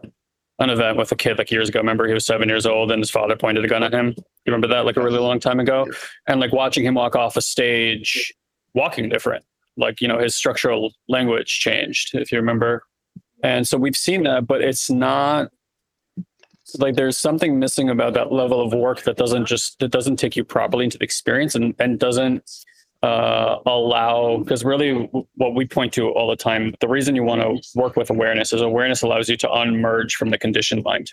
an 0.57 0.71
event 0.71 0.97
with 0.97 1.11
a 1.11 1.15
kid 1.15 1.37
like 1.37 1.51
years 1.51 1.69
ago 1.69 1.79
I 1.79 1.81
remember 1.81 2.07
he 2.07 2.13
was 2.13 2.25
seven 2.25 2.49
years 2.49 2.65
old 2.65 2.91
and 2.91 2.99
his 2.99 3.11
father 3.11 3.35
pointed 3.35 3.63
a 3.63 3.67
gun 3.67 3.83
at 3.83 3.93
him 3.93 4.15
you 4.51 4.55
remember 4.55 4.73
that 4.75 4.85
like 4.85 4.97
a 4.97 5.01
really 5.01 5.19
long 5.19 5.39
time 5.39 5.59
ago? 5.59 5.87
And 6.27 6.39
like 6.39 6.51
watching 6.51 6.85
him 6.85 6.95
walk 6.95 7.15
off 7.15 7.37
a 7.37 7.41
stage 7.41 8.33
walking 8.73 9.09
different 9.09 9.43
like 9.77 10.01
you 10.01 10.07
know 10.07 10.17
his 10.17 10.35
structural 10.35 10.93
language 11.07 11.59
changed 11.59 12.11
if 12.13 12.31
you 12.31 12.37
remember. 12.37 12.83
And 13.43 13.67
so 13.67 13.77
we've 13.77 13.95
seen 13.95 14.23
that 14.23 14.47
but 14.47 14.61
it's 14.61 14.89
not 14.89 15.51
like 16.77 16.95
there's 16.95 17.17
something 17.17 17.59
missing 17.59 17.89
about 17.89 18.13
that 18.13 18.31
level 18.31 18.61
of 18.61 18.73
work 18.73 19.01
that 19.03 19.17
doesn't 19.17 19.45
just 19.45 19.79
that 19.79 19.91
doesn't 19.91 20.17
take 20.17 20.35
you 20.35 20.43
properly 20.43 20.85
into 20.85 20.97
the 20.97 21.03
experience 21.03 21.55
and 21.55 21.73
and 21.79 21.99
doesn't 21.99 22.49
uh, 23.03 23.57
allow 23.65 24.37
because 24.37 24.63
really 24.63 25.09
what 25.35 25.55
we 25.55 25.65
point 25.65 25.91
to 25.91 26.09
all 26.09 26.29
the 26.29 26.35
time 26.35 26.73
the 26.81 26.87
reason 26.87 27.15
you 27.15 27.23
want 27.23 27.41
to 27.41 27.79
work 27.79 27.95
with 27.95 28.11
awareness 28.11 28.53
is 28.53 28.61
awareness 28.61 29.01
allows 29.01 29.27
you 29.27 29.35
to 29.35 29.47
unmerge 29.47 30.11
from 30.11 30.29
the 30.29 30.37
conditioned 30.37 30.83
mind 30.83 31.09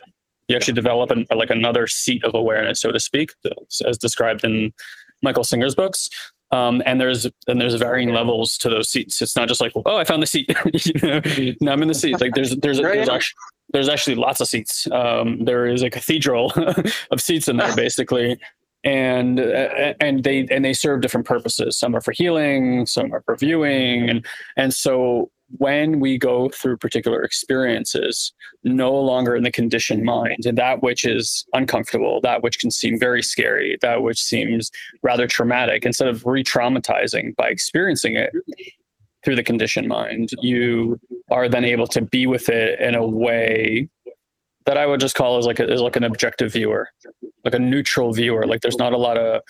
you 0.49 0.57
actually 0.57 0.75
develop 0.75 1.11
an, 1.11 1.27
like 1.35 1.51
another 1.51 1.87
seat 1.87 2.25
of 2.25 2.35
awareness 2.35 2.81
so 2.81 2.91
to 2.91 3.01
speak 3.01 3.31
as 3.87 3.99
described 3.99 4.45
in 4.45 4.73
michael 5.23 5.45
singer's 5.45 5.75
books 5.75 6.09
Um, 6.51 6.83
and 6.87 6.99
there's 6.99 7.27
and 7.47 7.61
there's 7.61 7.75
varying 7.75 8.13
levels 8.15 8.57
to 8.59 8.71
those 8.71 8.89
seats. 8.89 9.21
It's 9.21 9.37
not 9.37 9.49
just 9.49 9.61
like, 9.61 9.73
oh, 9.75 9.97
I 9.97 10.05
found 10.05 10.23
the 10.23 10.27
seat. 10.27 10.49
you 10.73 10.95
know, 11.03 11.21
now 11.61 11.73
I'm 11.73 11.83
in 11.83 11.89
the 11.89 11.95
seat. 11.95 12.21
Like 12.21 12.35
there's 12.35 12.57
there's 12.57 12.79
there's 12.79 13.09
actually 13.09 13.35
there's 13.73 13.89
actually 13.89 14.17
lots 14.17 14.41
of 14.41 14.49
seats. 14.49 14.89
Um, 14.91 15.45
there 15.45 15.67
is 15.67 15.83
a 15.83 15.91
cathedral 15.91 16.53
of 17.11 17.21
seats 17.21 17.49
in 17.49 17.59
there, 17.59 17.77
basically, 17.85 18.39
and 18.85 19.39
uh, 19.41 19.93
and 20.01 20.25
they 20.25 20.47
and 20.51 20.65
they 20.65 20.73
serve 20.73 21.03
different 21.03 21.27
purposes. 21.27 21.79
Some 21.79 21.95
are 21.95 22.01
for 22.01 22.13
healing, 22.13 22.87
some 22.87 23.13
are 23.13 23.21
for 23.23 23.37
viewing, 23.37 24.09
and 24.09 24.27
and 24.57 24.73
so 24.73 25.31
when 25.57 25.99
we 25.99 26.19
go 26.19 26.51
through 26.51 26.77
particular 26.77 27.23
experiences, 27.23 28.33
no 28.65 28.95
longer 28.95 29.35
in 29.35 29.43
the 29.43 29.51
conditioned 29.51 30.05
mind, 30.05 30.45
and 30.45 30.59
that 30.59 30.83
which 30.83 31.05
is 31.05 31.47
uncomfortable, 31.55 32.21
that 32.21 32.43
which 32.43 32.59
can 32.59 32.71
seem 32.71 32.99
very 32.99 33.23
scary, 33.23 33.79
that 33.81 34.03
which 34.03 34.23
seems 34.23 34.71
rather 35.03 35.27
traumatic, 35.27 35.87
instead 35.87 36.09
of 36.09 36.25
re 36.27 36.45
traumatizing 36.45 37.35
by 37.37 37.49
experiencing 37.49 38.17
it 38.17 38.31
through 39.25 39.37
the 39.37 39.43
conditioned 39.43 39.89
mind, 39.89 40.31
you 40.41 41.01
are 41.31 41.49
then 41.49 41.65
able 41.65 41.87
to 41.87 42.03
be 42.03 42.27
with 42.27 42.49
it 42.49 42.79
in 42.81 42.95
a 42.95 43.07
way 43.07 43.89
that 44.67 44.77
I 44.77 44.87
would 44.87 45.01
just 45.01 45.15
call 45.15 45.39
as 45.39 45.47
like 45.47 45.61
a, 45.61 45.69
as 45.69 45.81
like 45.81 45.97
an 45.97 46.05
objective 46.05 46.53
viewer, 46.53 46.91
like 47.45 47.55
a 47.55 47.59
neutral 47.59 48.13
viewer. 48.13 48.47
Like 48.47 48.61
there's 48.61 48.77
not 48.77 48.93
a 48.93 48.99
lot 48.99 49.17
of 49.17 49.41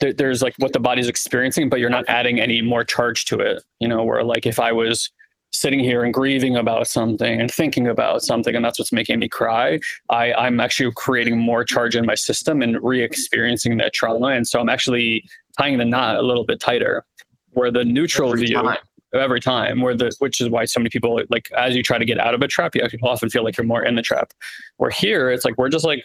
there, 0.00 0.12
there's 0.12 0.42
like 0.42 0.54
what 0.58 0.72
the 0.72 0.80
body's 0.80 1.08
experiencing, 1.08 1.68
but 1.68 1.80
you're 1.80 1.90
not 1.90 2.04
adding 2.08 2.40
any 2.40 2.62
more 2.62 2.82
charge 2.82 3.26
to 3.26 3.38
it. 3.38 3.62
You 3.78 3.88
know, 3.88 4.02
where 4.02 4.24
like 4.24 4.46
if 4.46 4.58
I 4.58 4.72
was 4.72 5.10
sitting 5.54 5.78
here 5.78 6.02
and 6.02 6.12
grieving 6.12 6.56
about 6.56 6.88
something 6.88 7.40
and 7.40 7.50
thinking 7.50 7.86
about 7.86 8.22
something 8.22 8.54
and 8.56 8.64
that's 8.64 8.78
what's 8.78 8.92
making 8.92 9.18
me 9.20 9.28
cry. 9.28 9.78
I, 10.10 10.32
i'm 10.34 10.60
actually 10.60 10.92
creating 10.96 11.38
more 11.38 11.64
charge 11.64 11.94
in 11.96 12.04
my 12.04 12.16
system 12.16 12.60
and 12.60 12.82
re-experiencing 12.82 13.76
that 13.78 13.94
trauma 13.94 14.28
and 14.28 14.46
so 14.46 14.60
i'm 14.60 14.68
actually 14.68 15.24
tying 15.56 15.78
the 15.78 15.84
knot 15.84 16.16
a 16.16 16.22
little 16.22 16.44
bit 16.44 16.60
tighter. 16.60 17.04
Where 17.52 17.70
the 17.70 17.84
neutral 17.84 18.32
every 18.32 18.46
view 18.46 18.56
time. 18.56 18.78
every 19.14 19.40
time 19.40 19.80
where 19.80 19.94
the 19.94 20.12
which 20.18 20.40
is 20.40 20.50
why 20.50 20.64
so 20.64 20.80
many 20.80 20.90
people 20.90 21.20
like 21.30 21.48
as 21.56 21.76
you 21.76 21.84
try 21.84 21.98
to 21.98 22.04
get 22.04 22.18
out 22.18 22.34
of 22.34 22.42
a 22.42 22.48
trap 22.48 22.74
you 22.74 22.82
often 23.04 23.30
feel 23.30 23.44
like 23.44 23.56
you're 23.56 23.64
more 23.64 23.84
in 23.84 23.94
the 23.94 24.02
trap. 24.02 24.32
Where 24.78 24.90
here 24.90 25.30
it's 25.30 25.44
like 25.44 25.56
we're 25.56 25.68
just 25.68 25.84
like 25.84 26.02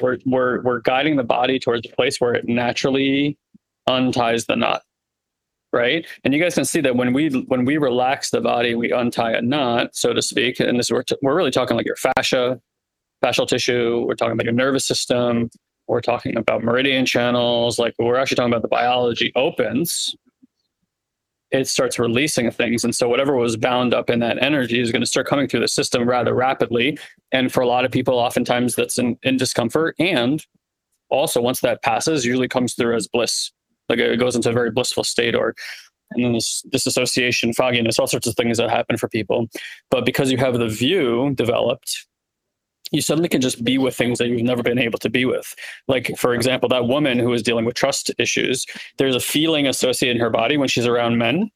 we're 0.00 0.18
we're 0.24 0.62
we're 0.62 0.80
guiding 0.80 1.16
the 1.16 1.24
body 1.24 1.58
towards 1.58 1.88
a 1.88 1.96
place 1.96 2.20
where 2.20 2.34
it 2.34 2.46
naturally 2.46 3.36
unties 3.88 4.46
the 4.46 4.54
knot 4.54 4.82
right? 5.72 6.06
And 6.24 6.32
you 6.32 6.42
guys 6.42 6.54
can 6.54 6.64
see 6.64 6.80
that 6.80 6.96
when 6.96 7.12
we 7.12 7.28
when 7.48 7.64
we 7.64 7.76
relax 7.76 8.30
the 8.30 8.40
body, 8.40 8.74
we 8.74 8.92
untie 8.92 9.32
a 9.32 9.42
knot, 9.42 9.94
so 9.94 10.12
to 10.12 10.22
speak. 10.22 10.60
And 10.60 10.78
this 10.78 10.90
we're 10.90 11.02
t- 11.02 11.16
we're 11.22 11.36
really 11.36 11.50
talking 11.50 11.76
like 11.76 11.86
your 11.86 11.96
fascia, 11.96 12.60
fascial 13.24 13.46
tissue. 13.46 14.04
We're 14.06 14.14
talking 14.14 14.32
about 14.32 14.44
your 14.44 14.54
nervous 14.54 14.86
system. 14.86 15.50
We're 15.88 16.00
talking 16.00 16.36
about 16.36 16.64
meridian 16.64 17.06
channels. 17.06 17.78
Like 17.78 17.94
we're 17.98 18.16
actually 18.16 18.36
talking 18.36 18.52
about 18.52 18.62
the 18.62 18.68
biology 18.68 19.32
opens. 19.36 20.14
It 21.52 21.68
starts 21.68 21.98
releasing 21.98 22.50
things, 22.50 22.82
and 22.82 22.94
so 22.94 23.08
whatever 23.08 23.36
was 23.36 23.56
bound 23.56 23.94
up 23.94 24.10
in 24.10 24.18
that 24.20 24.42
energy 24.42 24.80
is 24.80 24.90
going 24.90 25.02
to 25.02 25.06
start 25.06 25.28
coming 25.28 25.46
through 25.46 25.60
the 25.60 25.68
system 25.68 26.08
rather 26.08 26.34
rapidly. 26.34 26.98
And 27.30 27.52
for 27.52 27.60
a 27.60 27.68
lot 27.68 27.84
of 27.84 27.92
people, 27.92 28.14
oftentimes 28.14 28.74
that's 28.74 28.98
in, 28.98 29.16
in 29.22 29.36
discomfort. 29.36 29.94
And 30.00 30.44
also, 31.08 31.40
once 31.40 31.60
that 31.60 31.82
passes, 31.82 32.24
usually 32.24 32.48
comes 32.48 32.74
through 32.74 32.96
as 32.96 33.06
bliss 33.06 33.52
like 33.88 33.98
it 33.98 34.18
goes 34.18 34.36
into 34.36 34.50
a 34.50 34.52
very 34.52 34.70
blissful 34.70 35.04
state 35.04 35.34
or 35.34 35.54
and 36.12 36.24
then 36.24 36.32
this 36.34 36.62
disassociation 36.70 37.52
fogginess 37.52 37.98
all 37.98 38.06
sorts 38.06 38.28
of 38.28 38.34
things 38.36 38.58
that 38.58 38.70
happen 38.70 38.96
for 38.96 39.08
people. 39.08 39.48
But 39.90 40.06
because 40.06 40.30
you 40.30 40.38
have 40.38 40.58
the 40.58 40.68
view 40.68 41.32
developed 41.34 42.06
you 42.92 43.00
suddenly 43.00 43.28
can 43.28 43.40
just 43.40 43.64
be 43.64 43.78
with 43.78 43.96
things 43.96 44.18
that 44.18 44.28
you've 44.28 44.42
never 44.42 44.62
been 44.62 44.78
able 44.78 44.98
to 45.00 45.10
be 45.10 45.24
with. 45.24 45.56
Like 45.88 46.16
for 46.16 46.34
example 46.34 46.68
that 46.68 46.86
woman 46.86 47.18
who 47.18 47.32
is 47.32 47.42
dealing 47.42 47.64
with 47.64 47.74
trust 47.74 48.12
issues 48.18 48.64
there's 48.98 49.16
a 49.16 49.20
feeling 49.20 49.66
associated 49.66 50.16
in 50.16 50.22
her 50.22 50.30
body 50.30 50.56
when 50.56 50.68
she's 50.68 50.86
around 50.86 51.18
men 51.18 51.50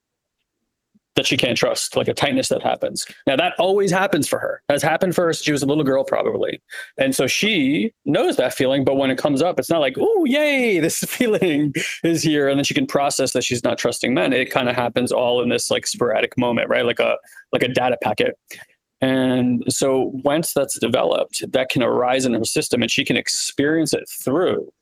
that 1.21 1.27
she 1.27 1.37
can't 1.37 1.57
trust, 1.57 1.97
like 1.97 2.09
a 2.09 2.15
tightness 2.15 2.49
that 2.49 2.63
happens. 2.63 3.05
Now 3.27 3.37
that 3.37 3.53
always 3.59 3.91
happens 3.91 4.27
for 4.27 4.39
her. 4.39 4.63
Has 4.71 4.83
happened 4.83 5.15
for 5.15 5.27
her 5.27 5.35
since 5.35 5.45
she 5.45 5.53
was 5.53 5.63
a 5.63 5.67
little 5.67 5.85
girl, 5.85 6.03
probably. 6.03 6.63
And 6.97 7.15
so 7.15 7.27
she 7.27 7.93
knows 8.07 8.37
that 8.37 8.55
feeling, 8.55 8.85
but 8.85 8.97
when 8.97 9.11
it 9.11 9.19
comes 9.19 9.43
up, 9.43 9.59
it's 9.59 9.69
not 9.69 9.81
like, 9.81 9.97
oh, 10.01 10.25
yay, 10.25 10.79
this 10.81 11.01
feeling 11.01 11.75
is 12.03 12.23
here. 12.23 12.49
And 12.49 12.59
then 12.59 12.65
she 12.65 12.73
can 12.73 12.87
process 12.87 13.35
that 13.35 13.45
she's 13.45 13.63
not 13.63 13.77
trusting 13.77 14.15
men. 14.15 14.33
It 14.33 14.51
kind 14.51 14.71
of 14.71 14.77
happens 14.77 15.13
all 15.13 15.43
in 15.43 15.51
this 15.51 15.71
like 15.71 15.87
sporadic 15.87 16.39
moment, 16.39 16.71
right? 16.71 16.87
Like 16.87 17.01
a 17.01 17.19
like 17.53 17.63
a 17.63 17.69
data 17.69 17.99
packet. 18.03 18.39
And 19.03 19.63
so 19.69 20.11
once 20.25 20.55
that's 20.55 20.79
developed, 20.79 21.45
that 21.53 21.69
can 21.69 21.83
arise 21.83 22.25
in 22.25 22.33
her 22.33 22.45
system 22.45 22.81
and 22.81 22.91
she 22.91 23.05
can 23.05 23.19
experience 23.19 23.93
it 23.93 24.09
through. 24.09 24.73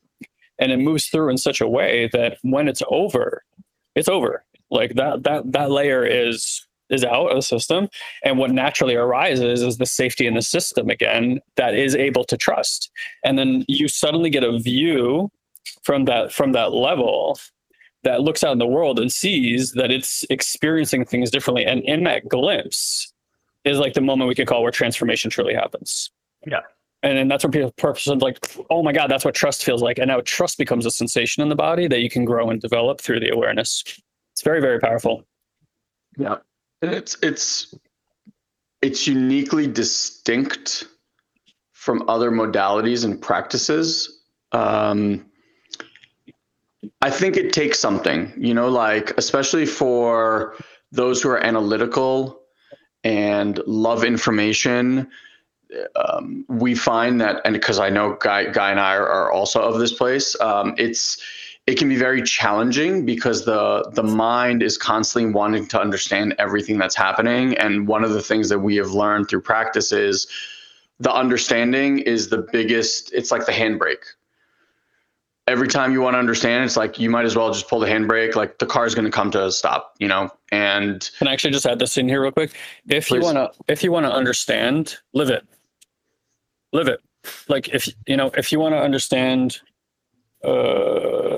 And 0.61 0.71
it 0.71 0.79
moves 0.79 1.07
through 1.07 1.31
in 1.31 1.39
such 1.39 1.61
a 1.61 1.69
way 1.69 2.09
that 2.13 2.39
when 2.43 2.69
it's 2.69 2.83
over, 2.91 3.43
it's 3.97 4.09
over 4.09 4.45
like 4.71 4.95
that 4.95 5.23
that 5.25 5.53
that 5.53 5.71
layer 5.71 6.05
is 6.05 6.67
is 6.91 7.05
out 7.05 7.31
of 7.31 7.37
the 7.37 7.43
system. 7.43 7.89
And 8.25 8.39
what 8.39 8.51
naturally 8.51 8.95
arises 8.95 9.63
is 9.63 9.77
the 9.77 9.87
safety 9.87 10.27
in 10.27 10.35
the 10.35 10.43
system 10.43 10.89
again 10.91 11.41
that 11.57 11.75
is 11.75 11.95
able 11.95 12.25
to 12.25 12.37
trust. 12.37 12.91
And 13.25 13.39
then 13.39 13.65
you 13.69 13.89
suddenly 13.89 14.31
get 14.31 14.45
a 14.45 14.59
view 14.59 15.31
from 15.83 16.07
that 16.07 16.33
from 16.33 16.53
that 16.53 16.73
level 16.73 17.39
that 18.05 18.23
looks 18.23 18.45
out 18.45 18.53
in 18.53 18.59
the 18.59 18.67
world 18.67 18.99
and 18.99 19.13
sees 19.13 19.73
that 19.73 19.91
it's 19.91 20.25
experiencing 20.31 21.05
things 21.05 21.31
differently. 21.31 21.67
And 21.67 21.83
in 21.83 22.05
that 22.05 22.29
glimpse 22.29 23.13
is 23.65 23.79
like 23.79 23.95
the 23.95 24.01
moment 24.01 24.29
we 24.29 24.35
could 24.35 24.47
call 24.47 24.63
where 24.63 24.71
transformation 24.71 25.31
truly 25.31 25.55
happens. 25.55 26.11
Yeah. 26.47 26.61
And 27.03 27.19
then 27.19 27.29
that's 27.29 27.45
where 27.45 27.51
people 27.51 27.73
purpose 27.73 28.07
like 28.07 28.39
oh 28.71 28.83
my 28.83 28.93
god 28.93 29.09
that's 29.09 29.25
what 29.25 29.35
trust 29.35 29.65
feels 29.65 29.83
like. 29.83 29.99
And 29.99 30.09
now 30.09 30.21
trust 30.25 30.59
becomes 30.59 30.87
a 30.87 30.91
sensation 30.91 31.43
in 31.43 31.49
the 31.49 31.57
body 31.57 31.87
that 31.89 32.01
you 32.01 32.09
can 32.09 32.25
grow 32.25 32.51
and 32.51 32.61
develop 32.61 33.01
through 33.01 33.21
the 33.21 33.31
awareness 33.31 33.85
it's 34.39 34.45
very 34.45 34.61
very 34.61 34.79
powerful. 34.79 35.25
Yeah. 36.17 36.37
And 36.81 36.93
it's 36.93 37.17
it's 37.23 37.75
it's 38.83 39.05
uniquely 39.05 39.67
distinct 39.67 40.87
from 41.73 42.09
other 42.09 42.31
modalities 42.31 43.05
and 43.05 43.21
practices. 43.21 44.23
Um, 44.53 45.27
i 47.03 47.11
think 47.11 47.37
it 47.37 47.53
takes 47.53 47.79
something 47.79 48.33
you 48.37 48.55
know 48.55 48.69
like 48.69 49.13
especially 49.19 49.67
for 49.67 50.55
those 50.93 51.21
who 51.21 51.29
are 51.29 51.43
analytical 51.45 52.41
and 53.03 53.61
love 53.67 54.05
information 54.05 55.09
um, 55.97 56.47
we 56.49 56.77
find 56.77 57.21
that 57.21 57.43
and 57.45 57.53
because 57.53 57.81
i 57.81 57.91
know 57.91 58.17
guy 58.21 58.45
guy 58.45 58.71
and 58.71 58.79
i 58.79 58.95
are, 58.95 59.09
are 59.09 59.33
also 59.33 59.61
of 59.61 59.81
this 59.81 59.93
place 59.93 60.41
um, 60.41 60.73
it's 60.79 61.21
it 61.69 61.77
can 61.77 61.87
be 61.87 61.97
very 61.97 62.23
challenging 62.23 63.05
because 63.05 63.45
the 63.45 63.87
the 63.93 64.03
mind 64.03 64.63
is 64.63 64.79
constantly 64.79 65.31
wanting 65.31 65.67
to 65.67 65.79
understand 65.79 66.35
everything 66.39 66.79
that's 66.79 66.97
happening. 66.97 67.59
And 67.59 67.87
one 67.87 68.05
of 68.05 68.13
the 68.15 68.23
things 68.23 68.49
that 68.49 68.61
we 68.61 68.77
have 68.77 68.93
learned 68.93 69.29
through 69.29 69.43
practice 69.43 69.93
is 69.93 70.27
the 70.99 71.13
understanding 71.13 71.99
is 71.99 72.31
the 72.31 72.39
biggest 72.39 73.13
it's 73.13 73.31
like 73.31 73.45
the 73.45 73.53
handbrake. 73.53 74.05
Every 75.47 75.69
time 75.69 75.93
you 75.93 76.01
want 76.01 76.15
to 76.15 76.19
understand 76.19 76.65
it's 76.65 76.79
like 76.79 76.99
you 76.99 77.11
might 77.11 77.27
as 77.27 77.37
well 77.37 77.53
just 77.53 77.69
pull 77.69 77.81
the 77.81 77.87
handbrake 77.87 78.35
like 78.35 78.59
the 78.59 78.67
car 78.67 78.87
is 78.87 78.95
going 78.95 79.05
to 79.05 79.11
come 79.11 79.31
to 79.33 79.45
a 79.45 79.53
stop 79.53 79.95
you 79.99 80.09
know? 80.09 80.31
And 80.51 81.11
can 81.19 81.29
i 81.29 81.35
actually 81.35 81.53
just 81.53 81.67
add 81.67 81.79
this 81.79 81.99
in 81.99 82.09
here 82.09 82.23
real 82.23 82.33
quick? 82.33 82.55
If 82.89 83.09
please. 83.09 83.19
you 83.19 83.25
want 83.25 83.37
to 83.37 83.53
if 83.71 83.85
you 83.85 83.93
want 83.93 84.07
to 84.07 84.13
understand 84.13 84.97
live 85.13 85.29
it. 85.29 85.47
Live 86.73 86.89
it. 86.89 87.01
Like 87.47 87.69
if 87.69 87.91
you 88.07 88.17
know 88.17 88.31
if 88.39 88.53
you 88.53 88.59
want 88.59 88.73
to 88.73 88.81
understand 88.81 89.61
uh, 90.45 91.38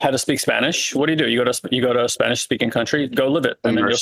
how 0.00 0.10
to 0.10 0.18
speak 0.18 0.38
Spanish. 0.38 0.94
What 0.94 1.06
do 1.06 1.12
you 1.12 1.18
do? 1.18 1.28
You 1.28 1.44
go 1.44 1.50
to 1.50 1.68
you 1.70 1.82
go 1.82 1.92
to 1.92 2.04
a 2.04 2.08
Spanish 2.08 2.42
speaking 2.42 2.70
country, 2.70 3.08
go 3.08 3.28
live 3.28 3.44
it, 3.44 3.58
and 3.64 3.76
then 3.76 3.88
you 3.88 3.96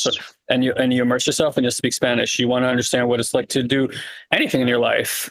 and 0.51 0.65
you 0.65 0.75
and 0.75 0.93
you 0.93 1.03
immerse 1.03 1.27
yourself 1.27 1.57
and 1.57 1.65
you 1.65 1.71
speak 1.71 1.95
Spanish. 1.95 2.39
You 2.39 2.49
want 2.49 2.65
to 2.65 2.69
understand 2.69 3.09
what 3.09 3.21
it's 3.21 3.33
like 3.33 3.49
to 3.51 3.63
do 3.63 3.89
anything 4.33 4.61
in 4.61 4.69
your 4.69 4.79
life. 4.79 5.31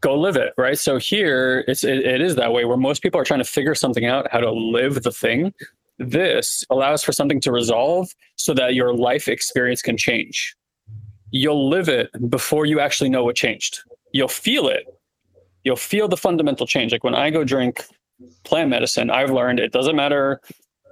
Go 0.00 0.18
live 0.18 0.36
it, 0.36 0.52
right? 0.56 0.78
So 0.78 0.98
here 0.98 1.64
it's 1.68 1.84
it, 1.84 1.98
it 1.98 2.20
is 2.20 2.34
that 2.36 2.52
way 2.52 2.64
where 2.64 2.76
most 2.76 3.02
people 3.02 3.20
are 3.20 3.24
trying 3.24 3.40
to 3.40 3.44
figure 3.44 3.74
something 3.74 4.04
out 4.04 4.26
how 4.30 4.40
to 4.40 4.50
live 4.50 5.02
the 5.02 5.12
thing. 5.12 5.52
This 5.98 6.64
allows 6.70 7.04
for 7.04 7.12
something 7.12 7.40
to 7.42 7.52
resolve 7.52 8.08
so 8.36 8.54
that 8.54 8.74
your 8.74 8.94
life 8.94 9.28
experience 9.28 9.82
can 9.82 9.96
change. 9.96 10.56
You'll 11.30 11.68
live 11.68 11.88
it 11.88 12.10
before 12.30 12.66
you 12.66 12.80
actually 12.80 13.10
know 13.10 13.24
what 13.24 13.36
changed. 13.36 13.80
You'll 14.12 14.28
feel 14.28 14.66
it. 14.66 14.86
You'll 15.62 15.76
feel 15.76 16.08
the 16.08 16.16
fundamental 16.16 16.66
change. 16.66 16.90
Like 16.90 17.04
when 17.04 17.14
I 17.14 17.30
go 17.30 17.44
drink 17.44 17.84
plant 18.44 18.70
medicine, 18.70 19.10
I've 19.10 19.30
learned 19.30 19.60
it 19.60 19.72
doesn't 19.72 19.96
matter 19.96 20.40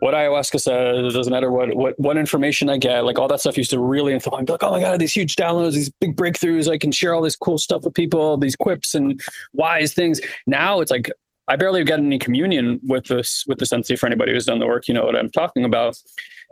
what 0.01 0.15
ayahuasca 0.15 0.61
says, 0.61 0.99
it 0.99 1.17
doesn't 1.17 1.33
matter 1.33 1.51
what 1.51 1.75
what 1.75 1.99
what 1.99 2.17
information 2.17 2.69
I 2.69 2.79
get, 2.79 3.05
like 3.05 3.19
all 3.19 3.29
that 3.29 3.41
stuff 3.41 3.59
used 3.59 3.71
to 3.71 3.81
really 3.81 4.13
influence. 4.13 4.47
Be 4.47 4.53
like, 4.53 4.63
oh 4.63 4.71
my 4.71 4.81
god, 4.81 5.01
these 5.01 5.13
huge 5.13 5.37
downloads, 5.37 5.73
these 5.73 5.91
big 6.01 6.17
breakthroughs. 6.17 6.71
I 6.71 6.79
can 6.79 6.93
share 6.93 7.15
all 7.15 7.23
this 7.23 7.37
cool 7.37 7.59
stuff 7.59 7.85
with 7.85 7.95
people, 7.95 8.37
these 8.37 8.57
quips 8.57 8.95
and 8.95 9.21
wise 9.53 9.95
things. 9.95 10.21
Now 10.47 10.81
it's 10.81 10.91
like 10.91 11.11
I 11.49 11.57
barely 11.57 11.83
get 11.83 11.99
any 11.99 12.19
communion 12.19 12.81
with 12.85 13.07
this 13.07 13.45
with 13.49 13.59
the 13.59 13.67
sensei 13.67 13.97
for 13.97 14.07
anybody 14.07 14.33
who's 14.33 14.47
done 14.47 14.61
the 14.61 14.67
work. 14.67 14.87
You 14.87 14.95
know 14.95 15.05
what 15.05 15.17
I'm 15.17 15.31
talking 15.31 15.65
about, 15.65 15.99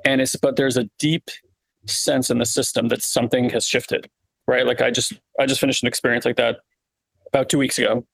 and 0.05 0.21
it's 0.21 0.35
but 0.35 0.57
there's 0.57 0.77
a 0.77 0.89
deep 0.99 1.31
sense 1.87 2.31
in 2.31 2.39
the 2.39 2.47
system 2.47 2.89
that 2.89 3.03
something 3.03 3.49
has 3.51 3.65
shifted, 3.65 4.11
right? 4.49 4.67
Like 4.67 4.81
I 4.81 4.91
just 4.91 5.13
I 5.39 5.47
just 5.47 5.61
finished 5.61 5.85
an 5.85 5.89
experience 5.89 6.25
like 6.25 6.37
that 6.37 6.59
about 7.29 7.49
two 7.49 7.59
weeks 7.59 7.79
ago 7.79 8.05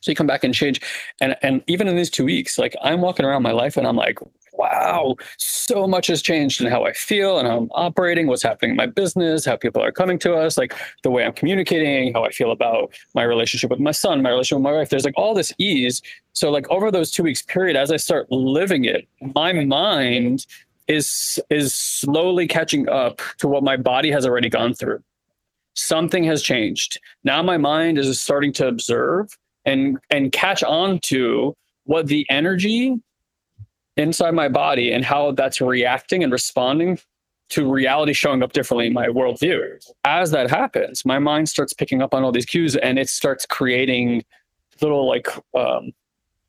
so 0.00 0.10
you 0.10 0.14
come 0.14 0.26
back 0.26 0.44
and 0.44 0.54
change. 0.54 0.80
And 1.20 1.36
and 1.42 1.62
even 1.66 1.88
in 1.88 1.96
these 1.96 2.10
two 2.10 2.24
weeks, 2.24 2.58
like 2.58 2.74
I'm 2.82 3.00
walking 3.00 3.24
around 3.24 3.42
my 3.42 3.52
life 3.52 3.76
and 3.76 3.86
I'm 3.86 3.96
like, 3.96 4.18
wow, 4.52 5.16
so 5.38 5.86
much 5.86 6.08
has 6.08 6.20
changed 6.20 6.60
in 6.60 6.70
how 6.70 6.84
I 6.84 6.92
feel 6.92 7.38
and 7.38 7.48
how 7.48 7.58
I'm 7.58 7.70
operating, 7.72 8.26
what's 8.26 8.42
happening 8.42 8.72
in 8.72 8.76
my 8.76 8.86
business, 8.86 9.44
how 9.44 9.56
people 9.56 9.82
are 9.82 9.92
coming 9.92 10.18
to 10.20 10.34
us, 10.34 10.58
like 10.58 10.74
the 11.02 11.10
way 11.10 11.24
I'm 11.24 11.32
communicating, 11.32 12.12
how 12.12 12.24
I 12.24 12.30
feel 12.30 12.50
about 12.50 12.92
my 13.14 13.22
relationship 13.22 13.70
with 13.70 13.80
my 13.80 13.92
son, 13.92 14.22
my 14.22 14.30
relationship 14.30 14.58
with 14.58 14.64
my 14.64 14.72
wife. 14.72 14.90
There's 14.90 15.04
like 15.04 15.16
all 15.16 15.34
this 15.34 15.52
ease. 15.58 16.02
So 16.32 16.50
like 16.50 16.68
over 16.70 16.90
those 16.90 17.10
two 17.10 17.22
weeks 17.22 17.42
period, 17.42 17.76
as 17.76 17.90
I 17.90 17.96
start 17.96 18.30
living 18.30 18.84
it, 18.84 19.08
my 19.34 19.52
mind 19.52 20.46
is 20.88 21.38
is 21.50 21.72
slowly 21.72 22.46
catching 22.46 22.88
up 22.88 23.20
to 23.38 23.48
what 23.48 23.62
my 23.62 23.76
body 23.76 24.10
has 24.10 24.26
already 24.26 24.48
gone 24.48 24.74
through. 24.74 25.02
Something 25.74 26.24
has 26.24 26.42
changed. 26.42 27.00
Now 27.22 27.42
my 27.42 27.56
mind 27.56 27.96
is 27.96 28.20
starting 28.20 28.52
to 28.54 28.66
observe 28.66 29.38
and 29.64 29.98
and 30.10 30.32
catch 30.32 30.62
on 30.62 30.98
to 31.00 31.54
what 31.84 32.06
the 32.06 32.26
energy 32.30 32.96
inside 33.96 34.32
my 34.32 34.48
body 34.48 34.92
and 34.92 35.04
how 35.04 35.32
that's 35.32 35.60
reacting 35.60 36.22
and 36.22 36.32
responding 36.32 36.98
to 37.50 37.68
reality 37.70 38.12
showing 38.12 38.42
up 38.42 38.52
differently 38.52 38.86
in 38.86 38.92
my 38.92 39.08
worldview. 39.08 39.60
As 40.04 40.30
that 40.30 40.48
happens, 40.48 41.04
my 41.04 41.18
mind 41.18 41.48
starts 41.48 41.72
picking 41.72 42.00
up 42.00 42.14
on 42.14 42.22
all 42.22 42.32
these 42.32 42.46
cues 42.46 42.76
and 42.76 42.98
it 42.98 43.08
starts 43.08 43.44
creating 43.44 44.24
little 44.80 45.06
like 45.06 45.26
um, 45.54 45.92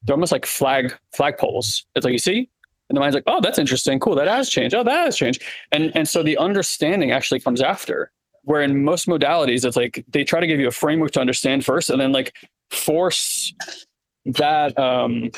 they're 0.04 0.14
almost 0.16 0.32
like 0.32 0.46
flag 0.46 0.96
flag 1.14 1.38
poles. 1.38 1.86
It's 1.96 2.04
like 2.04 2.14
you 2.14 2.20
see, 2.20 2.50
and 2.90 2.96
the 2.96 3.00
mind's 3.00 3.16
like, 3.16 3.24
oh, 3.28 3.42
that's 3.42 3.60
interesting, 3.60 4.00
cool, 4.00 4.16
that 4.16 4.28
has 4.28 4.50
changed. 4.50 4.76
Oh, 4.76 4.84
that 4.84 5.06
has 5.06 5.18
changed, 5.18 5.44
and 5.72 5.92
and 5.96 6.08
so 6.08 6.24
the 6.24 6.38
understanding 6.38 7.12
actually 7.12 7.40
comes 7.40 7.62
after. 7.62 8.12
Where 8.44 8.62
in 8.62 8.84
most 8.84 9.08
modalities, 9.08 9.66
it's 9.66 9.78
like 9.78 10.04
they 10.08 10.24
try 10.24 10.40
to 10.40 10.48
give 10.48 10.60
you 10.60 10.68
a 10.68 10.72
framework 10.72 11.12
to 11.12 11.22
understand 11.22 11.64
first, 11.64 11.92
and 11.92 12.02
then 12.02 12.12
like 12.12 12.34
force 12.72 13.54
that 14.26 14.78
um 14.80 15.30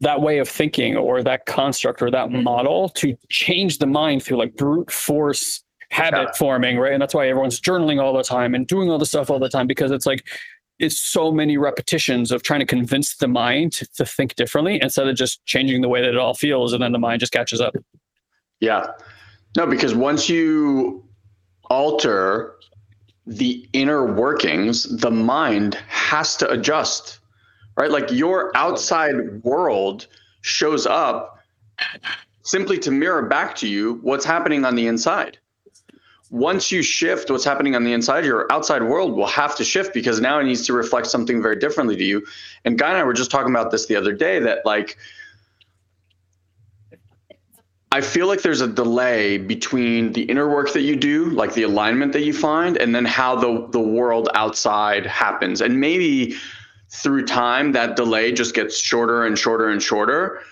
that 0.00 0.20
way 0.20 0.38
of 0.38 0.48
thinking 0.48 0.96
or 0.96 1.22
that 1.22 1.46
construct 1.46 2.00
or 2.02 2.10
that 2.10 2.30
model 2.30 2.88
to 2.90 3.16
change 3.30 3.78
the 3.78 3.86
mind 3.86 4.22
through 4.22 4.36
like 4.36 4.56
brute 4.56 4.90
force 4.92 5.64
habit 5.90 6.36
forming, 6.36 6.78
right? 6.78 6.92
And 6.92 7.02
that's 7.02 7.14
why 7.14 7.28
everyone's 7.28 7.60
journaling 7.60 8.00
all 8.00 8.12
the 8.12 8.22
time 8.22 8.54
and 8.54 8.66
doing 8.66 8.90
all 8.90 8.98
the 8.98 9.06
stuff 9.06 9.30
all 9.30 9.38
the 9.38 9.48
time 9.48 9.66
because 9.66 9.90
it's 9.90 10.06
like 10.06 10.26
it's 10.78 11.00
so 11.00 11.32
many 11.32 11.58
repetitions 11.58 12.30
of 12.30 12.42
trying 12.42 12.60
to 12.60 12.66
convince 12.66 13.16
the 13.16 13.26
mind 13.26 13.72
to, 13.72 13.86
to 13.94 14.04
think 14.04 14.36
differently 14.36 14.78
instead 14.80 15.08
of 15.08 15.16
just 15.16 15.44
changing 15.44 15.80
the 15.80 15.88
way 15.88 16.00
that 16.00 16.10
it 16.10 16.16
all 16.16 16.34
feels 16.34 16.72
and 16.72 16.82
then 16.82 16.92
the 16.92 16.98
mind 16.98 17.20
just 17.20 17.32
catches 17.32 17.60
up. 17.60 17.74
Yeah. 18.60 18.86
No, 19.56 19.66
because 19.66 19.94
once 19.94 20.28
you 20.28 21.04
alter 21.70 22.57
the 23.28 23.68
inner 23.72 24.04
workings, 24.04 24.84
the 24.98 25.10
mind 25.10 25.74
has 25.88 26.36
to 26.36 26.50
adjust 26.50 27.18
right? 27.78 27.90
Like 27.92 28.10
your 28.10 28.50
outside 28.56 29.42
world 29.44 30.08
shows 30.40 30.84
up 30.84 31.38
simply 32.42 32.76
to 32.78 32.90
mirror 32.90 33.22
back 33.22 33.54
to 33.56 33.68
you 33.68 34.00
what's 34.02 34.24
happening 34.24 34.64
on 34.64 34.74
the 34.74 34.88
inside. 34.88 35.38
Once 36.30 36.70
you 36.70 36.82
shift 36.82 37.30
what's 37.30 37.44
happening 37.44 37.74
on 37.74 37.84
the 37.84 37.92
inside, 37.92 38.24
your 38.24 38.52
outside 38.52 38.82
world 38.82 39.16
will 39.16 39.26
have 39.26 39.56
to 39.56 39.64
shift 39.64 39.94
because 39.94 40.20
now 40.20 40.38
it 40.38 40.44
needs 40.44 40.66
to 40.66 40.72
reflect 40.72 41.06
something 41.06 41.40
very 41.40 41.56
differently 41.56 41.96
to 41.96 42.04
you. 42.04 42.26
And 42.64 42.78
Guy 42.78 42.88
and 42.88 42.98
I 42.98 43.04
were 43.04 43.14
just 43.14 43.30
talking 43.30 43.50
about 43.54 43.70
this 43.70 43.86
the 43.86 43.96
other 43.96 44.12
day 44.12 44.38
that 44.40 44.66
like 44.66 44.98
I 47.98 48.00
feel 48.00 48.28
like 48.28 48.42
there's 48.42 48.60
a 48.60 48.68
delay 48.68 49.38
between 49.38 50.12
the 50.12 50.22
inner 50.22 50.48
work 50.48 50.72
that 50.72 50.82
you 50.82 50.94
do, 50.94 51.30
like 51.30 51.54
the 51.54 51.64
alignment 51.64 52.12
that 52.12 52.22
you 52.22 52.32
find, 52.32 52.76
and 52.76 52.94
then 52.94 53.04
how 53.04 53.34
the 53.34 53.66
the 53.72 53.80
world 53.80 54.28
outside 54.34 55.04
happens. 55.04 55.60
And 55.60 55.80
maybe 55.80 56.36
through 56.90 57.26
time, 57.26 57.72
that 57.72 57.96
delay 57.96 58.30
just 58.30 58.54
gets 58.54 58.78
shorter 58.78 59.26
and 59.26 59.36
shorter 59.36 59.68
and 59.70 59.82
shorter. 59.82 60.42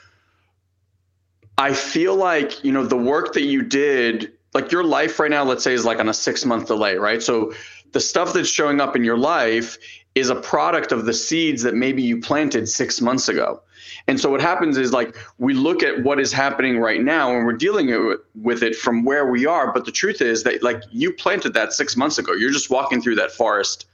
I 1.57 1.73
feel 1.73 2.17
like, 2.17 2.65
you 2.65 2.73
know, 2.73 2.85
the 2.85 2.97
work 2.97 3.33
that 3.35 3.45
you 3.45 3.63
did, 3.63 4.33
like 4.53 4.73
your 4.73 4.83
life 4.83 5.21
right 5.21 5.31
now, 5.31 5.45
let's 5.45 5.63
say, 5.63 5.73
is 5.73 5.85
like 5.85 6.01
on 6.01 6.09
a 6.09 6.15
six 6.15 6.45
month 6.45 6.67
delay, 6.67 6.97
right? 6.97 7.23
So 7.23 7.53
the 7.93 8.01
stuff 8.01 8.33
that's 8.33 8.49
showing 8.49 8.81
up 8.81 8.97
in 8.97 9.05
your 9.05 9.19
life 9.19 9.79
is 10.17 10.31
a 10.31 10.35
product 10.35 10.91
of 10.91 11.05
the 11.05 11.15
seeds 11.15 11.63
that 11.63 11.77
maybe 11.77 12.03
you 12.03 12.21
planted 12.21 12.69
six 12.69 13.01
months 13.01 13.29
ago. 13.29 13.63
And 14.07 14.21
so 14.21 14.31
what 14.31 14.41
happens 14.41 14.77
is 14.77 14.93
like 14.93 15.17
we 15.39 15.55
look 15.55 15.83
at 15.83 16.03
what 16.03 16.21
is 16.21 16.33
happening 16.33 16.79
right 16.79 17.03
now 17.03 17.35
and 17.35 17.47
we're 17.47 17.53
dealing 17.53 18.17
with 18.35 18.63
it 18.63 18.77
from 18.77 19.05
where 19.05 19.27
we 19.27 19.47
are. 19.47 19.73
But 19.73 19.85
the 19.85 19.93
truth 19.93 20.21
is 20.21 20.43
that 20.45 20.63
like 20.63 20.83
you 20.91 21.13
planted 21.13 21.55
that 21.55 21.73
six 21.73 21.97
months 21.97 22.19
ago. 22.19 22.33
You're 22.33 22.53
just 22.53 22.71
walking 22.71 23.01
through 23.01 23.17
that 23.17 23.33
forest 23.33 23.87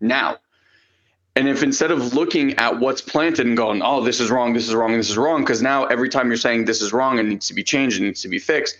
now. 0.00 0.38
And 1.34 1.48
if 1.48 1.62
instead 1.62 1.90
of 1.90 2.12
looking 2.12 2.54
at 2.58 2.78
what's 2.78 3.00
planted 3.00 3.46
and 3.46 3.56
going, 3.56 3.80
oh, 3.82 4.02
this 4.02 4.20
is 4.20 4.30
wrong, 4.30 4.52
this 4.52 4.68
is 4.68 4.74
wrong, 4.74 4.96
this 4.98 5.08
is 5.08 5.16
wrong, 5.16 5.40
because 5.40 5.62
now 5.62 5.86
every 5.86 6.10
time 6.10 6.28
you're 6.28 6.36
saying 6.36 6.66
this 6.66 6.82
is 6.82 6.92
wrong 6.92 7.18
and 7.18 7.28
needs 7.28 7.46
to 7.46 7.54
be 7.54 7.64
changed, 7.64 7.98
it 7.98 8.04
needs 8.04 8.20
to 8.20 8.28
be 8.28 8.38
fixed, 8.38 8.76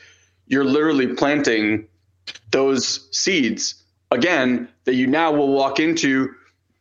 you're 0.48 0.64
literally 0.64 1.06
planting 1.06 1.86
those 2.50 3.08
seeds 3.16 3.82
again 4.10 4.68
that 4.84 4.94
you 4.94 5.06
now 5.06 5.32
will 5.32 5.52
walk 5.52 5.80
into 5.80 6.34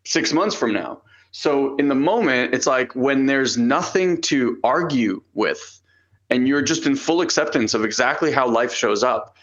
six 0.03 0.34
months 0.34 0.55
from 0.55 0.73
now. 0.73 1.01
So 1.32 1.75
in 1.77 1.88
the 1.88 1.95
moment, 1.95 2.53
it's 2.53 2.67
like 2.67 2.93
when 2.93 3.25
there's 3.25 3.57
nothing 3.57 4.21
to 4.21 4.59
argue 4.63 5.23
with 5.34 5.82
and 6.29 6.47
you're 6.47 6.61
just 6.61 6.86
in 6.86 6.95
full 6.95 7.21
acceptance 7.21 7.73
of 7.73 7.84
exactly 7.84 8.32
how 8.32 8.47
life 8.47 8.73
shows 8.73 9.03
up, 9.03 9.36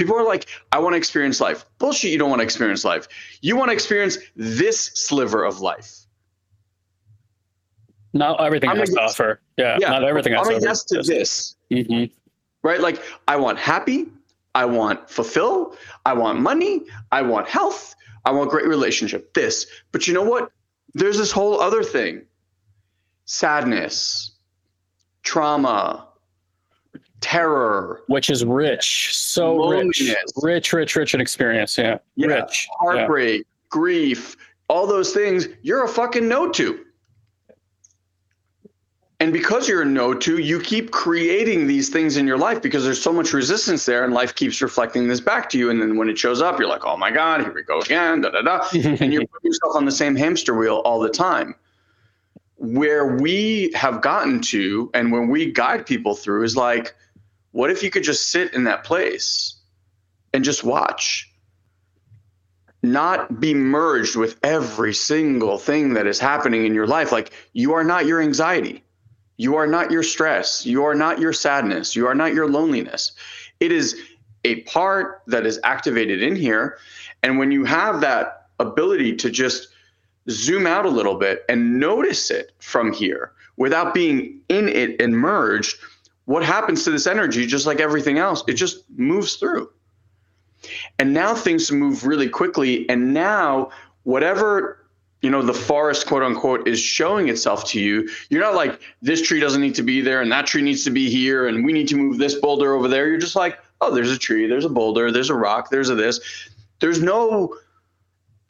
People 0.00 0.16
are 0.16 0.24
like, 0.24 0.46
I 0.72 0.78
want 0.78 0.94
to 0.94 0.96
experience 0.96 1.42
life. 1.42 1.66
Bullshit, 1.76 2.10
you 2.10 2.16
don't 2.16 2.30
want 2.30 2.40
to 2.40 2.44
experience 2.44 2.86
life. 2.86 3.06
You 3.42 3.54
want 3.54 3.68
to 3.68 3.74
experience 3.74 4.16
this 4.34 4.92
sliver 4.94 5.44
of 5.44 5.60
life. 5.60 6.06
Not 8.14 8.40
everything 8.40 8.70
I'm 8.70 8.78
has 8.78 8.88
to 8.94 9.00
offer. 9.02 9.42
Yeah, 9.58 9.76
yeah, 9.78 9.90
not 9.90 10.04
everything 10.04 10.32
has 10.32 10.48
I'm 10.48 10.56
a 10.56 10.58
yes 10.58 10.84
to 10.84 11.02
this. 11.02 11.54
Mm-hmm. 11.70 12.14
Right? 12.62 12.80
Like, 12.80 13.02
I 13.28 13.36
want 13.36 13.58
happy. 13.58 14.06
I 14.54 14.64
want 14.64 15.10
fulfill. 15.10 15.76
I 16.06 16.14
want 16.14 16.40
money. 16.40 16.86
I 17.12 17.20
want 17.20 17.46
health. 17.46 17.94
I 18.24 18.30
want 18.30 18.48
great 18.48 18.66
relationship. 18.66 19.34
This. 19.34 19.66
But 19.92 20.08
you 20.08 20.14
know 20.14 20.24
what? 20.24 20.50
There's 20.94 21.18
this 21.18 21.30
whole 21.30 21.60
other 21.60 21.82
thing 21.82 22.22
sadness, 23.24 24.32
trauma, 25.22 26.08
terror, 27.20 28.02
which 28.08 28.30
is 28.30 28.44
rich, 28.44 29.16
so 29.16 29.68
rich, 29.68 30.14
rich, 30.42 30.72
rich, 30.72 30.96
rich 30.96 31.14
in 31.14 31.20
experience. 31.20 31.78
Yeah, 31.78 31.98
yeah. 32.16 32.26
rich, 32.26 32.68
heartbreak, 32.78 33.40
yeah. 33.40 33.44
grief, 33.68 34.36
all 34.68 34.86
those 34.86 35.12
things. 35.12 35.48
You're 35.62 35.84
a 35.84 35.88
fucking 35.88 36.26
no 36.26 36.50
to. 36.50 36.84
And 39.20 39.34
because 39.34 39.68
you're 39.68 39.82
a 39.82 39.84
no 39.84 40.14
to, 40.14 40.38
you 40.38 40.58
keep 40.58 40.92
creating 40.92 41.66
these 41.66 41.90
things 41.90 42.16
in 42.16 42.26
your 42.26 42.38
life 42.38 42.62
because 42.62 42.84
there's 42.84 43.02
so 43.02 43.12
much 43.12 43.34
resistance 43.34 43.84
there, 43.84 44.02
and 44.02 44.14
life 44.14 44.34
keeps 44.34 44.62
reflecting 44.62 45.08
this 45.08 45.20
back 45.20 45.50
to 45.50 45.58
you. 45.58 45.68
And 45.68 45.80
then 45.80 45.98
when 45.98 46.08
it 46.08 46.18
shows 46.18 46.40
up, 46.40 46.58
you're 46.58 46.68
like, 46.68 46.86
oh 46.86 46.96
my 46.96 47.10
God, 47.10 47.42
here 47.42 47.52
we 47.52 47.62
go 47.62 47.80
again, 47.80 48.22
da 48.22 48.30
da 48.30 48.40
da. 48.40 48.66
and 48.72 49.12
you're 49.12 49.26
putting 49.26 49.50
yourself 49.50 49.76
on 49.76 49.84
the 49.84 49.92
same 49.92 50.16
hamster 50.16 50.54
wheel 50.54 50.76
all 50.86 51.00
the 51.00 51.10
time. 51.10 51.54
Where 52.56 53.18
we 53.18 53.70
have 53.74 54.00
gotten 54.00 54.40
to, 54.42 54.90
and 54.94 55.12
when 55.12 55.28
we 55.28 55.52
guide 55.52 55.84
people 55.84 56.14
through, 56.14 56.44
is 56.44 56.56
like, 56.56 56.94
what 57.52 57.70
if 57.70 57.82
you 57.82 57.90
could 57.90 58.04
just 58.04 58.30
sit 58.30 58.54
in 58.54 58.64
that 58.64 58.84
place 58.84 59.54
and 60.32 60.44
just 60.44 60.64
watch? 60.64 61.30
Not 62.82 63.38
be 63.38 63.52
merged 63.52 64.16
with 64.16 64.38
every 64.42 64.94
single 64.94 65.58
thing 65.58 65.92
that 65.92 66.06
is 66.06 66.18
happening 66.18 66.64
in 66.64 66.72
your 66.72 66.86
life. 66.86 67.12
Like 67.12 67.32
you 67.52 67.74
are 67.74 67.84
not 67.84 68.06
your 68.06 68.22
anxiety. 68.22 68.82
You 69.40 69.56
are 69.56 69.66
not 69.66 69.90
your 69.90 70.02
stress. 70.02 70.66
You 70.66 70.84
are 70.84 70.94
not 70.94 71.18
your 71.18 71.32
sadness. 71.32 71.96
You 71.96 72.06
are 72.06 72.14
not 72.14 72.34
your 72.34 72.46
loneliness. 72.46 73.12
It 73.58 73.72
is 73.72 73.98
a 74.44 74.60
part 74.64 75.22
that 75.28 75.46
is 75.46 75.58
activated 75.64 76.22
in 76.22 76.36
here. 76.36 76.76
And 77.22 77.38
when 77.38 77.50
you 77.50 77.64
have 77.64 78.02
that 78.02 78.48
ability 78.58 79.16
to 79.16 79.30
just 79.30 79.68
zoom 80.28 80.66
out 80.66 80.84
a 80.84 80.90
little 80.90 81.14
bit 81.14 81.46
and 81.48 81.80
notice 81.80 82.30
it 82.30 82.52
from 82.58 82.92
here 82.92 83.32
without 83.56 83.94
being 83.94 84.42
in 84.50 84.68
it 84.68 85.00
and 85.00 85.16
merged, 85.16 85.78
what 86.26 86.44
happens 86.44 86.84
to 86.84 86.90
this 86.90 87.06
energy, 87.06 87.46
just 87.46 87.64
like 87.64 87.80
everything 87.80 88.18
else? 88.18 88.44
It 88.46 88.54
just 88.54 88.84
moves 88.90 89.36
through. 89.36 89.70
And 90.98 91.14
now 91.14 91.34
things 91.34 91.72
move 91.72 92.04
really 92.04 92.28
quickly. 92.28 92.86
And 92.90 93.14
now, 93.14 93.70
whatever 94.02 94.79
you 95.22 95.30
know 95.30 95.42
the 95.42 95.54
forest 95.54 96.06
quote 96.06 96.22
unquote 96.22 96.66
is 96.66 96.80
showing 96.80 97.28
itself 97.28 97.64
to 97.70 97.80
you. 97.80 98.08
You're 98.30 98.40
not 98.40 98.54
like 98.54 98.80
this 99.02 99.20
tree 99.22 99.40
doesn't 99.40 99.60
need 99.60 99.74
to 99.74 99.82
be 99.82 100.00
there 100.00 100.22
and 100.22 100.32
that 100.32 100.46
tree 100.46 100.62
needs 100.62 100.84
to 100.84 100.90
be 100.90 101.10
here 101.10 101.46
and 101.46 101.64
we 101.64 101.72
need 101.72 101.88
to 101.88 101.96
move 101.96 102.18
this 102.18 102.34
boulder 102.36 102.74
over 102.74 102.88
there. 102.88 103.08
You're 103.08 103.18
just 103.18 103.36
like 103.36 103.58
oh 103.80 103.94
there's 103.94 104.10
a 104.10 104.18
tree 104.18 104.46
there's 104.46 104.64
a 104.64 104.70
boulder 104.70 105.10
there's 105.10 105.30
a 105.30 105.34
rock 105.34 105.70
there's 105.70 105.90
a 105.90 105.94
this. 105.94 106.20
There's 106.80 107.02
no 107.02 107.54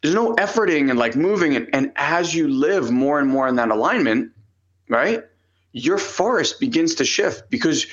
there's 0.03 0.15
no 0.15 0.35
efforting 0.37 0.91
and 0.91 0.99
like 0.99 1.17
moving 1.17 1.57
and, 1.57 1.69
and 1.73 1.93
as 1.97 2.35
you 2.35 2.49
live 2.49 2.91
more 2.91 3.19
and 3.19 3.29
more 3.29 3.49
in 3.49 3.57
that 3.57 3.71
alignment 3.71 4.33
right 4.89 5.25
your 5.73 5.99
forest 5.99 6.59
begins 6.59 6.95
to 6.97 7.05
shift 7.05 7.51
because 7.51 7.87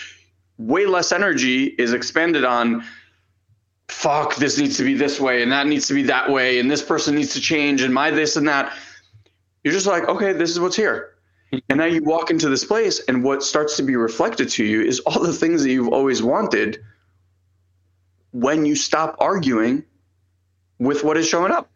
way 0.57 0.85
less 0.85 1.11
energy 1.11 1.65
is 1.65 1.93
expended 1.93 2.43
on 2.43 2.83
fuck 3.89 4.35
this 4.35 4.57
needs 4.57 4.77
to 4.77 4.83
be 4.83 4.93
this 4.93 5.19
way 5.19 5.41
and 5.41 5.51
that 5.51 5.65
needs 5.65 5.87
to 5.87 5.93
be 5.93 6.03
that 6.03 6.29
way 6.29 6.59
and 6.59 6.69
this 6.69 6.81
person 6.81 7.15
needs 7.15 7.33
to 7.33 7.39
change 7.39 7.81
and 7.81 7.93
my 7.93 8.11
this 8.11 8.35
and 8.35 8.47
that 8.47 8.73
you're 9.63 9.73
just 9.73 9.87
like 9.87 10.03
okay 10.09 10.33
this 10.33 10.49
is 10.49 10.59
what's 10.59 10.75
here 10.75 11.17
And 11.69 11.79
now 11.79 11.85
you 11.85 12.03
walk 12.03 12.29
into 12.29 12.49
this 12.49 12.65
place, 12.65 12.99
and 13.07 13.23
what 13.23 13.41
starts 13.41 13.77
to 13.77 13.83
be 13.83 13.95
reflected 13.95 14.49
to 14.49 14.65
you 14.65 14.81
is 14.81 14.99
all 15.01 15.21
the 15.21 15.33
things 15.33 15.63
that 15.63 15.71
you've 15.71 15.89
always 15.89 16.21
wanted 16.21 16.79
when 18.31 18.65
you 18.65 18.75
stop 18.75 19.15
arguing 19.19 19.83
with 20.79 21.03
what 21.03 21.17
is 21.17 21.27
showing 21.27 21.51
up. 21.51 21.71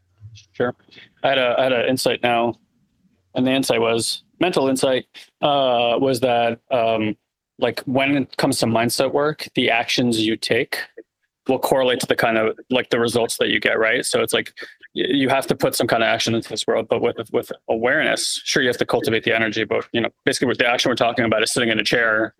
Sure. 0.53 0.76
I 1.24 1.30
had 1.30 1.38
a 1.38 1.55
I 1.57 1.64
had 1.64 1.74
an 1.74 1.89
insight 1.89 2.22
now, 2.22 2.55
and 3.36 3.47
the 3.47 3.51
insight 3.51 3.80
was 3.80 4.24
mental 4.39 4.68
insight 4.68 5.05
uh, 5.41 5.95
was 5.99 6.20
that 6.20 6.59
um, 6.72 7.16
like 7.57 7.80
when 7.82 8.18
it 8.18 8.38
comes 8.38 8.59
to 8.59 8.66
mindset 8.66 9.14
work, 9.14 9.47
the 9.55 9.70
actions 9.70 10.20
you 10.20 10.36
take 10.36 10.80
will 11.52 11.60
correlate 11.60 11.99
to 11.99 12.08
the 12.08 12.16
kind 12.16 12.38
of 12.38 12.58
like 12.70 12.89
the 12.89 12.99
results 12.99 13.38
that 13.38 13.49
you 13.49 13.60
get. 13.60 13.78
Right. 13.78 14.06
So 14.06 14.22
it's 14.22 14.34
like 14.34 14.54
you 14.93 15.30
have 15.30 15.47
to 15.47 15.56
put 15.56 15.76
some 15.76 15.88
kind 15.88 16.04
of 16.04 16.08
action 16.08 16.34
into 16.34 16.49
this 16.49 16.66
world, 16.66 16.88
but 16.89 17.02
with 17.02 17.18
with 17.32 17.52
awareness, 17.70 18.41
sure 18.43 18.64
you 18.64 18.70
have 18.70 18.78
to 18.78 18.86
cultivate 18.86 19.24
the 19.24 19.36
energy. 19.36 19.64
But 19.64 19.88
you 19.91 20.02
know, 20.02 20.10
basically, 20.26 20.47
what 20.47 20.58
the 20.58 20.68
action 20.68 20.89
we're 20.89 20.95
talking 20.95 21.26
about 21.26 21.43
is 21.43 21.54
sitting 21.54 21.70
in 21.70 21.80
a 21.80 21.84
chair 21.84 22.34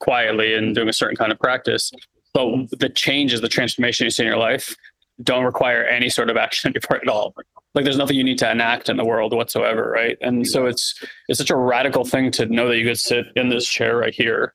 quietly 0.00 0.54
and 0.54 0.74
doing 0.74 0.88
a 0.88 0.92
certain 0.92 1.16
kind 1.16 1.32
of 1.32 1.38
practice. 1.38 1.90
But 2.34 2.68
the 2.78 2.90
changes, 2.90 3.40
the 3.40 3.48
transformation 3.48 4.04
you 4.04 4.10
see 4.10 4.24
in 4.24 4.28
your 4.28 4.36
life, 4.36 4.76
don't 5.22 5.44
require 5.44 5.84
any 5.84 6.10
sort 6.10 6.28
of 6.28 6.36
action 6.36 6.68
on 6.68 6.74
your 6.74 6.82
part 6.82 7.02
at 7.02 7.08
all. 7.08 7.34
Like 7.74 7.84
there's 7.84 7.96
nothing 7.96 8.16
you 8.16 8.24
need 8.24 8.38
to 8.38 8.50
enact 8.50 8.88
in 8.88 8.96
the 8.96 9.04
world 9.04 9.34
whatsoever, 9.34 9.90
right? 9.90 10.16
And 10.20 10.46
so 10.46 10.66
it's 10.66 10.94
it's 11.28 11.38
such 11.38 11.50
a 11.50 11.56
radical 11.56 12.04
thing 12.04 12.30
to 12.32 12.46
know 12.46 12.68
that 12.68 12.78
you 12.78 12.86
could 12.86 12.98
sit 12.98 13.26
in 13.36 13.48
this 13.48 13.66
chair 13.68 13.96
right 13.96 14.14
here, 14.14 14.54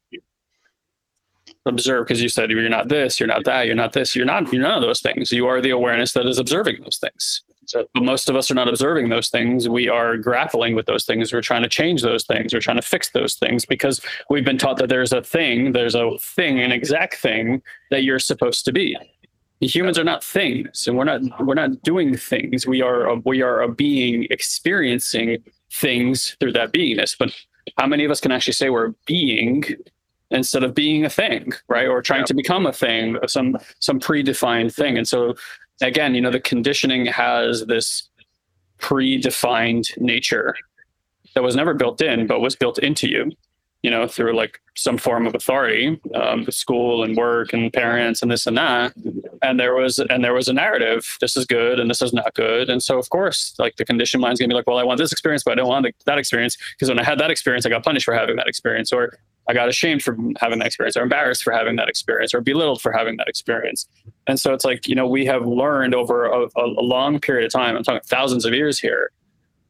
observe 1.65 2.05
because 2.05 2.21
you 2.21 2.29
said 2.29 2.49
you're 2.49 2.67
not 2.69 2.89
this, 2.89 3.19
you're 3.19 3.27
not 3.27 3.43
that, 3.45 3.67
you're 3.67 3.75
not 3.75 3.93
this, 3.93 4.15
you're 4.15 4.25
not 4.25 4.51
you're 4.51 4.61
none 4.61 4.77
of 4.77 4.81
those 4.81 5.01
things. 5.01 5.31
You 5.31 5.47
are 5.47 5.61
the 5.61 5.69
awareness 5.69 6.13
that 6.13 6.25
is 6.25 6.39
observing 6.39 6.81
those 6.81 6.97
things. 6.97 7.43
So, 7.65 7.87
but 7.93 8.03
most 8.03 8.29
of 8.29 8.35
us 8.35 8.49
are 8.51 8.55
not 8.55 8.67
observing 8.67 9.09
those 9.09 9.29
things. 9.29 9.69
We 9.69 9.87
are 9.87 10.17
grappling 10.17 10.75
with 10.75 10.87
those 10.87 11.05
things. 11.05 11.31
We're 11.31 11.41
trying 11.41 11.61
to 11.63 11.69
change 11.69 12.01
those 12.01 12.25
things. 12.25 12.53
We're 12.53 12.59
trying 12.59 12.77
to 12.77 12.81
fix 12.81 13.11
those 13.11 13.35
things 13.35 13.65
because 13.65 14.01
we've 14.29 14.43
been 14.43 14.57
taught 14.57 14.77
that 14.77 14.89
there's 14.89 15.13
a 15.13 15.21
thing, 15.21 15.71
there's 15.71 15.95
a 15.95 16.17
thing, 16.19 16.59
an 16.59 16.71
exact 16.71 17.15
thing 17.15 17.61
that 17.91 18.03
you're 18.03 18.19
supposed 18.19 18.65
to 18.65 18.73
be 18.73 18.97
humans 19.67 19.99
are 19.99 20.03
not 20.03 20.23
things 20.23 20.87
and 20.87 20.97
we're 20.97 21.03
not 21.03 21.21
we're 21.45 21.53
not 21.53 21.81
doing 21.83 22.17
things 22.17 22.65
we 22.65 22.81
are 22.81 23.07
a, 23.09 23.15
we 23.25 23.41
are 23.41 23.61
a 23.61 23.67
being 23.67 24.25
experiencing 24.31 25.37
things 25.71 26.35
through 26.39 26.51
that 26.51 26.73
beingness 26.73 27.15
but 27.17 27.31
how 27.77 27.85
many 27.85 28.03
of 28.03 28.09
us 28.09 28.19
can 28.19 28.31
actually 28.31 28.53
say 28.53 28.69
we're 28.69 28.93
being 29.05 29.63
instead 30.31 30.63
of 30.63 30.73
being 30.73 31.05
a 31.05 31.09
thing 31.09 31.53
right 31.67 31.87
or 31.87 32.01
trying 32.01 32.21
yeah. 32.21 32.25
to 32.25 32.33
become 32.33 32.65
a 32.65 32.73
thing 32.73 33.17
some 33.27 33.57
some 33.79 33.99
predefined 33.99 34.73
thing 34.73 34.97
and 34.97 35.07
so 35.07 35.33
again 35.81 36.15
you 36.15 36.21
know 36.21 36.31
the 36.31 36.39
conditioning 36.39 37.05
has 37.05 37.65
this 37.65 38.09
predefined 38.79 39.85
nature 39.99 40.55
that 41.35 41.43
was 41.43 41.55
never 41.55 41.73
built 41.73 42.01
in 42.01 42.27
but 42.27 42.39
was 42.39 42.55
built 42.55 42.79
into 42.79 43.07
you 43.07 43.31
you 43.83 43.89
know, 43.89 44.07
through 44.07 44.35
like 44.35 44.61
some 44.75 44.97
form 44.97 45.25
of 45.25 45.33
authority, 45.33 45.99
um, 46.13 46.45
school 46.51 47.03
and 47.03 47.17
work 47.17 47.51
and 47.51 47.73
parents 47.73 48.21
and 48.21 48.31
this 48.31 48.45
and 48.45 48.57
that. 48.57 48.93
And 49.41 49.59
there 49.59 49.73
was 49.73 49.97
and 49.97 50.23
there 50.23 50.33
was 50.33 50.47
a 50.47 50.53
narrative. 50.53 51.17
This 51.19 51.35
is 51.35 51.45
good 51.45 51.79
and 51.79 51.89
this 51.89 52.01
is 52.01 52.13
not 52.13 52.33
good. 52.35 52.69
And 52.69 52.81
so 52.81 52.99
of 52.99 53.09
course, 53.09 53.55
like 53.57 53.77
the 53.77 53.85
conditioned 53.85 54.21
mind's 54.21 54.39
gonna 54.39 54.49
be 54.49 54.55
like, 54.55 54.67
well, 54.67 54.77
I 54.77 54.83
want 54.83 54.99
this 54.99 55.11
experience, 55.11 55.43
but 55.43 55.53
I 55.53 55.55
don't 55.55 55.67
want 55.67 55.87
that 56.05 56.17
experience 56.19 56.57
because 56.73 56.89
when 56.89 56.99
I 56.99 57.03
had 57.03 57.19
that 57.19 57.31
experience, 57.31 57.65
I 57.65 57.69
got 57.69 57.83
punished 57.83 58.05
for 58.05 58.13
having 58.13 58.35
that 58.35 58.47
experience, 58.47 58.93
or 58.93 59.17
I 59.51 59.53
got 59.53 59.67
ashamed 59.67 60.01
for 60.01 60.17
having 60.39 60.59
that 60.59 60.67
experience, 60.67 60.95
or 60.95 61.03
embarrassed 61.03 61.43
for 61.43 61.51
having 61.51 61.75
that 61.75 61.89
experience, 61.89 62.33
or 62.33 62.39
belittled 62.39 62.81
for 62.81 62.93
having 62.93 63.17
that 63.17 63.27
experience. 63.27 63.85
And 64.25 64.39
so 64.39 64.53
it's 64.53 64.63
like 64.63 64.87
you 64.87 64.95
know 64.95 65.05
we 65.05 65.25
have 65.25 65.45
learned 65.45 65.93
over 65.93 66.25
a, 66.25 66.47
a 66.55 66.81
long 66.81 67.19
period 67.19 67.45
of 67.45 67.51
time. 67.51 67.75
I'm 67.75 67.83
talking 67.83 68.01
thousands 68.05 68.45
of 68.45 68.53
years 68.53 68.79
here 68.79 69.11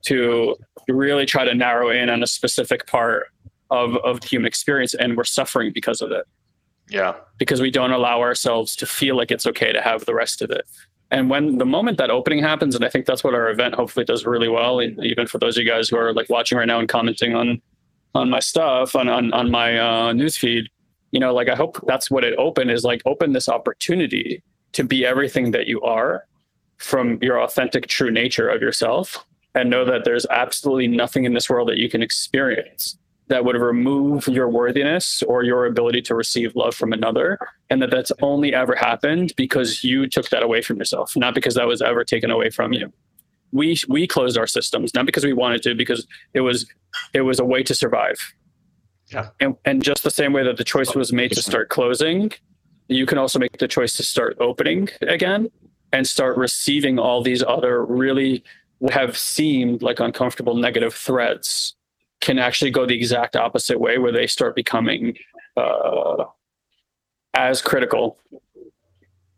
to 0.04 0.56
really 0.88 1.26
try 1.26 1.46
to 1.46 1.56
narrow 1.56 1.90
in 1.90 2.10
on 2.10 2.22
a 2.22 2.28
specific 2.28 2.86
part 2.86 3.28
of 3.72 3.96
of 3.98 4.24
human 4.24 4.46
experience 4.46 4.94
and 4.94 5.18
we're 5.18 5.24
suffering 5.24 5.72
because 5.74 6.02
of 6.02 6.12
it 6.12 6.26
yeah 6.90 7.16
because 7.38 7.62
we 7.62 7.72
don't 7.72 7.92
allow 7.92 8.20
ourselves 8.20 8.76
to 8.76 8.86
feel 8.86 9.16
like 9.16 9.32
it's 9.32 9.48
okay 9.48 9.72
to 9.72 9.82
have 9.82 10.06
the 10.06 10.14
rest 10.14 10.42
of 10.42 10.52
it 10.52 10.66
and 11.10 11.30
when 11.30 11.58
the 11.58 11.66
moment 11.66 11.98
that 11.98 12.10
opening 12.10 12.44
happens 12.44 12.76
and 12.76 12.84
i 12.84 12.90
think 12.90 13.06
that's 13.06 13.24
what 13.24 13.34
our 13.34 13.50
event 13.50 13.74
hopefully 13.76 14.04
does 14.04 14.26
really 14.26 14.50
well 14.50 14.82
even 14.82 15.26
for 15.26 15.38
those 15.38 15.58
of 15.58 15.64
you 15.64 15.70
guys 15.70 15.88
who 15.90 15.96
are 15.96 16.14
like 16.14 16.30
watching 16.30 16.58
right 16.58 16.68
now 16.68 16.80
and 16.80 16.90
commenting 16.90 17.34
on 17.34 17.62
on 18.16 18.30
my 18.30 18.40
stuff 18.40 18.96
on 18.96 19.08
on, 19.08 19.34
on 19.34 19.50
my 19.50 19.78
uh, 19.78 20.14
news 20.14 20.38
feed 20.38 20.68
you 21.12 21.20
know 21.20 21.34
like 21.34 21.50
i 21.50 21.56
hope 21.56 21.80
that's 21.88 22.10
what 22.10 22.24
it 22.24 22.38
opened 22.38 22.72
is 22.72 22.84
like 22.84 23.02
open 23.06 23.34
this 23.34 23.50
opportunity 23.50 24.44
to 24.74 24.84
be 24.84 25.06
everything 25.06 25.52
that 25.52 25.68
you 25.68 25.82
are 25.82 26.26
from 26.78 27.20
your 27.22 27.42
authentic 27.42 27.88
true 27.88 28.12
nature 28.12 28.50
of 28.50 28.62
yourself 28.62 29.26
and 29.54 29.70
know 29.70 29.86
that 29.86 30.04
there's 30.06 30.26
absolutely 30.28 30.88
nothing 30.88 31.26
in 31.26 31.34
this 31.34 31.50
world 31.50 31.68
that 31.68 31.78
you 31.78 31.90
can 31.90 32.02
experience 32.02 32.98
that 33.28 33.46
would 33.46 33.56
remove 33.56 34.28
your 34.28 34.50
worthiness 34.50 35.24
or 35.24 35.44
your 35.44 35.66
ability 35.66 36.02
to 36.02 36.16
receive 36.16 36.54
love 36.56 36.76
from 36.76 36.92
another 36.92 37.38
and 37.70 37.82
that 37.82 37.92
that's 37.92 38.12
only 38.22 38.54
ever 38.54 38.76
happened 38.76 39.34
because 39.38 39.84
you 39.84 40.08
took 40.08 40.30
that 40.30 40.44
away 40.44 40.62
from 40.62 40.78
yourself 40.78 41.14
not 41.16 41.36
because 41.36 41.56
that 41.56 41.68
was 41.68 41.82
ever 41.82 42.04
taken 42.04 42.32
away 42.32 42.50
from 42.50 42.74
you 42.74 42.92
we 43.52 43.78
we 43.88 44.08
closed 44.08 44.38
our 44.38 44.48
systems 44.48 44.94
not 44.94 45.06
because 45.06 45.24
we 45.24 45.34
wanted 45.34 45.62
to 45.64 45.76
because 45.76 46.08
it 46.34 46.42
was 46.42 46.66
it 47.14 47.22
was 47.22 47.40
a 47.40 47.46
way 47.46 47.64
to 47.64 47.76
survive. 47.76 48.18
Yeah. 49.08 49.30
And, 49.42 49.58
and 49.66 49.84
just 49.84 50.04
the 50.04 50.12
same 50.12 50.32
way 50.32 50.44
that 50.46 50.56
the 50.56 50.64
choice 50.64 50.96
was 50.96 51.12
made 51.12 51.34
to 51.34 51.42
start 51.42 51.68
closing 51.68 52.32
you 52.92 53.06
can 53.06 53.18
also 53.18 53.40
make 53.40 53.58
the 53.58 53.68
choice 53.68 53.96
to 53.96 54.04
start 54.04 54.38
opening 54.40 54.90
again 55.02 55.50
and 55.94 56.06
start 56.06 56.38
receiving 56.38 57.00
all 57.00 57.22
these 57.22 57.44
other 57.44 57.86
really 57.86 58.44
have 58.90 59.18
seemed 59.18 59.82
like 59.82 60.00
uncomfortable 60.00 60.56
negative 60.56 60.94
threads 60.94 61.76
can 62.20 62.38
actually 62.38 62.72
go 62.72 62.86
the 62.86 62.96
exact 62.96 63.36
opposite 63.36 63.80
way 63.80 63.98
where 63.98 64.12
they 64.12 64.28
start 64.28 64.56
becoming 64.56 65.18
uh, 65.58 66.24
as 67.34 67.62
critical 67.62 68.18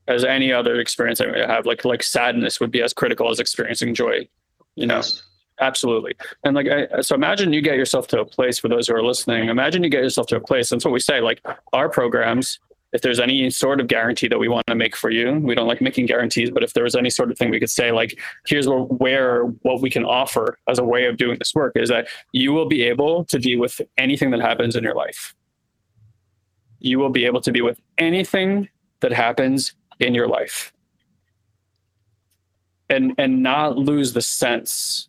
as 0.07 0.23
any 0.25 0.51
other 0.51 0.79
experience 0.79 1.21
I 1.21 1.27
may 1.27 1.45
have. 1.45 1.65
Like 1.65 1.85
like 1.85 2.03
sadness 2.03 2.59
would 2.59 2.71
be 2.71 2.81
as 2.81 2.93
critical 2.93 3.29
as 3.29 3.39
experiencing 3.39 3.93
joy. 3.93 4.27
You 4.75 4.87
know, 4.87 4.95
yes. 4.97 5.23
absolutely. 5.59 6.13
And 6.43 6.55
like 6.55 6.67
I, 6.67 7.01
so, 7.01 7.15
imagine 7.15 7.53
you 7.53 7.61
get 7.61 7.75
yourself 7.75 8.07
to 8.07 8.21
a 8.21 8.25
place 8.25 8.59
for 8.59 8.67
those 8.67 8.87
who 8.87 8.95
are 8.95 9.03
listening. 9.03 9.49
Imagine 9.49 9.83
you 9.83 9.89
get 9.89 10.03
yourself 10.03 10.27
to 10.27 10.37
a 10.37 10.41
place. 10.41 10.69
That's 10.69 10.83
what 10.85 10.93
we 10.93 10.99
say. 10.99 11.21
Like 11.21 11.41
our 11.73 11.89
programs 11.89 12.59
if 12.93 13.01
there's 13.01 13.19
any 13.19 13.49
sort 13.49 13.81
of 13.81 13.87
guarantee 13.87 14.27
that 14.27 14.37
we 14.37 14.47
want 14.47 14.65
to 14.67 14.75
make 14.75 14.95
for 14.95 15.09
you, 15.09 15.39
we 15.39 15.55
don't 15.55 15.67
like 15.67 15.81
making 15.81 16.05
guarantees, 16.05 16.51
but 16.51 16.63
if 16.63 16.73
there 16.73 16.83
was 16.83 16.95
any 16.95 17.09
sort 17.09 17.31
of 17.31 17.37
thing 17.37 17.49
we 17.49 17.59
could 17.59 17.69
say, 17.69 17.91
like, 17.91 18.19
here's 18.45 18.67
where, 18.67 18.81
where 18.81 19.45
what 19.63 19.81
we 19.81 19.89
can 19.89 20.05
offer 20.05 20.59
as 20.69 20.77
a 20.77 20.83
way 20.83 21.05
of 21.05 21.17
doing 21.17 21.37
this 21.39 21.55
work 21.55 21.73
is 21.75 21.89
that 21.89 22.07
you 22.31 22.53
will 22.53 22.67
be 22.67 22.83
able 22.83 23.25
to 23.25 23.39
deal 23.39 23.59
with 23.59 23.81
anything 23.97 24.29
that 24.29 24.41
happens 24.41 24.75
in 24.75 24.83
your 24.83 24.93
life. 24.93 25.33
You 26.79 26.99
will 26.99 27.09
be 27.09 27.25
able 27.25 27.41
to 27.41 27.51
be 27.51 27.61
with 27.61 27.79
anything 27.97 28.69
that 28.99 29.11
happens 29.11 29.73
in 30.03 30.13
your 30.13 30.27
life. 30.27 30.73
And 32.89 33.15
and 33.17 33.41
not 33.41 33.77
lose 33.77 34.13
the 34.13 34.21
sense 34.21 35.07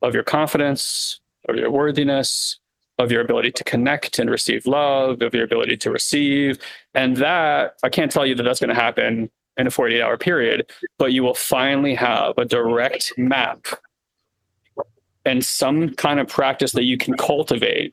of 0.00 0.14
your 0.14 0.22
confidence, 0.22 1.20
of 1.48 1.56
your 1.56 1.70
worthiness, 1.70 2.58
of 2.98 3.10
your 3.10 3.20
ability 3.20 3.52
to 3.52 3.64
connect 3.64 4.18
and 4.18 4.30
receive 4.30 4.66
love, 4.66 5.20
of 5.22 5.34
your 5.34 5.44
ability 5.44 5.76
to 5.78 5.90
receive. 5.90 6.58
And 6.94 7.16
that, 7.16 7.74
I 7.82 7.88
can't 7.88 8.10
tell 8.10 8.26
you 8.26 8.34
that 8.36 8.42
that's 8.42 8.60
going 8.60 8.74
to 8.74 8.80
happen 8.80 9.30
in 9.56 9.66
a 9.66 9.70
48 9.70 10.00
hour 10.00 10.16
period, 10.16 10.70
but 10.98 11.12
you 11.12 11.22
will 11.22 11.34
finally 11.34 11.94
have 11.94 12.38
a 12.38 12.44
direct 12.44 13.12
map 13.18 13.66
and 15.24 15.44
some 15.44 15.90
kind 15.94 16.18
of 16.18 16.28
practice 16.28 16.72
that 16.72 16.84
you 16.84 16.96
can 16.96 17.14
cultivate 17.16 17.92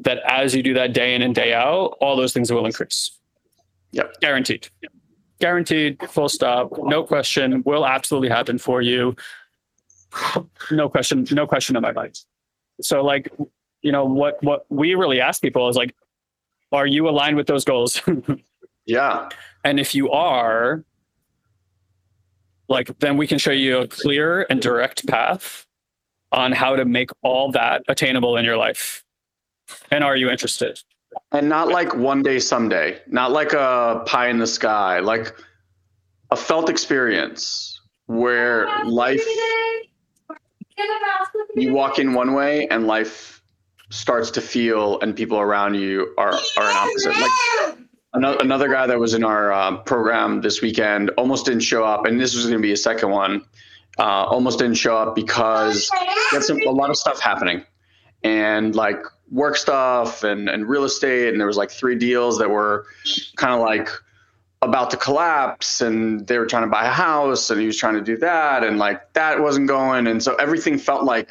that 0.00 0.18
as 0.26 0.54
you 0.54 0.62
do 0.62 0.74
that 0.74 0.92
day 0.92 1.14
in 1.14 1.22
and 1.22 1.34
day 1.34 1.52
out, 1.52 1.96
all 2.00 2.16
those 2.16 2.32
things 2.32 2.52
will 2.52 2.66
increase. 2.66 3.12
Yep. 3.92 4.20
Guaranteed. 4.20 4.68
Guaranteed, 5.40 6.02
full 6.10 6.28
stop, 6.28 6.72
no 6.78 7.04
question, 7.04 7.62
will 7.64 7.86
absolutely 7.86 8.28
happen 8.28 8.58
for 8.58 8.82
you. 8.82 9.14
No 10.70 10.88
question, 10.88 11.26
no 11.30 11.46
question 11.46 11.76
in 11.76 11.82
my 11.82 11.92
mind. 11.92 12.18
So 12.80 13.04
like 13.04 13.30
you 13.82 13.92
know 13.92 14.04
what 14.04 14.42
what 14.42 14.66
we 14.68 14.94
really 14.94 15.20
ask 15.20 15.40
people 15.40 15.68
is 15.68 15.76
like 15.76 15.94
are 16.72 16.86
you 16.86 17.08
aligned 17.08 17.36
with 17.36 17.46
those 17.46 17.64
goals 17.64 18.00
yeah 18.86 19.28
and 19.64 19.78
if 19.78 19.94
you 19.94 20.10
are 20.10 20.84
like 22.68 22.98
then 22.98 23.16
we 23.16 23.26
can 23.26 23.38
show 23.38 23.50
you 23.52 23.78
a 23.78 23.88
clear 23.88 24.46
and 24.50 24.60
direct 24.60 25.06
path 25.06 25.66
on 26.32 26.52
how 26.52 26.76
to 26.76 26.84
make 26.84 27.10
all 27.22 27.50
that 27.50 27.82
attainable 27.88 28.36
in 28.36 28.44
your 28.44 28.56
life 28.56 29.04
and 29.90 30.04
are 30.04 30.16
you 30.16 30.28
interested 30.28 30.80
and 31.32 31.48
not 31.48 31.68
like 31.68 31.94
one 31.94 32.22
day 32.22 32.38
someday. 32.38 33.00
Not 33.06 33.30
like 33.30 33.52
a 33.52 34.02
pie 34.06 34.28
in 34.28 34.38
the 34.38 34.46
sky. 34.46 35.00
Like 35.00 35.34
a 36.30 36.36
felt 36.36 36.68
experience 36.68 37.80
where 38.06 38.68
life 38.84 39.24
you 41.54 41.72
walk 41.72 41.98
in 41.98 42.14
one 42.14 42.34
way 42.34 42.66
and 42.68 42.86
life 42.86 43.42
starts 43.90 44.30
to 44.30 44.40
feel 44.40 45.00
and 45.00 45.16
people 45.16 45.38
around 45.38 45.74
you 45.74 46.14
are 46.18 46.32
are 46.32 46.68
an 46.70 46.76
opposite. 46.76 47.16
Like 47.18 47.78
another 48.14 48.38
another 48.40 48.68
guy 48.68 48.86
that 48.86 48.98
was 48.98 49.14
in 49.14 49.24
our 49.24 49.52
uh, 49.52 49.76
program 49.78 50.40
this 50.40 50.62
weekend 50.62 51.10
almost 51.10 51.46
didn't 51.46 51.62
show 51.62 51.84
up, 51.84 52.06
and 52.06 52.20
this 52.20 52.34
was 52.34 52.44
going 52.44 52.58
to 52.58 52.62
be 52.62 52.72
a 52.72 52.76
second 52.76 53.10
one. 53.10 53.44
Uh, 53.98 54.24
almost 54.26 54.60
didn't 54.60 54.76
show 54.76 54.96
up 54.96 55.16
because 55.16 55.90
he 55.90 56.36
had 56.36 56.44
some, 56.44 56.58
a 56.66 56.70
lot 56.70 56.88
of 56.88 56.96
stuff 56.96 57.20
happening, 57.20 57.64
and 58.22 58.76
like 58.76 59.02
work 59.30 59.56
stuff 59.56 60.24
and, 60.24 60.48
and 60.48 60.68
real 60.68 60.84
estate. 60.84 61.28
And 61.28 61.40
there 61.40 61.46
was 61.46 61.56
like 61.56 61.70
three 61.70 61.94
deals 61.94 62.38
that 62.38 62.50
were 62.50 62.86
kind 63.36 63.54
of 63.54 63.60
like 63.60 63.88
about 64.62 64.90
to 64.90 64.96
collapse 64.96 65.80
and 65.80 66.26
they 66.26 66.38
were 66.38 66.46
trying 66.46 66.64
to 66.64 66.68
buy 66.68 66.84
a 66.84 66.90
house 66.90 67.50
and 67.50 67.60
he 67.60 67.66
was 67.66 67.76
trying 67.76 67.94
to 67.94 68.00
do 68.00 68.16
that. 68.18 68.64
And 68.64 68.78
like 68.78 69.12
that 69.12 69.40
wasn't 69.40 69.68
going. 69.68 70.06
And 70.06 70.22
so 70.22 70.34
everything 70.36 70.78
felt 70.78 71.04
like, 71.04 71.30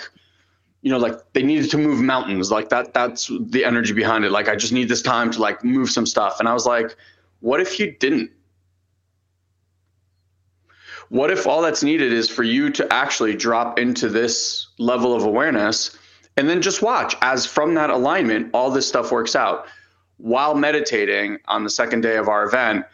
you 0.81 0.91
know, 0.91 0.97
like 0.97 1.15
they 1.33 1.43
needed 1.43 1.69
to 1.71 1.77
move 1.77 1.99
mountains. 1.99 2.51
Like 2.51 2.69
that, 2.69 2.93
that's 2.93 3.29
the 3.41 3.65
energy 3.65 3.93
behind 3.93 4.23
it. 4.23 4.31
Like, 4.31 4.47
I 4.47 4.55
just 4.55 4.71
need 4.71 4.87
this 4.87 5.01
time 5.01 5.31
to 5.31 5.41
like 5.41 5.63
move 5.63 5.89
some 5.89 6.05
stuff. 6.05 6.39
And 6.39 6.47
I 6.47 6.53
was 6.53 6.65
like, 6.65 6.95
what 7.39 7.59
if 7.59 7.79
you 7.79 7.91
didn't? 7.91 8.31
What 11.09 11.31
if 11.31 11.47
all 11.47 11.61
that's 11.61 11.83
needed 11.83 12.11
is 12.11 12.29
for 12.29 12.43
you 12.43 12.69
to 12.71 12.93
actually 12.93 13.35
drop 13.35 13.79
into 13.79 14.09
this 14.09 14.67
level 14.77 15.15
of 15.15 15.23
awareness 15.23 15.96
and 16.37 16.47
then 16.47 16.61
just 16.61 16.81
watch 16.81 17.15
as 17.21 17.45
from 17.45 17.73
that 17.73 17.89
alignment, 17.89 18.51
all 18.53 18.71
this 18.71 18.87
stuff 18.87 19.11
works 19.11 19.35
out. 19.35 19.67
While 20.17 20.55
meditating 20.55 21.39
on 21.45 21.63
the 21.63 21.69
second 21.69 22.01
day 22.01 22.17
of 22.17 22.27
our 22.27 22.45
event, 22.45 22.85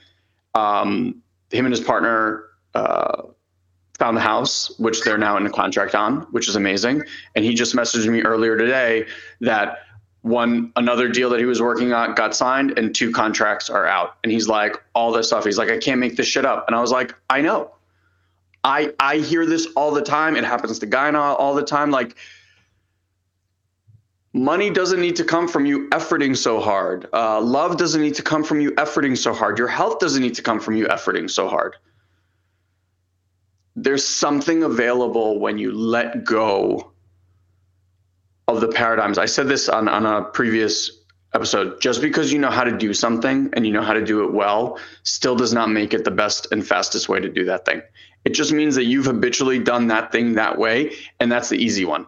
um, 0.55 1.21
him 1.51 1.65
and 1.65 1.73
his 1.73 1.83
partner 1.83 2.45
uh, 2.73 3.23
found 3.99 4.17
the 4.17 4.21
house, 4.21 4.77
which 4.79 5.03
they're 5.03 5.17
now 5.17 5.37
in 5.37 5.45
a 5.45 5.49
contract 5.49 5.93
on, 5.93 6.21
which 6.31 6.49
is 6.49 6.55
amazing. 6.55 7.03
And 7.35 7.45
he 7.45 7.53
just 7.53 7.75
messaged 7.75 8.09
me 8.09 8.21
earlier 8.21 8.57
today 8.57 9.05
that 9.41 9.79
one 10.21 10.71
another 10.77 11.09
deal 11.09 11.29
that 11.29 11.39
he 11.39 11.45
was 11.45 11.61
working 11.61 11.91
on 11.91 12.15
got 12.15 12.33
signed 12.33 12.77
and 12.77 12.95
two 12.95 13.11
contracts 13.11 13.69
are 13.69 13.85
out. 13.85 14.15
And 14.23 14.31
he's 14.31 14.47
like, 14.47 14.81
all 14.95 15.11
this 15.11 15.27
stuff. 15.27 15.43
He's 15.43 15.57
like, 15.57 15.69
I 15.69 15.77
can't 15.77 15.99
make 15.99 16.15
this 16.15 16.27
shit 16.27 16.45
up. 16.45 16.65
And 16.67 16.75
I 16.75 16.81
was 16.81 16.91
like, 16.91 17.13
I 17.29 17.41
know. 17.41 17.71
I 18.63 18.93
I 18.99 19.17
hear 19.17 19.45
this 19.45 19.67
all 19.75 19.91
the 19.91 20.01
time. 20.01 20.37
It 20.37 20.45
happens 20.45 20.79
to 20.79 20.85
Guy 20.85 21.13
all 21.13 21.53
the 21.53 21.63
time. 21.63 21.91
Like 21.91 22.15
money 24.33 24.71
doesn't 24.71 24.99
need 24.99 25.15
to 25.15 25.23
come 25.23 25.47
from 25.47 25.65
you 25.65 25.87
efforting 25.89 26.35
so 26.35 26.59
hard. 26.59 27.07
Uh, 27.13 27.39
love 27.39 27.77
doesn't 27.77 28.01
need 28.01 28.15
to 28.15 28.23
come 28.23 28.43
from 28.43 28.59
you 28.59 28.71
efforting 28.71 29.17
so 29.17 29.33
hard. 29.33 29.57
Your 29.57 29.67
health 29.67 29.99
doesn't 29.99 30.21
need 30.21 30.35
to 30.35 30.41
come 30.41 30.59
from 30.59 30.75
you 30.75 30.85
efforting 30.87 31.29
so 31.29 31.47
hard. 31.47 31.75
There's 33.75 34.05
something 34.05 34.63
available 34.63 35.39
when 35.39 35.57
you 35.57 35.71
let 35.71 36.23
go 36.23 36.91
of 38.47 38.59
the 38.59 38.67
paradigms. 38.67 39.17
I 39.17 39.25
said 39.25 39.47
this 39.47 39.69
on, 39.69 39.87
on 39.87 40.05
a 40.05 40.23
previous 40.23 40.99
episode. 41.33 41.79
Just 41.81 42.01
because 42.01 42.31
you 42.31 42.37
know 42.37 42.51
how 42.51 42.63
to 42.63 42.75
do 42.75 42.93
something 42.93 43.49
and 43.53 43.65
you 43.65 43.73
know 43.73 43.81
how 43.81 43.93
to 43.93 44.03
do 44.03 44.23
it 44.23 44.33
well 44.33 44.79
still 45.03 45.35
does 45.35 45.53
not 45.53 45.69
make 45.69 45.93
it 45.93 46.03
the 46.03 46.11
best 46.11 46.47
and 46.51 46.65
fastest 46.65 47.09
way 47.09 47.19
to 47.19 47.29
do 47.29 47.45
that 47.45 47.65
thing. 47.65 47.81
It 48.25 48.33
just 48.33 48.51
means 48.51 48.75
that 48.75 48.85
you've 48.85 49.05
habitually 49.05 49.59
done 49.59 49.87
that 49.87 50.11
thing 50.11 50.33
that 50.33 50.57
way, 50.57 50.93
and 51.19 51.31
that's 51.31 51.49
the 51.49 51.57
easy 51.57 51.85
one 51.85 52.07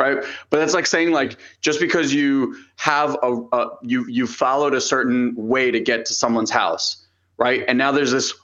right? 0.00 0.24
But 0.48 0.58
that's 0.58 0.74
like 0.74 0.86
saying 0.86 1.12
like 1.12 1.36
just 1.60 1.78
because 1.78 2.12
you 2.12 2.56
have 2.76 3.16
a, 3.22 3.42
a, 3.52 3.68
you 3.82 4.06
you 4.08 4.26
followed 4.26 4.74
a 4.74 4.80
certain 4.80 5.34
way 5.36 5.70
to 5.70 5.78
get 5.78 6.06
to 6.06 6.14
someone's 6.14 6.50
house 6.50 7.06
right? 7.40 7.64
And 7.66 7.78
now 7.78 7.90
there's 7.90 8.12
this 8.12 8.34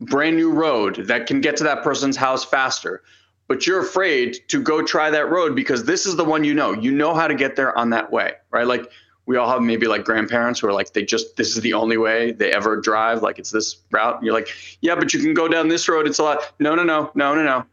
brand 0.00 0.34
new 0.34 0.50
road 0.50 1.06
that 1.06 1.26
can 1.26 1.40
get 1.40 1.56
to 1.58 1.64
that 1.64 1.84
person's 1.84 2.16
house 2.16 2.44
faster. 2.44 3.02
But 3.48 3.66
you're 3.66 3.80
afraid 3.80 4.38
to 4.48 4.62
go 4.62 4.82
try 4.82 5.10
that 5.10 5.28
road 5.28 5.54
because 5.54 5.84
this 5.84 6.06
is 6.06 6.16
the 6.16 6.24
one 6.24 6.42
you 6.42 6.54
know. 6.54 6.72
You 6.72 6.90
know 6.90 7.14
how 7.14 7.28
to 7.28 7.34
get 7.34 7.54
there 7.56 7.76
on 7.76 7.90
that 7.90 8.10
way 8.10 8.32
right? 8.50 8.66
Like 8.66 8.90
we 9.26 9.36
all 9.36 9.48
have 9.48 9.62
maybe 9.62 9.86
like 9.86 10.04
grandparents 10.04 10.58
who 10.60 10.66
are 10.66 10.72
like 10.72 10.92
they 10.92 11.04
just 11.04 11.36
this 11.36 11.54
is 11.54 11.62
the 11.62 11.74
only 11.74 11.96
way 11.98 12.32
they 12.32 12.52
ever 12.52 12.80
drive 12.80 13.22
like 13.22 13.38
it's 13.38 13.50
this 13.50 13.76
route. 13.90 14.16
And 14.16 14.24
you're 14.24 14.34
like 14.34 14.48
yeah 14.80 14.94
but 14.94 15.12
you 15.12 15.20
can 15.20 15.34
go 15.34 15.46
down 15.48 15.68
this 15.68 15.88
road 15.88 16.06
it's 16.06 16.18
a 16.18 16.22
lot 16.22 16.52
no 16.58 16.74
no 16.74 16.82
no 16.82 17.10
no 17.14 17.34
no 17.34 17.42
no 17.42 17.64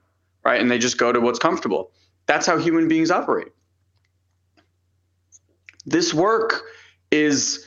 right? 0.44 0.60
And 0.62 0.70
they 0.70 0.78
just 0.78 0.98
go 0.98 1.12
to 1.12 1.20
what's 1.20 1.40
comfortable 1.40 1.92
that's 2.28 2.46
how 2.46 2.58
human 2.58 2.88
beings 2.88 3.10
operate. 3.10 3.48
This 5.86 6.14
work 6.14 6.64
is, 7.12 7.66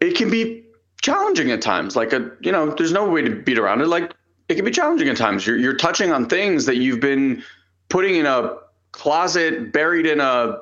it 0.00 0.16
can 0.16 0.30
be 0.30 0.64
challenging 1.00 1.50
at 1.52 1.62
times. 1.62 1.94
Like 1.96 2.12
a, 2.12 2.30
you 2.40 2.50
know, 2.50 2.70
there's 2.70 2.92
no 2.92 3.08
way 3.08 3.22
to 3.22 3.30
beat 3.30 3.58
around 3.58 3.80
it. 3.80 3.86
Like 3.86 4.12
it 4.48 4.56
can 4.56 4.64
be 4.64 4.72
challenging 4.72 5.08
at 5.08 5.16
times. 5.16 5.46
You're, 5.46 5.56
you're 5.56 5.76
touching 5.76 6.12
on 6.12 6.28
things 6.28 6.66
that 6.66 6.76
you've 6.76 7.00
been 7.00 7.42
putting 7.88 8.16
in 8.16 8.26
a 8.26 8.56
closet, 8.90 9.72
buried 9.72 10.06
in 10.06 10.20
a 10.20 10.58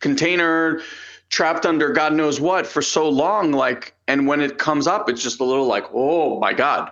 container, 0.00 0.80
trapped 1.28 1.66
under 1.66 1.90
God 1.90 2.14
knows 2.14 2.40
what 2.40 2.66
for 2.66 2.80
so 2.80 3.08
long. 3.08 3.52
Like, 3.52 3.94
and 4.08 4.26
when 4.26 4.40
it 4.40 4.58
comes 4.58 4.86
up, 4.86 5.10
it's 5.10 5.22
just 5.22 5.40
a 5.40 5.44
little 5.44 5.66
like, 5.66 5.84
oh 5.92 6.40
my 6.40 6.54
God 6.54 6.90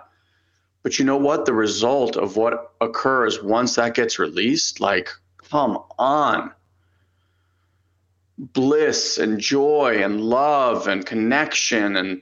but 0.83 0.97
you 0.97 1.05
know 1.05 1.17
what? 1.17 1.45
The 1.45 1.53
result 1.53 2.17
of 2.17 2.35
what 2.35 2.73
occurs 2.81 3.41
once 3.41 3.75
that 3.75 3.93
gets 3.93 4.17
released, 4.17 4.79
like, 4.79 5.09
come 5.49 5.79
on. 5.99 6.51
Bliss 8.37 9.17
and 9.17 9.39
joy 9.39 10.01
and 10.03 10.21
love 10.21 10.87
and 10.87 11.05
connection 11.05 11.95
and 11.95 12.21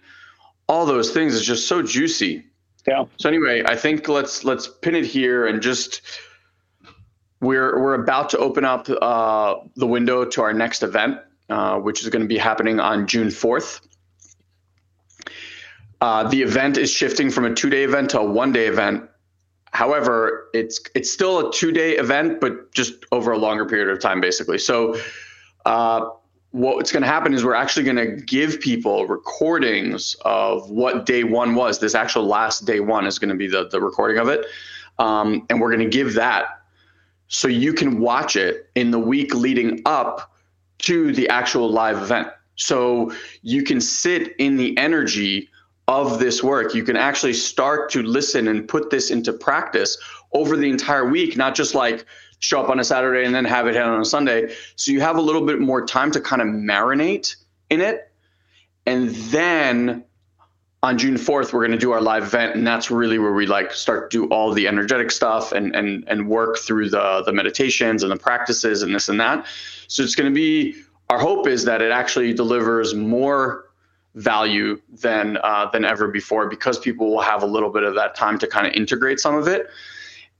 all 0.68 0.86
those 0.86 1.12
things 1.12 1.34
is 1.34 1.46
just 1.46 1.68
so 1.68 1.82
juicy. 1.82 2.46
Yeah. 2.88 3.06
So 3.18 3.30
anyway, 3.30 3.64
I 3.66 3.76
think 3.76 4.08
let's 4.08 4.44
let's 4.44 4.68
pin 4.68 4.96
it 4.96 5.06
here 5.06 5.48
and 5.48 5.62
just 5.62 6.02
we're 7.40 7.80
we're 7.82 7.94
about 7.94 8.30
to 8.32 8.38
open 8.38 8.66
up 8.66 8.90
uh, 9.02 9.56
the 9.76 9.88
window 9.88 10.26
to 10.26 10.42
our 10.42 10.54
next 10.54 10.84
event, 10.84 11.20
uh, 11.50 11.78
which 11.80 12.02
is 12.02 12.10
going 12.10 12.22
to 12.22 12.28
be 12.28 12.38
happening 12.38 12.80
on 12.80 13.08
June 13.08 13.32
fourth. 13.32 13.82
Uh, 16.02 16.28
the 16.30 16.42
event 16.42 16.78
is 16.78 16.90
shifting 16.90 17.30
from 17.30 17.46
a 17.46 17.54
two-day 17.54 17.84
event 17.84 18.10
to 18.12 18.20
a 18.20 18.26
one-day 18.26 18.68
event. 18.68 19.04
However, 19.72 20.50
it's 20.54 20.80
it's 20.96 21.12
still 21.12 21.48
a 21.48 21.54
two-day 21.54 21.98
event, 21.98 22.40
but 22.40 22.72
just 22.72 22.94
over 23.12 23.32
a 23.32 23.38
longer 23.38 23.66
period 23.66 23.90
of 23.90 24.00
time, 24.00 24.20
basically. 24.20 24.58
So, 24.58 24.96
uh, 25.66 26.10
what's 26.52 26.92
going 26.92 27.04
to 27.04 27.08
happen 27.08 27.34
is 27.34 27.44
we're 27.44 27.54
actually 27.54 27.84
going 27.84 27.98
to 27.98 28.24
give 28.24 28.60
people 28.60 29.06
recordings 29.06 30.16
of 30.26 30.70
what 30.72 31.06
day 31.06 31.24
one 31.24 31.54
was. 31.54 31.80
This 31.80 31.94
actual 31.94 32.26
last 32.26 32.66
day 32.66 32.80
one 32.80 33.06
is 33.06 33.20
going 33.20 33.30
to 33.30 33.36
be 33.36 33.48
the 33.48 33.68
the 33.68 33.80
recording 33.80 34.18
of 34.18 34.28
it, 34.30 34.46
um, 34.98 35.46
and 35.50 35.62
we're 35.62 35.70
going 35.70 35.88
to 35.88 35.98
give 35.98 36.16
that 36.16 36.60
so 37.30 37.48
you 37.48 37.74
can 37.74 38.00
watch 38.00 38.36
it 38.36 38.70
in 38.76 38.92
the 38.92 39.00
week 39.00 39.36
leading 39.36 39.82
up 39.86 40.34
to 40.80 41.14
the 41.14 41.30
actual 41.30 41.72
live 41.72 41.98
event. 42.02 42.28
So 42.56 43.14
you 43.44 43.64
can 43.64 43.80
sit 43.80 44.36
in 44.38 44.58
the 44.58 44.76
energy 44.78 45.50
of 45.90 46.20
this 46.20 46.44
work. 46.44 46.76
You 46.76 46.84
can 46.84 46.96
actually 46.96 47.34
start 47.34 47.90
to 47.90 48.04
listen 48.04 48.48
and 48.48 48.68
put 48.68 48.92
this 48.92 49.10
into 49.10 49.34
practice 49.34 49.98
over 50.34 50.56
the 50.56 50.70
entire 50.70 51.10
week, 51.10 51.36
not 51.36 51.56
just 51.56 51.74
like 51.74 52.06
show 52.38 52.62
up 52.62 52.70
on 52.70 52.80
a 52.80 52.84
Saturday 52.84 53.26
and 53.26 53.34
then 53.34 53.44
have 53.44 53.68
it 53.68 53.74
hit 53.74 53.82
on 53.82 54.00
a 54.00 54.06
Sunday. 54.06 54.54
So 54.76 54.92
you 54.92 55.02
have 55.02 55.18
a 55.18 55.22
little 55.22 55.46
bit 55.46 55.60
more 55.60 55.84
time 55.84 56.12
to 56.12 56.22
kind 56.22 56.44
of 56.44 56.48
marinate 56.48 57.36
in 57.72 57.82
it. 57.82 58.12
And 58.86 59.10
then 59.10 60.06
on 60.84 61.00
June 61.00 61.16
4th, 61.16 61.54
we're 61.54 61.62
going 61.62 61.72
to 61.72 61.78
do 61.78 61.92
our 61.92 62.02
live 62.02 62.24
event. 62.24 62.56
And 62.56 62.68
that's 62.68 62.92
really 62.92 63.18
where 63.18 63.34
we 63.34 63.48
like 63.48 63.74
start 63.74 64.12
to 64.12 64.28
do 64.28 64.32
all 64.32 64.54
the 64.54 64.68
energetic 64.68 65.10
stuff 65.10 65.52
and, 65.54 65.76
and, 65.76 66.04
and 66.08 66.30
work 66.30 66.60
through 66.60 66.92
the, 66.92 67.24
the 67.26 67.34
meditations 67.34 68.04
and 68.04 68.12
the 68.12 68.18
practices 68.18 68.84
and 68.84 68.94
this 68.94 69.10
and 69.10 69.20
that. 69.20 69.48
So 69.88 70.04
it's 70.04 70.16
going 70.16 70.32
to 70.32 70.36
be, 70.36 70.76
our 71.10 71.20
hope 71.20 71.48
is 71.48 71.66
that 71.66 71.82
it 71.82 71.92
actually 71.92 72.32
delivers 72.32 72.94
more 72.94 73.69
value 74.16 74.82
than 74.90 75.38
uh, 75.44 75.70
than 75.72 75.86
ever 75.86 76.08
before 76.08 76.50
because 76.50 76.80
people 76.80 77.10
will 77.12 77.22
have 77.22 77.44
a 77.44 77.46
little 77.46 77.70
bit 77.70 77.84
of 77.84 77.96
that 77.96 78.16
time 78.16 78.40
to 78.40 78.48
kind 78.48 78.68
of 78.68 78.74
integrate 78.74 79.20
some 79.20 79.36
of 79.36 79.48
it. 79.48 79.68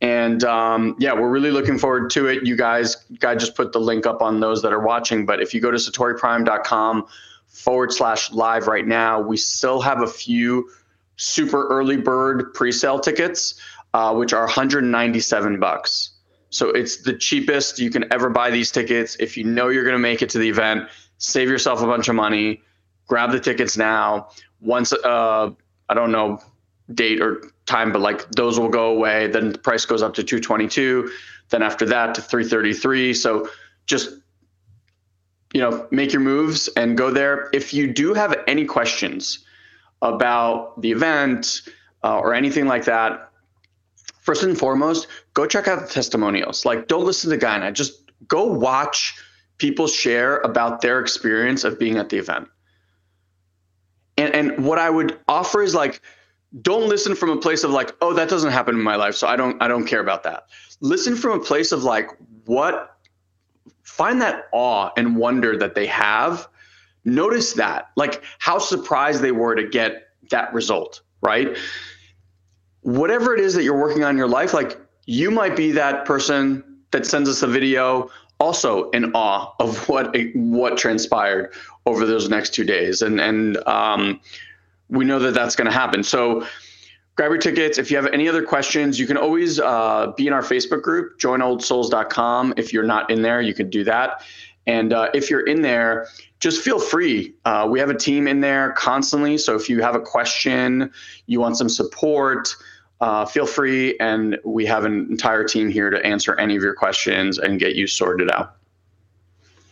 And 0.02 0.44
um, 0.46 0.96
yeah, 0.98 1.14
we're 1.14 1.30
really 1.30 1.52
looking 1.52 1.78
forward 1.78 2.10
to 2.12 2.28
it. 2.28 2.46
You 2.46 2.56
guys, 2.56 2.96
guy 3.20 3.36
just 3.36 3.56
put 3.56 3.74
the 3.74 3.80
link 3.80 4.06
up 4.06 4.22
on 4.22 4.40
those 4.40 4.62
that 4.62 4.72
are 4.72 4.80
watching. 4.80 5.26
But 5.26 5.42
if 5.42 5.54
you 5.54 5.60
go 5.60 5.72
to 5.72 5.78
satoriprime.com 5.78 7.06
forward 7.48 7.92
slash 7.92 8.32
live 8.32 8.68
right 8.68 8.88
now, 8.88 9.20
we 9.20 9.36
still 9.36 9.82
have 9.82 10.02
a 10.02 10.08
few 10.08 10.70
super 11.18 11.68
early 11.68 11.98
bird 11.98 12.54
pre-sale 12.54 13.00
tickets, 13.00 13.60
uh, 13.94 14.14
which 14.16 14.32
are 14.32 14.46
197 14.46 15.60
bucks. 15.60 16.12
So 16.50 16.70
it's 16.70 17.04
the 17.04 17.14
cheapest 17.14 17.78
you 17.78 17.90
can 17.92 18.12
ever 18.12 18.30
buy 18.30 18.52
these 18.52 18.72
tickets. 18.72 19.18
If 19.20 19.36
you 19.36 19.44
know 19.44 19.68
you're 19.68 19.84
going 19.84 19.94
to 19.94 20.00
make 20.00 20.22
it 20.22 20.30
to 20.30 20.38
the 20.38 20.48
event, 20.48 20.88
save 21.18 21.50
yourself 21.50 21.82
a 21.82 21.86
bunch 21.86 22.08
of 22.08 22.16
money 22.16 22.64
grab 23.10 23.32
the 23.32 23.40
tickets 23.40 23.76
now. 23.76 24.30
Once 24.62 24.94
uh, 24.94 25.52
I 25.90 25.94
don't 25.94 26.12
know 26.14 26.40
date 26.94 27.22
or 27.22 27.44
time, 27.66 27.92
but 27.92 28.00
like 28.00 28.30
those 28.32 28.58
will 28.58 28.70
go 28.70 28.92
away. 28.92 29.28
Then 29.28 29.52
the 29.52 29.58
price 29.58 29.86
goes 29.86 30.02
up 30.02 30.14
to 30.14 30.24
222. 30.24 31.12
Then 31.50 31.62
after 31.62 31.86
that 31.88 32.16
to 32.16 32.22
333. 32.22 33.14
So 33.14 33.50
just 33.86 34.12
you 35.54 35.60
know 35.60 35.88
make 35.92 36.14
your 36.14 36.22
moves 36.22 36.70
and 36.78 36.98
go 36.98 37.12
there. 37.12 37.50
If 37.52 37.74
you 37.74 37.92
do 37.92 38.14
have 38.14 38.36
any 38.48 38.66
questions 38.66 39.40
about 40.02 40.80
the 40.82 40.92
event 40.92 41.62
uh, 42.04 42.20
or 42.20 42.34
anything 42.34 42.68
like 42.68 42.86
that, 42.86 43.32
first 44.22 44.44
and 44.44 44.58
foremost, 44.58 45.08
go 45.34 45.46
check 45.46 45.68
out 45.68 45.82
the 45.82 45.88
testimonials. 45.88 46.66
Like 46.66 46.88
don't 46.88 47.04
listen 47.04 47.30
to 47.30 47.36
the 47.36 47.42
guy 47.42 47.70
just 47.72 48.12
go 48.28 48.46
watch 48.46 49.16
people 49.58 49.88
share 49.88 50.38
about 50.40 50.82
their 50.82 51.00
experience 51.02 51.64
of 51.64 51.80
being 51.80 51.98
at 51.98 52.10
the 52.10 52.18
event 52.18 52.48
and 54.20 54.36
and 54.36 54.66
what 54.66 54.78
I 54.80 54.90
would 54.90 55.20
offer 55.28 55.62
is 55.62 55.74
like 55.74 56.02
don't 56.62 56.90
listen 56.90 57.16
from 57.16 57.30
a 57.30 57.38
place 57.38 57.64
of 57.64 57.72
like, 57.72 57.96
oh, 58.02 58.14
that 58.14 58.28
doesn't 58.28 58.52
happen 58.52 58.76
in 58.76 58.82
my 58.82 58.96
life, 58.96 59.16
so 59.16 59.28
I 59.28 59.36
don't 59.36 59.62
I 59.62 59.68
don't 59.68 59.86
care 59.86 60.02
about 60.02 60.24
that. 60.24 60.48
Listen 60.82 61.16
from 61.16 61.40
a 61.40 61.44
place 61.44 61.72
of 61.72 61.84
like 61.84 62.10
what 62.46 62.98
find 63.84 64.22
that 64.22 64.48
awe 64.52 64.90
and 64.98 65.16
wonder 65.16 65.58
that 65.58 65.76
they 65.76 65.86
have. 65.88 66.48
Notice 67.06 67.54
that, 67.54 67.90
like 67.96 68.24
how 68.40 68.58
surprised 68.58 69.22
they 69.22 69.32
were 69.32 69.56
to 69.56 69.68
get 69.68 70.10
that 70.32 70.54
result, 70.54 71.02
right? 71.22 71.58
Whatever 72.82 73.34
it 73.34 73.40
is 73.40 73.54
that 73.54 73.64
you're 73.64 73.80
working 73.80 74.04
on 74.04 74.12
in 74.12 74.18
your 74.18 74.28
life, 74.28 74.54
like 74.54 74.80
you 75.06 75.32
might 75.32 75.56
be 75.56 75.72
that 75.72 76.06
person 76.06 76.64
that 76.92 77.06
sends 77.06 77.30
us 77.30 77.42
a 77.44 77.48
video 77.48 78.10
also 78.40 78.90
in 78.92 79.12
awe 79.14 79.54
of 79.60 79.88
what 79.90 80.16
what 80.34 80.78
transpired 80.78 81.54
over 81.86 82.06
those 82.06 82.30
next 82.30 82.54
two 82.54 82.64
days, 82.64 83.02
and 83.02 83.20
and 83.20 83.58
um, 83.68 84.20
we 84.90 85.06
know 85.06 85.20
that 85.20 85.34
that's 85.34 85.56
going 85.56 85.68
to 85.68 85.74
happen. 85.74 86.04
So 86.04 86.46
grab 87.16 87.32
your 87.32 87.38
tickets. 87.38 87.78
If 87.78 87.92
you 87.92 87.98
have 87.98 88.08
any 88.08 88.28
other 88.28 88.44
questions, 88.44 89.00
you 89.00 89.06
can 89.06 89.18
always 89.18 89.60
uh, 89.60 90.14
be 90.16 90.28
in 90.28 90.34
our 90.34 90.42
Facebook 90.42 90.82
group, 90.82 91.20
joinoldSouls.com. 91.20 92.54
If 92.58 92.74
you're 92.74 92.84
not 92.84 93.10
in 93.10 93.22
there, 93.22 93.42
you 93.42 93.54
can 93.54 93.70
do 93.70 93.84
that. 93.84 94.24
And 94.66 94.94
uh, 94.94 95.10
if 95.14 95.30
you're 95.30 95.46
in 95.46 95.62
there, 95.62 96.08
just 96.40 96.62
feel 96.62 96.80
free. 96.80 97.34
Uh, 97.44 97.68
we 97.70 97.80
have 97.80 97.90
a 97.90 97.98
team 97.98 98.28
in 98.28 98.40
there 98.40 98.72
constantly. 98.74 99.38
So 99.38 99.56
if 99.56 99.68
you 99.70 99.82
have 99.82 99.96
a 99.96 100.00
question, 100.00 100.92
you 101.26 101.40
want 101.40 101.58
some 101.58 101.70
support, 101.70 102.56
uh, 103.02 103.26
feel 103.26 103.46
free. 103.46 103.98
And 104.00 104.38
we 104.44 104.66
have 104.66 104.86
an 104.86 105.08
entire 105.10 105.44
team 105.44 105.70
here 105.70 105.90
to 105.90 106.04
answer 106.06 106.36
any 106.36 106.56
of 106.56 106.64
your 106.64 106.74
questions 106.74 107.38
and 107.38 107.60
get 107.60 107.76
you 107.76 107.88
sorted 107.88 108.30
out. 108.32 108.56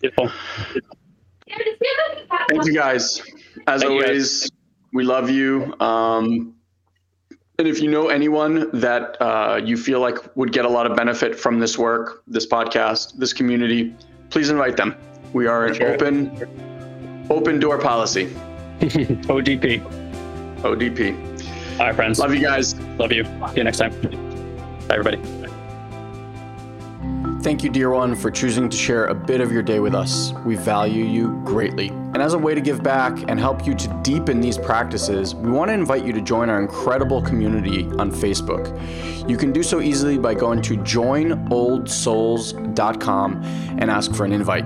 Beautiful. 0.02 0.32
Thank 2.50 2.66
you 2.66 2.74
guys. 2.74 3.22
As 3.68 3.82
Thank 3.82 3.92
always, 3.92 4.42
guys. 4.42 4.52
we 4.94 5.04
love 5.04 5.30
you. 5.30 5.74
Um, 5.80 6.54
and 7.60 7.68
if 7.68 7.82
you 7.82 7.90
know 7.90 8.10
anyone 8.10 8.70
that 8.80 9.18
uh, 9.22 9.60
you 9.64 9.78
feel 9.78 10.00
like 10.00 10.18
would 10.38 10.52
get 10.52 10.66
a 10.66 10.70
lot 10.70 10.86
of 10.90 10.96
benefit 10.96 11.38
from 11.40 11.60
this 11.60 11.78
work, 11.78 12.22
this 12.28 12.46
podcast, 12.46 13.18
this 13.18 13.34
community, 13.34 13.96
please 14.30 14.50
invite 14.50 14.78
them. 14.78 14.96
We 15.34 15.48
are 15.48 15.66
an 15.66 15.74
Sure. 15.74 15.94
open, 15.94 17.26
open 17.32 17.60
door 17.60 17.80
policy. 17.80 18.28
ODP. 18.80 19.82
ODP. 20.62 21.37
All 21.80 21.86
right, 21.86 21.96
friends. 21.96 22.18
Love 22.18 22.34
you 22.34 22.42
guys. 22.42 22.74
Love 22.98 23.12
you. 23.12 23.24
See 23.24 23.58
you 23.58 23.64
next 23.64 23.78
time. 23.78 23.92
Bye, 24.88 24.96
everybody. 24.96 25.22
Thank 27.44 27.64
you, 27.64 27.70
dear 27.70 27.92
one, 27.92 28.16
for 28.16 28.32
choosing 28.32 28.68
to 28.68 28.76
share 28.76 29.06
a 29.06 29.14
bit 29.14 29.42
of 29.42 29.52
your 29.52 29.62
day 29.62 29.80
with 29.80 29.94
us. 29.94 30.34
We 30.44 30.56
value 30.56 31.06
you 31.06 31.40
greatly. 31.46 31.90
And 31.90 32.18
as 32.18 32.34
a 32.34 32.38
way 32.38 32.56
to 32.56 32.62
give 32.62 32.82
back 32.82 33.30
and 33.30 33.40
help 33.40 33.68
you 33.68 33.76
to 33.76 34.02
deepen 34.04 34.42
these 34.42 34.58
practices, 34.58 35.36
we 35.36 35.52
want 35.52 35.70
to 35.70 35.74
invite 35.74 36.04
you 36.04 36.14
to 36.14 36.22
join 36.22 36.50
our 36.50 36.60
incredible 36.60 37.22
community 37.22 37.84
on 38.00 38.12
Facebook. 38.12 38.74
You 39.30 39.38
can 39.38 39.54
do 39.54 39.62
so 39.62 39.80
easily 39.80 40.18
by 40.18 40.34
going 40.34 40.64
to 40.64 40.78
joinoldsouls.com 40.78 43.44
and 43.80 43.92
ask 43.92 44.16
for 44.16 44.26
an 44.26 44.34
invite. 44.34 44.66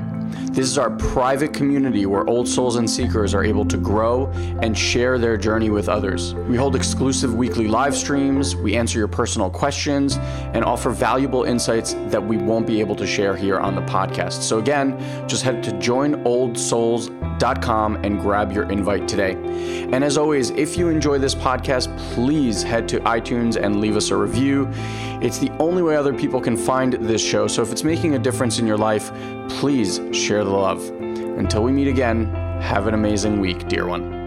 This 0.51 0.67
is 0.67 0.77
our 0.77 0.91
private 0.91 1.53
community 1.53 2.05
where 2.05 2.29
old 2.29 2.45
souls 2.45 2.75
and 2.75 2.89
seekers 2.89 3.33
are 3.33 3.41
able 3.41 3.63
to 3.63 3.77
grow 3.77 4.27
and 4.61 4.77
share 4.77 5.17
their 5.17 5.37
journey 5.37 5.69
with 5.69 5.87
others. 5.87 6.33
We 6.33 6.57
hold 6.57 6.75
exclusive 6.75 7.33
weekly 7.33 7.69
live 7.69 7.95
streams, 7.95 8.53
we 8.53 8.75
answer 8.75 8.99
your 8.99 9.07
personal 9.07 9.49
questions, 9.49 10.17
and 10.17 10.65
offer 10.65 10.89
valuable 10.89 11.45
insights 11.45 11.93
that 12.07 12.21
we 12.21 12.35
won't 12.35 12.67
be 12.67 12.81
able 12.81 12.97
to 12.97 13.07
share 13.07 13.33
here 13.33 13.61
on 13.61 13.75
the 13.75 13.81
podcast. 13.83 14.41
So, 14.41 14.59
again, 14.59 14.99
just 15.25 15.41
head 15.41 15.63
to 15.63 15.71
joinoldsouls.com 15.71 17.95
and 18.03 18.19
grab 18.19 18.51
your 18.51 18.69
invite 18.69 19.07
today. 19.07 19.37
And 19.93 20.03
as 20.03 20.17
always, 20.17 20.49
if 20.49 20.77
you 20.77 20.89
enjoy 20.89 21.17
this 21.17 21.33
podcast, 21.33 21.97
please 22.13 22.61
head 22.61 22.89
to 22.89 22.99
iTunes 22.99 23.55
and 23.55 23.79
leave 23.79 23.95
us 23.95 24.11
a 24.11 24.17
review. 24.17 24.67
It's 25.21 25.37
the 25.37 25.51
only 25.59 25.81
way 25.81 25.95
other 25.95 26.13
people 26.13 26.41
can 26.41 26.57
find 26.57 26.91
this 26.93 27.25
show. 27.25 27.47
So, 27.47 27.61
if 27.61 27.71
it's 27.71 27.85
making 27.85 28.15
a 28.15 28.19
difference 28.19 28.59
in 28.59 28.67
your 28.67 28.77
life, 28.77 29.13
please 29.47 30.01
share 30.41 30.45
the 30.45 30.57
love. 30.57 30.89
Until 31.37 31.63
we 31.63 31.71
meet 31.71 31.87
again, 31.87 32.25
have 32.61 32.87
an 32.87 32.93
amazing 32.93 33.39
week, 33.39 33.67
dear 33.67 33.85
one. 33.87 34.20